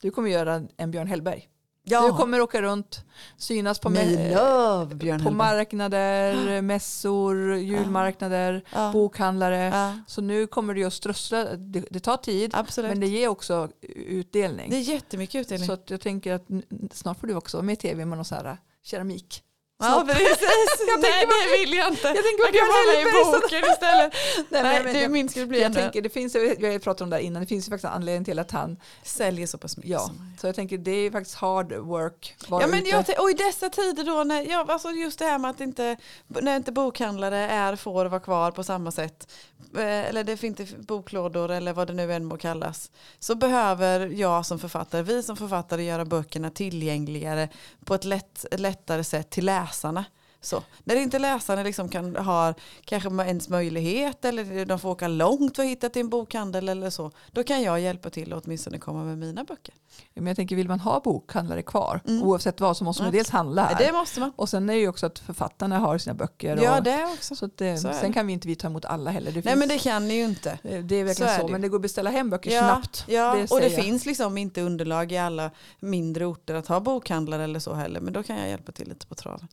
du 0.00 0.10
kommer 0.10 0.30
göra 0.30 0.62
en 0.76 0.90
Björn 0.90 1.06
Hellberg. 1.06 1.48
Ja, 1.84 2.06
Du 2.06 2.12
kommer 2.12 2.40
åka 2.40 2.62
runt, 2.62 3.04
synas 3.36 3.78
på, 3.78 3.88
love 3.88 5.18
på 5.18 5.30
marknader, 5.30 6.62
mässor, 6.62 7.56
julmarknader, 7.56 8.64
Ja. 8.72 8.92
bokhandlare. 8.92 9.56
Ja, 9.56 9.98
Så 10.06 10.20
nu 10.20 10.46
kommer 10.46 10.74
ju 10.74 10.84
att 10.84 10.92
strössla, 10.92 11.44
det, 11.56 11.84
det 11.90 12.00
tar 12.00 12.16
tid, 12.16 12.50
absolut. 12.54 12.88
men 12.90 13.00
det 13.00 13.06
ger 13.06 13.28
också 13.28 13.68
utdelning. 13.94 14.70
Det 14.70 14.76
är 14.76 14.80
jättemycket 14.80 15.40
utdelning. 15.40 15.66
Så 15.66 15.78
jag 15.86 16.00
tänker 16.00 16.32
att 16.34 16.46
snart 16.92 17.20
får 17.20 17.26
du 17.26 17.34
också 17.34 17.62
med 17.62 17.72
i 17.72 17.76
tv 17.76 18.04
med 18.04 18.18
någon 18.18 18.24
så 18.24 18.34
här 18.34 18.44
äh, 18.44 18.54
keramik. 18.82 19.42
Ja, 19.82 20.04
precis. 20.08 20.38
Jag 20.88 21.00
Nej, 21.00 21.10
tänker 21.12 21.50
det 21.52 21.58
vill 21.58 21.72
jag 21.78 21.88
inte. 21.88 22.06
Jag 22.08 22.16
tänker 22.24 22.42
Man 22.42 22.52
kan 22.52 22.68
vara 22.68 22.84
med 22.92 23.00
i 23.00 23.40
boken 23.40 23.72
istället. 23.72 24.12
Nej, 24.50 24.62
Nej, 24.62 24.84
men 24.84 24.94
det 24.94 25.00
jag- 25.00 25.10
min 25.10 25.28
skulle 25.28 25.46
bli 25.46 25.62
Jag 25.62 25.74
tänker, 25.74 26.02
det 26.02 26.08
finns, 26.08 26.34
ju 26.34 26.78
pratat 26.78 27.00
om 27.00 27.10
det 27.10 27.22
innan, 27.22 27.42
det 27.42 27.46
finns 27.48 27.66
ju 27.66 27.70
faktiskt 27.70 27.84
en 27.84 27.90
anledning 27.92 28.24
till 28.24 28.38
att 28.38 28.50
han, 28.50 28.76
Säljer 29.02 29.46
så 29.46 29.58
pass 29.58 29.76
mycket. 29.76 29.90
ja, 29.90 30.06
man 30.18 30.32
så 30.40 30.46
jag 30.48 30.54
tänker 30.54 30.78
det 30.78 30.90
är 30.90 31.10
faktiskt 31.10 31.36
hard 31.36 31.72
work. 31.72 32.36
Ja, 32.50 32.66
men 32.66 32.80
ute. 32.80 32.88
jag, 32.88 33.20
och 33.20 33.30
i 33.30 33.34
dessa 33.34 33.68
tider 33.70 34.04
då, 34.04 34.24
när, 34.24 34.42
ja, 34.50 34.66
alltså 34.68 34.90
just 34.90 35.18
det 35.18 35.24
här 35.24 35.38
med 35.38 35.50
att 35.50 35.60
inte, 35.60 35.96
när 36.28 36.56
inte 36.56 36.72
bokhandlare 36.72 37.36
är, 37.38 37.76
får 37.76 38.04
vara 38.04 38.20
kvar 38.20 38.50
på 38.50 38.64
samma 38.64 38.90
sätt, 38.90 39.32
eh, 39.76 39.82
eller 40.08 40.24
det 40.24 40.36
finns 40.36 40.60
inte 40.60 40.76
boklådor 40.78 41.50
eller 41.50 41.72
vad 41.72 41.86
det 41.86 41.92
nu 41.92 42.12
än 42.12 42.24
må 42.24 42.36
kallas, 42.36 42.90
så 43.18 43.34
behöver 43.34 44.06
jag 44.06 44.46
som 44.46 44.58
författare, 44.58 45.02
vi 45.02 45.22
som 45.22 45.36
författare 45.36 45.84
göra 45.84 46.04
böckerna 46.04 46.50
tillgängligare 46.50 47.48
på 47.84 47.94
ett 47.94 48.04
lätt, 48.04 48.44
lättare 48.52 49.04
sätt 49.04 49.30
till 49.30 49.44
läsarna. 49.72 50.04
Så. 50.44 50.62
När 50.84 50.96
inte 50.96 51.18
läsarna 51.18 51.62
liksom 51.62 51.88
kan 51.88 52.16
ha 52.16 52.54
kanske 52.84 53.08
ens 53.08 53.48
möjlighet 53.48 54.24
eller 54.24 54.64
de 54.66 54.78
får 54.78 54.88
åka 54.90 55.08
långt 55.08 55.56
för 55.56 55.62
att 55.62 55.68
hitta 55.68 55.88
till 55.88 56.00
en 56.00 56.08
bokhandel 56.08 56.68
eller 56.68 56.90
så, 56.90 57.10
då 57.30 57.44
kan 57.44 57.62
jag 57.62 57.80
hjälpa 57.80 58.10
till 58.10 58.32
och 58.32 58.42
åtminstone 58.44 58.78
komma 58.78 59.04
med 59.04 59.18
mina 59.18 59.44
böcker. 59.44 59.74
Men 60.14 60.26
jag 60.26 60.36
tänker, 60.36 60.56
vill 60.56 60.68
man 60.68 60.80
ha 60.80 61.00
bokhandlare 61.00 61.62
kvar, 61.62 62.00
Mm. 62.08 62.22
oavsett 62.22 62.60
vad, 62.60 62.76
så 62.76 62.84
måste 62.84 63.02
man 63.02 63.12
Ja. 63.12 63.18
dels 63.18 63.30
handla 63.30 63.64
här. 63.64 63.86
Det 63.86 63.92
måste 63.92 64.20
man. 64.20 64.32
Och 64.36 64.48
sen 64.48 64.70
är 64.70 64.74
det 64.74 64.80
ju 64.80 64.88
också 64.88 65.06
att 65.06 65.18
författarna 65.18 65.78
har 65.78 65.98
sina 65.98 66.14
böcker. 66.14 66.56
Ja, 66.62 66.76
och, 66.78 66.82
det 66.84 67.04
också. 67.04 67.36
så 67.36 67.44
att 67.44 67.56
det, 67.58 67.78
Så 67.78 67.92
sen 68.00 68.12
kan 68.12 68.26
vi 68.26 68.32
inte 68.32 68.48
vi 68.48 68.56
ta 68.56 68.66
emot 68.68 68.84
alla 68.84 69.10
heller. 69.10 69.26
Det, 69.32 69.34
Nej 69.34 69.42
finns, 69.42 69.58
men 69.58 69.68
det 69.68 69.78
kan 69.78 70.08
ni 70.08 70.14
ju 70.14 70.24
inte. 70.24 70.58
det 70.62 70.96
är 70.96 71.04
verkligen 71.04 71.34
så 71.34 71.40
så, 71.40 71.48
men 71.48 71.60
det 71.60 71.68
går 71.68 71.76
att 71.78 71.82
beställa 71.82 72.10
hem 72.10 72.30
böcker 72.30 72.50
Ja, 72.50 72.60
snabbt. 72.60 73.04
Ja, 73.08 73.34
det 73.34 73.50
och 73.50 73.60
det 73.60 73.68
jag. 73.68 73.84
finns 73.84 74.06
liksom 74.06 74.38
inte 74.38 74.62
underlag 74.62 75.12
i 75.12 75.18
alla 75.18 75.50
mindre 75.80 76.26
orter 76.26 76.54
att 76.54 76.66
ha 76.66 76.80
bokhandlare 76.80 77.44
eller 77.44 77.60
så 77.60 77.74
heller. 77.74 78.00
Men 78.00 78.12
då 78.12 78.22
kan 78.22 78.36
jag 78.38 78.48
hjälpa 78.48 78.72
till 78.72 78.88
lite 78.88 79.06
på 79.06 79.14
traven. 79.14 79.48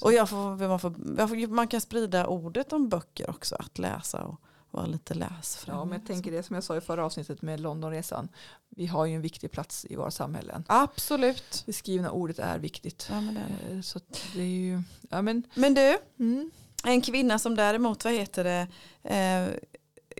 Och 0.00 0.12
jag 0.12 0.28
får, 0.28 0.68
man, 0.68 0.80
får, 1.28 1.46
man 1.46 1.68
kan 1.68 1.80
sprida 1.80 2.26
ordet 2.26 2.72
om 2.72 2.88
böcker 2.88 3.30
också. 3.30 3.56
Att 3.58 3.78
läsa 3.78 4.22
och 4.24 4.40
vara 4.70 4.86
lite 4.86 5.14
läsfrämjande. 5.14 5.80
Ja, 5.80 5.84
men 5.84 5.98
jag 5.98 6.06
tänker 6.06 6.30
det 6.30 6.42
som 6.42 6.54
jag 6.54 6.64
sa 6.64 6.76
i 6.76 6.80
förra 6.80 7.04
avsnittet 7.04 7.42
med 7.42 7.60
Londonresan. 7.60 8.28
Vi 8.68 8.86
har 8.86 9.06
ju 9.06 9.14
en 9.14 9.20
viktig 9.22 9.50
plats 9.50 9.86
i 9.90 9.96
våra 9.96 10.10
samhällen. 10.10 10.64
Absolut. 10.66 11.62
Det 11.66 11.72
skrivna 11.72 12.10
ordet 12.10 12.38
är 12.38 12.58
viktigt. 12.58 13.06
Ja, 13.10 13.20
men, 13.20 13.34
det 13.34 13.40
är 13.40 13.68
det. 13.70 13.74
Eh, 13.76 13.80
Så 13.82 14.00
det 14.34 14.40
är 14.40 14.44
ju, 14.46 14.82
ja 15.10 15.22
men, 15.22 15.42
men 15.54 15.74
du, 15.74 15.98
mm, 16.18 16.50
en 16.84 17.00
kvinna 17.00 17.38
som 17.38 17.54
däremot, 17.56 18.04
vad 18.04 18.12
heter 18.14 18.44
det, 18.44 18.66
eh, 19.14 19.48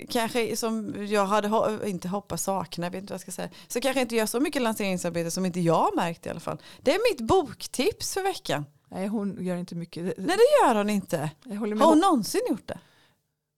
kanske 0.08 0.56
som 0.56 0.94
jag 1.06 1.26
hade 1.26 1.48
ho- 1.48 1.84
inte 1.84 2.08
hoppas 2.08 2.42
sakna, 2.42 2.86
jag 2.86 2.90
vet 2.90 3.00
inte 3.02 3.12
vad 3.12 3.14
jag 3.14 3.20
ska 3.20 3.30
säga, 3.32 3.50
så 3.68 3.80
kanske 3.80 4.00
inte 4.00 4.16
gör 4.16 4.26
så 4.26 4.40
mycket 4.40 4.62
lanseringsarbete 4.62 5.30
som 5.30 5.46
inte 5.46 5.60
jag 5.60 5.96
märkt 5.96 6.26
i 6.26 6.28
alla 6.30 6.40
fall. 6.40 6.58
Det 6.82 6.94
är 6.94 7.12
mitt 7.12 7.20
boktips 7.28 8.14
för 8.14 8.22
veckan. 8.22 8.64
Nej, 8.90 9.06
hon 9.06 9.44
gör 9.44 9.56
inte 9.56 9.74
mycket. 9.74 10.04
Nej 10.04 10.36
det 10.36 10.66
gör 10.66 10.74
hon 10.74 10.90
inte. 10.90 11.30
Har 11.44 11.86
hon 11.86 11.98
någonsin 11.98 12.40
gjort 12.48 12.66
det? 12.66 12.78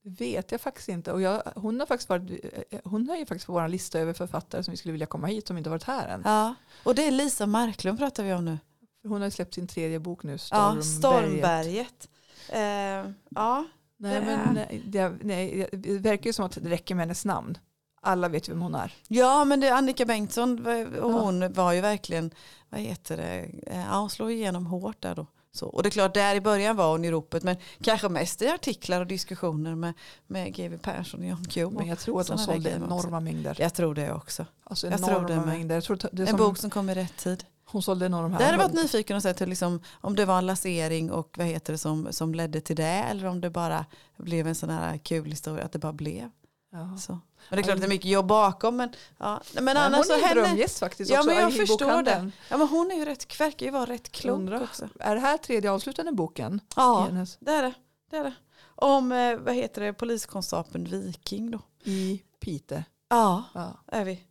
det 0.03 0.21
vet 0.21 0.53
jag 0.53 0.61
faktiskt 0.61 0.89
inte. 0.89 1.13
Och 1.13 1.21
jag, 1.21 1.43
hon, 1.55 1.81
har 1.81 1.87
faktiskt 1.87 2.09
varit, 2.09 2.45
eh, 2.71 2.81
hon 2.85 3.11
är 3.11 3.17
ju 3.17 3.27
faktiskt 3.27 3.47
på 3.47 3.53
vår 3.53 3.69
lista 3.69 3.99
över 3.99 4.13
författare 4.13 4.63
som 4.63 4.71
vi 4.71 4.77
skulle 4.77 4.93
vilja 4.93 5.07
komma 5.07 5.27
hit 5.27 5.47
som 5.47 5.59
inte 5.59 5.71
varit 5.71 5.85
här 5.85 6.09
än. 6.09 6.23
Ja. 6.25 6.55
Och 6.85 6.95
det 6.95 7.07
är 7.07 7.11
Lisa 7.11 7.47
Marklund 7.47 7.99
pratar 7.99 8.25
vi 8.25 8.33
om 8.33 8.45
nu. 8.45 8.59
Hon 9.03 9.21
har 9.21 9.25
ju 9.25 9.31
släppt 9.31 9.55
sin 9.55 9.67
tredje 9.67 9.99
bok 9.99 10.23
nu, 10.23 10.39
Ja, 10.51 10.83
Stormberget. 10.83 10.89
Stormberget. 10.93 12.09
Eh, 12.49 13.13
ja. 13.31 13.65
Nej, 13.97 14.25
men 14.25 14.55
nej, 14.55 14.83
det, 14.87 15.13
nej, 15.23 15.69
det 15.73 15.99
verkar 15.99 16.27
ju 16.27 16.33
som 16.33 16.45
att 16.45 16.59
det 16.63 16.71
räcker 16.71 16.95
med 16.95 17.03
hennes 17.03 17.25
namn. 17.25 17.59
Alla 18.05 18.29
vet 18.29 18.49
vem 18.49 18.63
hon 18.63 18.75
är. 18.75 18.95
ja, 19.09 19.45
men 19.45 19.61
det, 19.61 19.71
Annika 19.75 20.05
Bengtsson 20.05 20.67
och 20.67 20.73
Ja. 21.13 21.21
hon 21.21 21.53
var 21.53 21.73
ju 21.73 21.81
verkligen, 21.81 22.31
vad 22.71 22.81
heter 22.81 23.17
det, 23.17 23.51
Eh, 23.67 23.81
ja, 23.91 23.99
hon 23.99 24.11
slog 24.11 24.33
igenom 24.33 24.67
hårt 24.67 24.97
där 25.03 25.15
då. 25.15 25.27
Så, 25.55 25.67
och 25.67 25.83
det 25.83 25.89
är 25.89 25.91
klart, 25.91 26.15
där 26.15 26.35
i 26.35 26.41
början 26.41 26.77
var 26.77 26.91
hon 26.91 27.05
i 27.05 27.11
ropet, 27.11 27.43
men 27.43 27.57
kanske 27.83 28.09
mest 28.09 28.43
i 28.43 28.49
artiklar 28.49 29.01
och 29.01 29.07
diskussioner 29.07 29.75
med, 29.75 29.95
med 30.27 30.55
GW 30.55 30.79
Persson 30.79 31.21
och 31.21 31.27
Jon 31.27 31.43
Guillou. 31.43 31.71
Men 31.71 31.87
jag 31.87 31.99
tror 31.99 32.21
att 32.21 32.27
där 32.27 32.37
sålde 32.37 32.71
också. 32.75 32.85
enorma 32.85 33.21
mängder. 33.21 33.57
Jag 33.59 33.75
tror 33.75 33.95
det 33.95 34.13
också. 34.13 34.47
Alltså 34.65 34.87
jag 34.87 35.05
tror 35.05 35.29
det 35.29 35.41
mängder. 35.41 35.75
Jag 35.75 35.85
tror 35.85 35.99
det 36.13 36.23
är 36.23 36.27
En 36.27 36.37
bok 36.37 36.59
som 36.59 36.71
kom 36.71 36.91
i 36.91 36.95
rätt 36.95 37.17
tid. 37.17 37.45
Hon 37.65 37.83
sålde 37.83 38.07
enorma 38.07 38.39
Det 38.39 38.45
hade 38.45 38.59
varit 38.59 38.73
nyfiken 38.73 39.17
att 39.17 39.23
se 39.23 39.35
till 39.35 39.49
liksom, 39.49 39.81
om 40.01 40.17
det 40.17 40.25
var 40.25 40.39
en 40.39 40.47
lansering 40.47 41.11
och 41.11 41.35
vad 41.39 41.47
heter 41.47 41.73
det 41.73 41.79
som, 41.79 42.09
som 42.11 42.35
ledde 42.35 42.61
till 42.61 42.77
det 42.77 42.85
eller 42.85 43.27
om 43.27 43.41
det 43.41 43.51
bara 43.51 43.87
blev 44.17 44.47
en 44.47 44.55
sån 44.55 44.71
här 44.71 44.99
kul 44.99 45.31
historia 45.31 45.65
att 45.65 45.73
det 45.73 45.79
bara 45.79 45.93
blev. 45.93 46.31
Ja. 46.73 46.97
Så. 46.99 47.19
Men 47.49 47.57
det 47.57 47.61
är 47.61 47.63
klart 47.63 47.75
att 47.75 47.81
det 47.81 47.87
är 47.87 47.89
mycket 47.89 48.11
jobb 48.11 48.27
bakom 48.27 48.77
men, 48.77 48.91
ja. 49.19 49.41
men 49.55 49.65
Men 49.65 49.77
annars 49.77 50.07
hon 50.09 50.17
är 50.17 50.23
en 50.23 50.29
henne, 50.29 50.41
drömgäst 50.41 50.79
faktiskt 50.79 51.11
Ja, 51.11 51.19
också 51.19 51.29
men 51.31 51.37
jag 51.39 51.53
förstår 51.57 51.79
bokhandeln. 51.87 52.33
ja, 52.51 52.57
men 52.57 52.69
hon 52.69 52.91
är 52.91 52.95
ju 52.97 53.05
rätt, 53.05 53.41
verkar 53.41 53.67
ju 53.67 53.73
vara 53.73 53.87
rätt 53.87 54.13
klok 54.13 54.35
Undrar. 54.39 54.63
också. 54.63 54.89
Är 55.01 55.15
det 55.15 55.21
här 55.21 55.39
tredje 55.39 55.71
avslutande 55.71 56.13
boken? 56.13 56.61
Ja 56.77 57.09
det 57.41 57.51
är 57.53 57.63
det. 57.63 57.75
det, 58.11 58.17
är 58.17 58.25
det. 58.25 58.35
Om 58.75 59.13
eh, 59.13 59.37
vad 59.37 59.55
heter 59.55 59.83
det, 59.83 59.93
poliskonstapeln 59.93 60.85
Viking 60.85 61.51
då. 61.51 61.61
I 61.85 62.23
Pite. 62.41 62.85
Ja 63.09 63.45
Ja. 63.55 63.79
är 63.87 64.05
vi. 64.05 64.23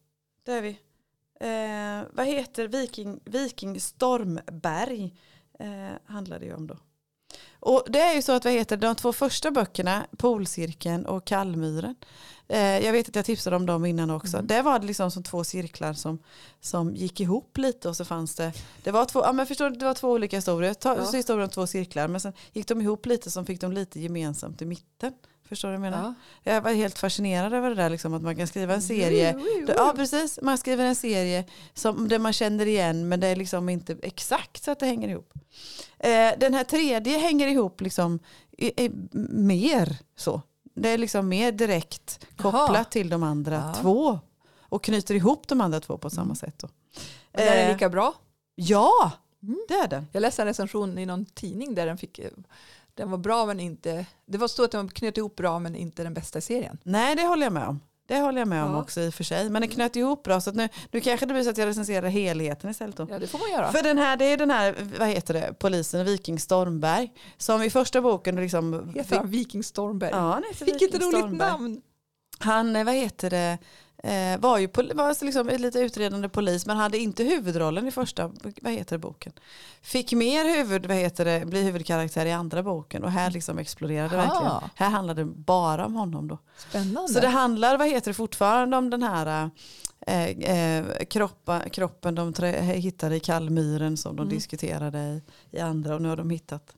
Det 0.46 0.52
är 0.52 0.62
vi. 0.62 0.70
Eh, 1.40 2.08
vad 2.14 2.26
heter 2.26 2.68
Viking, 2.68 3.20
Viking 3.26 3.82
Stormberg 3.82 5.16
eh, 5.60 5.68
handlar 6.06 6.40
det 6.40 6.46
ju 6.46 6.54
om 6.56 6.68
då. 6.68 6.78
Och 7.62 7.84
det 7.88 8.00
är 8.00 8.16
ju 8.16 8.22
så 8.22 8.32
att 8.32 8.46
vad 8.46 8.54
heter 8.54 8.78
de 8.78 8.96
två 8.96 9.14
första 9.14 9.52
böckerna, 9.52 10.06
Polcirkeln 10.18 11.06
och 11.06 11.26
Kallmyren. 11.26 11.96
Eh, 12.48 12.86
jag 12.86 12.92
vet 12.92 13.10
att 13.10 13.16
jag 13.16 13.26
tipsade 13.26 13.56
om 13.56 13.66
dem 13.66 13.86
innan 13.86 14.10
också. 14.10 14.38
Mm. 14.38 14.48
Det 14.48 14.62
var 14.62 14.80
liksom 14.80 15.12
som 15.12 15.24
två 15.24 15.44
cirklar 15.44 15.94
som, 15.94 16.20
som 16.62 16.96
gick 16.96 17.20
ihop 17.20 17.58
lite 17.58 17.90
och 17.90 17.96
så 17.98 18.06
fanns 18.06 18.36
det, 18.36 18.54
det 18.84 18.92
var 18.92 19.06
två, 19.06 19.20
ja, 19.24 19.32
men 19.32 19.46
förstår, 19.46 19.70
det 19.70 19.86
var 19.86 19.94
två 19.94 20.12
olika 20.12 20.38
historier. 20.38 20.74
Ta, 20.74 20.98
Ja. 20.98 21.06
Så 21.06 21.18
historien 21.18 21.44
om 21.44 21.50
två 21.50 21.68
cirklar 21.68 22.08
men 22.08 22.22
sen 22.22 22.34
gick 22.54 22.68
de 22.68 22.82
ihop 22.82 23.06
lite 23.06 23.32
som 23.32 23.46
fick 23.46 23.62
de 23.62 23.72
lite 23.72 24.00
gemensamt 24.00 24.62
i 24.62 24.66
mitten. 24.66 25.14
Förstår 25.52 25.72
du 25.72 25.78
vad 25.78 25.86
jag 25.86 25.92
menar? 25.92 26.14
Ja. 26.44 26.52
Jag 26.54 26.62
var 26.62 26.72
helt 26.74 27.00
fascinerad 27.00 27.54
över 27.54 27.70
det 27.70 27.76
där 27.76 27.90
liksom, 27.90 28.14
att 28.14 28.22
man 28.22 28.36
kan 28.36 28.48
skriva 28.48 28.74
en 28.74 28.82
serie 28.82 29.34
woo, 29.34 29.44
det- 29.44 29.74
woo. 29.74 29.74
Ja 29.78 29.94
precis, 29.96 30.40
man 30.42 30.58
skriver 30.58 30.86
en 30.86 30.96
serie 30.96 31.46
som 31.74 32.08
där 32.08 32.20
man 32.20 32.34
känner 32.34 32.66
igen 32.66 33.08
men 33.10 33.20
det 33.20 33.28
är 33.28 33.36
liksom 33.36 33.70
inte 33.70 33.98
exakt 34.02 34.64
så 34.64 34.72
att 34.72 34.80
det 34.80 34.86
hänger 34.86 35.08
ihop. 35.08 35.34
Eh, 36.00 36.32
den 36.38 36.54
här 36.54 36.64
tredje 36.64 37.18
hänger 37.18 37.48
ihop 37.48 37.82
liksom 37.82 38.20
i, 38.52 38.86
i, 38.86 38.92
mer 39.30 39.98
så. 40.16 40.42
Det 40.76 40.90
är 40.90 40.98
liksom 40.98 41.28
mer 41.30 41.52
direkt 41.52 42.26
kopplat 42.38 42.70
Jaha. 42.70 42.84
till 42.84 43.10
de 43.10 43.24
andra 43.24 43.72
Ja. 43.76 43.82
två 43.82 44.20
och 44.62 44.84
knyter 44.84 45.16
ihop 45.16 45.48
de 45.48 45.62
andra 45.62 45.80
två 45.80 45.98
på 45.98 46.10
samma 46.10 46.24
Mm. 46.24 46.36
sätt. 46.36 46.60
Då. 46.60 46.70
Men 47.34 47.46
den 47.46 47.54
är 47.54 47.66
Eh, 47.68 47.74
lika 47.74 47.90
bra. 47.90 48.14
Ja, 48.56 49.12
Mm. 49.44 49.58
det 49.68 49.74
är 49.74 49.88
den. 49.88 50.08
Jag 50.12 50.22
läste 50.22 50.42
en 50.42 50.46
recension 50.48 50.98
i 50.98 51.06
någon 51.06 51.26
tidning 51.26 51.76
där 51.76 51.86
den 51.86 51.98
fick 51.98 52.20
den 52.94 53.12
var 53.12 53.18
bra 53.18 53.46
men 53.46 53.60
inte, 53.60 54.06
det 54.26 54.38
var 54.38 54.48
stort 54.48 54.66
att 54.66 54.72
den 54.72 54.90
knöt 54.90 55.18
ihop 55.18 55.36
bra 55.36 55.60
men 55.60 55.76
inte 55.76 56.04
den 56.04 56.14
bästa 56.14 56.40
i 56.40 56.42
serien. 56.42 56.78
Nej, 56.84 57.16
det 57.16 57.24
håller 57.24 57.46
jag 57.46 57.54
med 57.54 57.68
om. 57.68 57.80
Det 58.08 58.20
håller 58.20 58.40
jag 58.42 58.48
med 58.48 58.64
om 58.64 58.72
Ja. 58.72 58.82
också 58.82 59.02
i 59.02 59.10
och 59.10 59.14
för 59.14 59.24
sig. 59.24 59.50
Men 59.50 59.62
det 59.62 59.68
knöt 59.68 59.96
ihop 59.96 60.24
bra 60.24 60.42
så 60.42 60.50
att 60.50 60.56
nu, 60.56 60.70
nu 60.92 61.00
kanske 61.02 61.26
det 61.26 61.34
blir 61.34 61.44
så 61.44 61.50
att 61.50 61.58
jag 61.58 61.66
recenserar 61.68 62.08
helheten 62.10 62.70
istället. 62.70 62.96
Då. 62.98 63.08
Ja 63.10 63.20
det 63.20 63.28
får 63.28 63.40
man 63.40 63.52
göra. 63.52 63.72
För 63.72 63.84
den 63.84 63.98
här, 63.98 64.18
det 64.18 64.26
är 64.26 64.38
den 64.38 64.52
här, 64.52 64.76
vad 65.00 65.08
heter 65.08 65.34
det, 65.34 65.54
polisen 65.60 66.06
Viking 66.06 66.40
Stormberg. 66.40 67.12
Som 67.38 67.64
i 67.64 67.70
första 67.70 68.02
boken 68.02 68.36
liksom... 68.36 68.92
Heter 68.96 69.18
han 69.18 69.28
Viking 69.30 69.64
Stormberg? 69.64 70.10
Ja, 70.14 70.18
han 70.34 70.44
heter 70.52 70.66
Vilket 70.66 70.82
Viking 70.94 71.02
roligt 71.08 71.18
Stormberg. 71.20 71.50
namn. 71.52 71.82
Han, 72.40 72.76
eh, 72.76 72.84
vad 72.86 72.94
heter 72.96 73.30
det, 73.30 73.58
eh, 74.04 74.40
var 74.40 74.58
ju 74.58 74.68
pol- 74.68 74.94
var 74.96 75.08
alltså 75.10 75.26
liksom 75.26 75.48
lite 75.48 75.80
utredande 75.80 76.30
polis 76.30 76.66
men 76.66 76.78
hade 76.78 76.98
inte 76.98 77.24
huvudrollen 77.24 77.88
i 77.88 77.92
första, 77.92 78.32
vad 78.62 78.74
heter 78.74 78.96
det, 78.96 79.00
boken. 79.00 79.34
Fick 79.82 80.14
mer 80.14 80.58
huvud, 80.58 80.86
vad 80.86 80.98
heter 80.98 81.26
det, 81.26 81.46
bli 81.46 81.62
huvudkaraktär 81.64 82.26
i 82.26 82.32
andra 82.32 82.64
boken 82.64 83.04
och 83.04 83.12
här 83.12 83.32
liksom 83.32 83.58
exploderade 83.60 84.16
det 84.16 84.22
Ah. 84.22 84.26
verkligen. 84.28 84.70
Här 84.76 84.90
handlade 84.90 85.22
det 85.22 85.26
bara 85.26 85.86
om 85.86 85.96
honom 85.96 86.28
då. 86.28 86.38
Spännande. 86.58 87.14
Så 87.14 87.20
det 87.20 87.28
handlar, 87.28 87.78
vad 87.78 87.88
heter 87.88 88.10
det, 88.12 88.14
fortfarande 88.16 88.78
om 88.78 88.90
den 88.90 89.04
här 89.04 89.50
eh, 90.08 90.26
eh, 90.30 90.86
kroppa, 91.10 91.60
kroppen 91.70 92.16
de 92.16 92.34
trä, 92.34 92.52
hittade 92.62 93.16
i 93.16 93.20
Kallmyren 93.20 93.98
som 93.98 94.16
de 94.16 94.22
Mm. 94.22 94.36
diskuterade 94.36 95.00
i, 95.00 95.22
i 95.58 95.60
andra 95.60 95.96
och 95.96 96.02
nu 96.02 96.10
har 96.10 96.18
de 96.18 96.30
hittat 96.30 96.76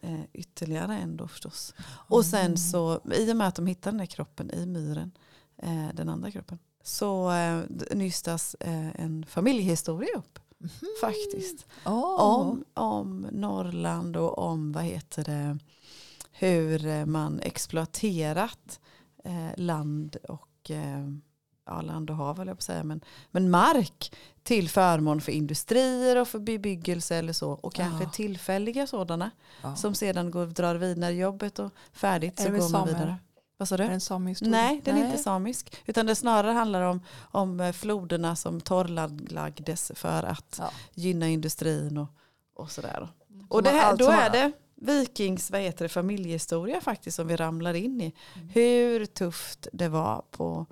eh, 0.00 0.20
ytterligare 0.32 0.96
en 0.98 1.16
då 1.16 1.28
förstås. 1.28 1.74
Och 2.08 2.24
sen 2.24 2.40
Mm. 2.46 2.56
så, 2.56 3.00
i 3.14 3.32
och 3.32 3.36
med 3.36 3.48
att 3.48 3.54
de 3.54 3.66
hittade 3.66 3.92
den 3.94 4.00
här 4.00 4.06
kroppen 4.06 4.50
i 4.50 4.66
myren, 4.66 5.10
eh, 5.62 5.88
den 5.94 6.08
andra 6.08 6.30
kroppen, 6.30 6.58
så 6.82 7.30
eh, 7.30 7.60
nystas 7.90 8.56
eh, 8.60 9.00
en 9.00 9.26
familjehistoria 9.28 10.08
upp 10.16 10.38
Mhm. 10.58 10.70
faktiskt. 11.00 11.66
Åh. 11.86 12.20
Om, 12.20 12.64
om 12.74 13.26
Norrland 13.32 14.16
och 14.16 14.38
om 14.38 14.72
vad 14.72 14.84
heter 14.84 15.24
det, 15.24 15.58
hur 16.32 17.06
man 17.06 17.40
exploaterat 17.40 18.80
eh, 19.24 19.50
land 19.56 20.16
och 20.28 20.70
eh, 20.70 21.08
ja, 21.66 21.80
land 21.80 22.10
och 22.10 22.16
hav 22.16 22.38
jag 22.38 22.46
på 22.46 22.52
att 22.52 22.62
säga, 22.62 22.84
men, 22.84 23.00
men 23.30 23.50
mark 23.50 24.14
till 24.42 24.68
förmån 24.68 25.20
för 25.20 25.32
industrier 25.32 26.20
och 26.20 26.28
för 26.28 26.38
bebyggelse 26.38 27.16
eller 27.16 27.32
så 27.32 27.50
och 27.52 27.74
kanske 27.74 28.04
Ja. 28.04 28.10
tillfälliga 28.10 28.86
sådana 28.86 29.30
Ja. 29.62 29.76
som 29.76 29.94
sedan 29.94 30.30
går, 30.30 30.46
drar 30.46 30.74
vidare 30.74 31.14
jobbet 31.14 31.58
och 31.58 31.72
färdigt 31.92 32.40
Är 32.40 32.44
så 32.44 32.50
går 32.50 32.68
man 32.72 32.86
vidare. 32.86 33.16
Vad 33.58 33.68
sa 33.68 33.76
du? 33.76 33.82
Är 33.84 33.88
det 33.88 33.94
en 33.94 34.00
samihistoria? 34.00 34.50
Nej, 34.50 34.80
den 34.84 34.96
är 34.98 35.06
inte 35.06 35.18
samisk. 35.22 35.76
Utan 35.86 36.06
det 36.06 36.14
snarare 36.14 36.52
handlar 36.52 36.82
om, 36.82 37.00
om 37.18 37.60
eh, 37.60 37.72
floderna 37.72 38.36
som 38.36 38.60
torrlagdes 38.60 39.92
för 39.94 40.22
att 40.22 40.56
Ja. 40.58 40.70
gynna 40.94 41.28
industrin 41.28 41.98
och, 41.98 42.08
och 42.54 42.70
sådär. 42.70 42.96
då. 43.00 43.08
Som 43.38 43.46
Och 43.48 43.62
det 43.62 43.70
här, 43.70 43.96
då 43.96 44.10
är 44.10 44.30
det 44.30 44.52
Vikings 44.74 45.50
vad 45.50 45.60
heter 45.60 45.84
det, 45.84 45.88
familjehistoria 45.88 46.80
faktiskt 46.80 47.16
som 47.16 47.26
vi 47.26 47.36
ramlar 47.36 47.74
in 47.74 48.00
i. 48.00 48.12
Mm. 48.34 48.48
Hur 48.48 49.06
tufft 49.06 49.68
det 49.72 49.88
var 49.88 50.22
på 50.30 50.66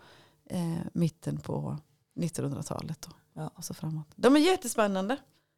eh, 0.50 0.78
mitten 0.92 1.38
på 1.40 1.78
1900-talet. 2.16 3.00
Då, 3.00 3.10
Ja. 3.36 3.50
och 3.54 3.64
så 3.64 3.74
framåt. 3.74 4.06
De 4.16 4.36
är 4.36 4.40
jättespännande. 4.40 5.16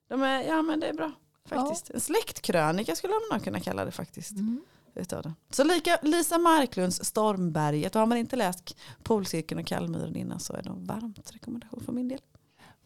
De 0.08 0.22
är, 0.22 0.42
ja 0.42 0.62
men 0.62 0.80
det 0.80 0.86
är 0.88 0.92
bra 0.94 1.12
faktiskt. 1.48 1.90
En 1.90 2.00
släktkrönika 2.00 2.96
skulle 2.96 3.12
man 3.30 3.40
kunna 3.40 3.60
kalla 3.60 3.84
det 3.84 3.90
faktiskt. 3.90 4.30
Mm. 4.32 4.64
Utav 4.96 5.22
det. 5.22 5.32
Så 5.50 5.64
lika, 5.64 5.98
Lisa 6.02 6.38
Marklunds 6.38 7.04
Stormberget, 7.04 7.94
och 7.94 8.00
har 8.00 8.06
man 8.06 8.18
inte 8.18 8.37
läst 8.37 8.76
Polcirkeln 9.02 9.61
och 9.61 9.66
Kallmyren 9.66 10.16
innan 10.16 10.40
så 10.40 10.52
är 10.52 10.62
det 10.62 10.68
en 10.68 10.85
varmt 10.85 11.30
rekommendation 11.35 11.82
för 11.85 11.92
min 11.92 12.09
del. 12.09 12.20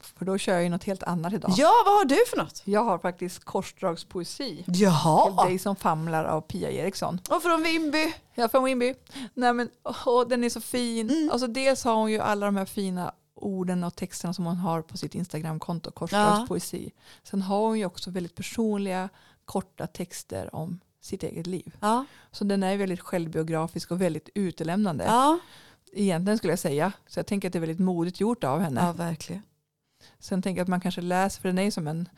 För 0.00 0.24
då 0.24 0.38
kör 0.38 0.52
jag 0.52 0.62
ju 0.62 0.68
något 0.68 0.84
helt 0.84 1.02
annat 1.02 1.32
idag. 1.32 1.50
Ja, 1.56 1.72
vad 1.86 1.94
har 1.94 2.04
du 2.04 2.18
för 2.26 2.36
något? 2.36 2.62
Jag 2.64 2.84
har 2.84 2.98
faktiskt 2.98 3.44
korsdragspoesi. 3.44 4.62
Till 4.64 4.80
Jaha, 4.80 5.44
dig 5.44 5.58
som 5.58 5.76
famlar 5.76 6.24
av 6.24 6.40
Pia 6.40 6.70
Eriksson. 6.70 7.18
och 7.30 7.42
från 7.42 7.62
Vimby. 7.62 8.14
Är 8.34 8.48
från 8.48 8.64
Wimby. 8.64 8.94
Nej, 9.34 9.52
men, 9.52 9.70
åh, 10.06 10.28
den 10.28 10.44
är 10.44 10.48
så 10.48 10.60
fin. 10.60 11.10
Mm. 11.10 11.30
Alltså, 11.32 11.46
dels 11.46 11.84
har 11.84 11.94
hon 11.94 12.12
ju 12.12 12.18
alla 12.18 12.46
de 12.46 12.56
här 12.56 12.64
fina 12.64 13.12
orden 13.34 13.84
och 13.84 13.96
texterna 13.96 14.34
som 14.34 14.46
hon 14.46 14.56
har 14.56 14.82
på 14.82 14.96
sitt 14.96 15.14
Instagramkonto, 15.14 15.90
korsdragspoesi. 15.90 16.90
Sen 17.22 17.42
har 17.42 17.60
hon 17.60 17.78
ju 17.78 17.86
också 17.86 18.10
väldigt 18.10 18.34
personliga, 18.34 19.08
korta 19.44 19.86
texter 19.86 20.54
om 20.54 20.80
sitt 21.00 21.22
eget 21.22 21.46
liv. 21.46 21.76
Ja. 21.80 22.04
Så 22.30 22.44
den 22.44 22.62
är 22.62 22.76
väldigt 22.76 23.00
självbiografisk 23.00 23.90
och 23.90 24.00
väldigt 24.00 24.28
utelämnande. 24.34 25.04
Ja. 25.04 25.38
Egentligen 25.92 26.38
skulle 26.38 26.52
jag 26.52 26.58
säga. 26.58 26.92
Så 27.06 27.18
jag 27.18 27.26
tänker 27.26 27.48
att 27.48 27.52
det 27.52 27.58
är 27.58 27.60
väldigt 27.60 27.78
modigt 27.78 28.20
gjort 28.20 28.44
av 28.44 28.60
henne. 28.60 28.80
ja, 28.80 28.92
verkligen. 28.92 29.42
Sen 30.18 30.42
tänker 30.42 30.58
jag 30.60 30.64
att 30.64 30.68
man 30.68 30.80
kanske 30.80 31.00
läser, 31.00 31.40
för 31.40 31.48
den 31.48 31.58
är 31.58 31.62
ju 31.62 31.70
som 31.70 31.86
en 31.88 32.08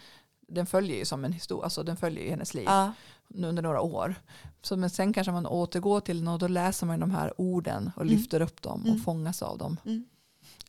den 0.48 0.66
följer 0.66 0.96
ju 0.96 1.04
som 1.04 1.24
en 1.24 1.32
historia, 1.32 1.64
alltså 1.64 1.82
den 1.82 1.96
följer 1.96 2.24
ju 2.24 2.30
hennes 2.30 2.54
liv 2.54 2.64
Ja. 2.66 2.92
under 3.34 3.62
några 3.62 3.80
år. 3.80 4.14
Så, 4.62 4.76
men 4.76 4.90
sen 4.90 5.12
kanske 5.12 5.32
man 5.32 5.46
återgår 5.46 6.00
till 6.00 6.18
den 6.18 6.28
och 6.28 6.38
då 6.38 6.48
läser 6.48 6.86
man 6.86 7.00
de 7.00 7.10
här 7.10 7.40
orden 7.40 7.90
och 7.96 8.02
Mm. 8.02 8.14
lyfter 8.14 8.40
upp 8.40 8.62
dem 8.62 8.80
och 8.82 8.88
Mm. 8.88 9.00
fångas 9.00 9.42
av 9.42 9.58
dem. 9.58 9.76
Mm. 9.84 10.04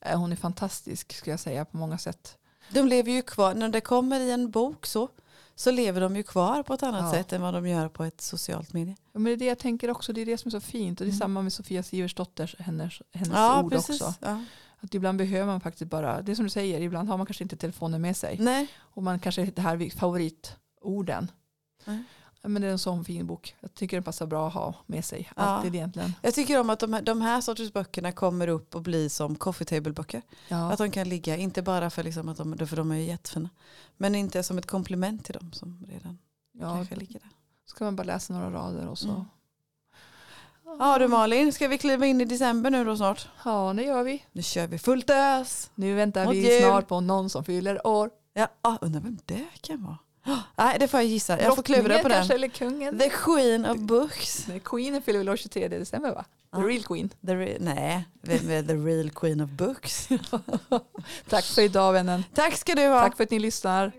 Eh, 0.01 0.19
Hon 0.19 0.31
är 0.31 0.35
fantastisk 0.35 1.13
skulle 1.13 1.31
jag 1.33 1.39
säga 1.39 1.65
på 1.65 1.77
många 1.77 1.97
sätt. 1.97 2.37
De 2.69 2.87
lever 2.87 3.11
ju 3.11 3.21
kvar, 3.21 3.53
när 3.53 3.69
det 3.69 3.81
kommer 3.81 4.19
i 4.19 4.31
en 4.31 4.51
bok 4.51 4.85
så, 4.85 5.09
så 5.55 5.71
lever 5.71 6.01
de 6.01 6.15
ju 6.15 6.23
kvar 6.23 6.63
på 6.63 6.73
ett 6.73 6.83
annat 6.83 7.01
Ja. 7.03 7.11
sätt 7.11 7.33
än 7.33 7.41
vad 7.41 7.53
de 7.53 7.67
gör 7.67 7.89
på 7.89 8.03
ett 8.03 8.21
socialt 8.21 8.73
medie. 8.73 8.95
Ja, 9.13 9.19
men 9.19 9.23
det 9.23 9.31
är 9.31 9.37
det 9.37 9.45
jag 9.45 9.59
tänker 9.59 9.89
också, 9.91 10.13
det 10.13 10.21
är 10.21 10.25
det 10.25 10.37
som 10.37 10.49
är 10.49 10.51
så 10.51 10.59
fint. 10.61 11.01
Och 11.01 11.05
det 11.05 11.09
är 11.09 11.11
Mm. 11.13 11.19
samma 11.19 11.41
med 11.41 11.53
Sofia 11.53 11.83
Siversdotters, 11.83 12.55
hennes, 12.59 13.01
hennes 13.11 13.29
Ja, 13.33 13.63
ord 13.63 13.71
precis. 13.71 14.01
också. 14.01 14.13
Ja. 14.19 14.43
Att 14.79 14.93
ibland 14.93 15.17
behöver 15.17 15.45
man 15.45 15.61
faktiskt 15.61 15.89
bara, 15.91 16.21
det 16.21 16.31
är 16.31 16.35
som 16.35 16.43
du 16.45 16.49
säger, 16.49 16.81
ibland 16.81 17.09
har 17.09 17.17
man 17.17 17.25
kanske 17.25 17.43
inte 17.43 17.55
telefonen 17.57 18.01
med 18.01 18.17
sig. 18.17 18.37
Nej, 18.39 18.67
Och 18.79 19.03
man 19.03 19.19
kanske 19.19 19.45
det 19.45 19.61
här 19.61 19.89
favoritorden. 19.97 21.31
Nej. 21.85 22.03
Men 22.47 22.61
det 22.61 22.67
är 22.67 22.71
en 22.71 22.79
sån 22.79 23.05
fin 23.05 23.27
bok. 23.27 23.55
Jag 23.59 23.73
tycker 23.73 23.97
den 23.97 24.03
passar 24.03 24.25
bra 24.25 24.47
att 24.47 24.53
ha 24.53 24.75
med 24.85 25.05
sig. 25.05 25.29
Ja. 25.35 25.41
Alltid 25.41 25.75
egentligen. 25.75 26.13
Jag 26.21 26.33
tycker 26.33 26.59
om 26.59 26.69
att 26.69 26.79
de 26.79 26.93
här, 26.93 27.01
de 27.01 27.21
här 27.21 27.41
sorters 27.41 27.73
böckerna 27.73 28.11
kommer 28.11 28.47
upp 28.47 28.75
och 28.75 28.81
blir 28.81 29.09
som 29.09 29.35
coffee 29.35 29.65
table-böcker. 29.65 30.21
Ja. 30.47 30.71
Att 30.71 30.77
de 30.77 30.91
kan 30.91 31.09
ligga, 31.09 31.37
inte 31.37 31.61
bara 31.61 31.89
för, 31.89 32.03
liksom 32.03 32.29
att 32.29 32.37
de, 32.37 32.67
för 32.67 32.75
de 32.75 32.91
är 32.91 32.95
ju 32.95 33.03
jättefina, 33.03 33.49
men 33.97 34.15
inte 34.15 34.43
som 34.43 34.57
ett 34.57 34.65
komplement 34.65 35.25
till 35.25 35.33
dem 35.33 35.51
som 35.53 35.85
redan 35.89 36.17
ja. 36.51 36.75
kanske 36.75 36.95
ligger 36.95 37.19
där. 37.19 37.29
Ska 37.65 37.83
man 37.85 37.95
bara 37.95 38.03
läsa 38.03 38.33
några 38.33 38.51
rader 38.51 38.87
och 38.87 38.97
så. 38.97 39.09
Mm. 39.09 39.25
Ja 40.79 40.97
du 40.99 41.07
Malin, 41.07 41.53
ska 41.53 41.67
vi 41.67 41.77
kliva 41.77 42.05
in 42.05 42.21
i 42.21 42.25
december 42.25 42.69
nu 42.69 42.85
då 42.85 42.97
snart? 42.97 43.27
Ja, 43.45 43.73
det 43.73 43.83
gör 43.83 44.03
vi. 44.03 44.25
Nu 44.31 44.43
kör 44.43 44.67
vi 44.67 44.79
fullt 44.79 45.09
ös. 45.09 45.71
Nu 45.75 45.95
väntar 45.95 46.25
Mot 46.25 46.33
vi 46.33 46.53
jul. 46.53 46.63
snart 46.63 46.87
på 46.87 46.99
någon 46.99 47.29
som 47.29 47.43
fyller 47.43 47.87
år. 47.87 48.09
Ja, 48.33 48.47
ah, 48.61 48.77
undrar 48.81 49.01
vem 49.01 49.17
det 49.25 49.47
kan 49.61 49.83
vara. 49.83 49.97
Ah, 50.25 50.37
Nej, 50.57 50.77
det 50.79 50.87
får 50.87 50.99
jag 50.99 51.07
gissa. 51.07 51.41
Jag 51.41 51.55
får 51.55 51.63
klura 51.63 51.99
på 51.99 52.07
den. 52.07 52.31
eller 52.31 52.47
kungen. 52.47 52.99
The 52.99 53.09
Queen 53.09 53.65
of 53.65 53.77
Books. 53.77 54.47
Nej, 54.47 54.59
Queenen 54.65 55.01
fyller 55.01 55.19
väl 55.19 55.29
år 55.29 55.35
23 55.37 55.67
december 55.67 56.11
va? 56.15 56.25
The 56.55 56.59
Ja. 56.61 56.67
real 56.67 56.83
Queen. 56.83 57.09
The 57.09 57.33
re- 57.33 57.57
nej, 57.59 58.05
vem 58.21 58.49
är 58.49 58.63
the 58.63 58.73
real 58.73 59.09
Queen 59.09 59.41
of 59.41 59.49
Books? 59.49 60.09
Tack 61.29 61.43
för 61.45 61.61
idag 61.61 61.93
vännen. 61.93 62.23
Tack 62.33 62.57
ska 62.57 62.75
du 62.75 62.87
ha. 62.87 63.01
Tack 63.01 63.17
för 63.17 63.23
att 63.23 63.31
ni 63.31 63.39
lyssnar. 63.39 63.91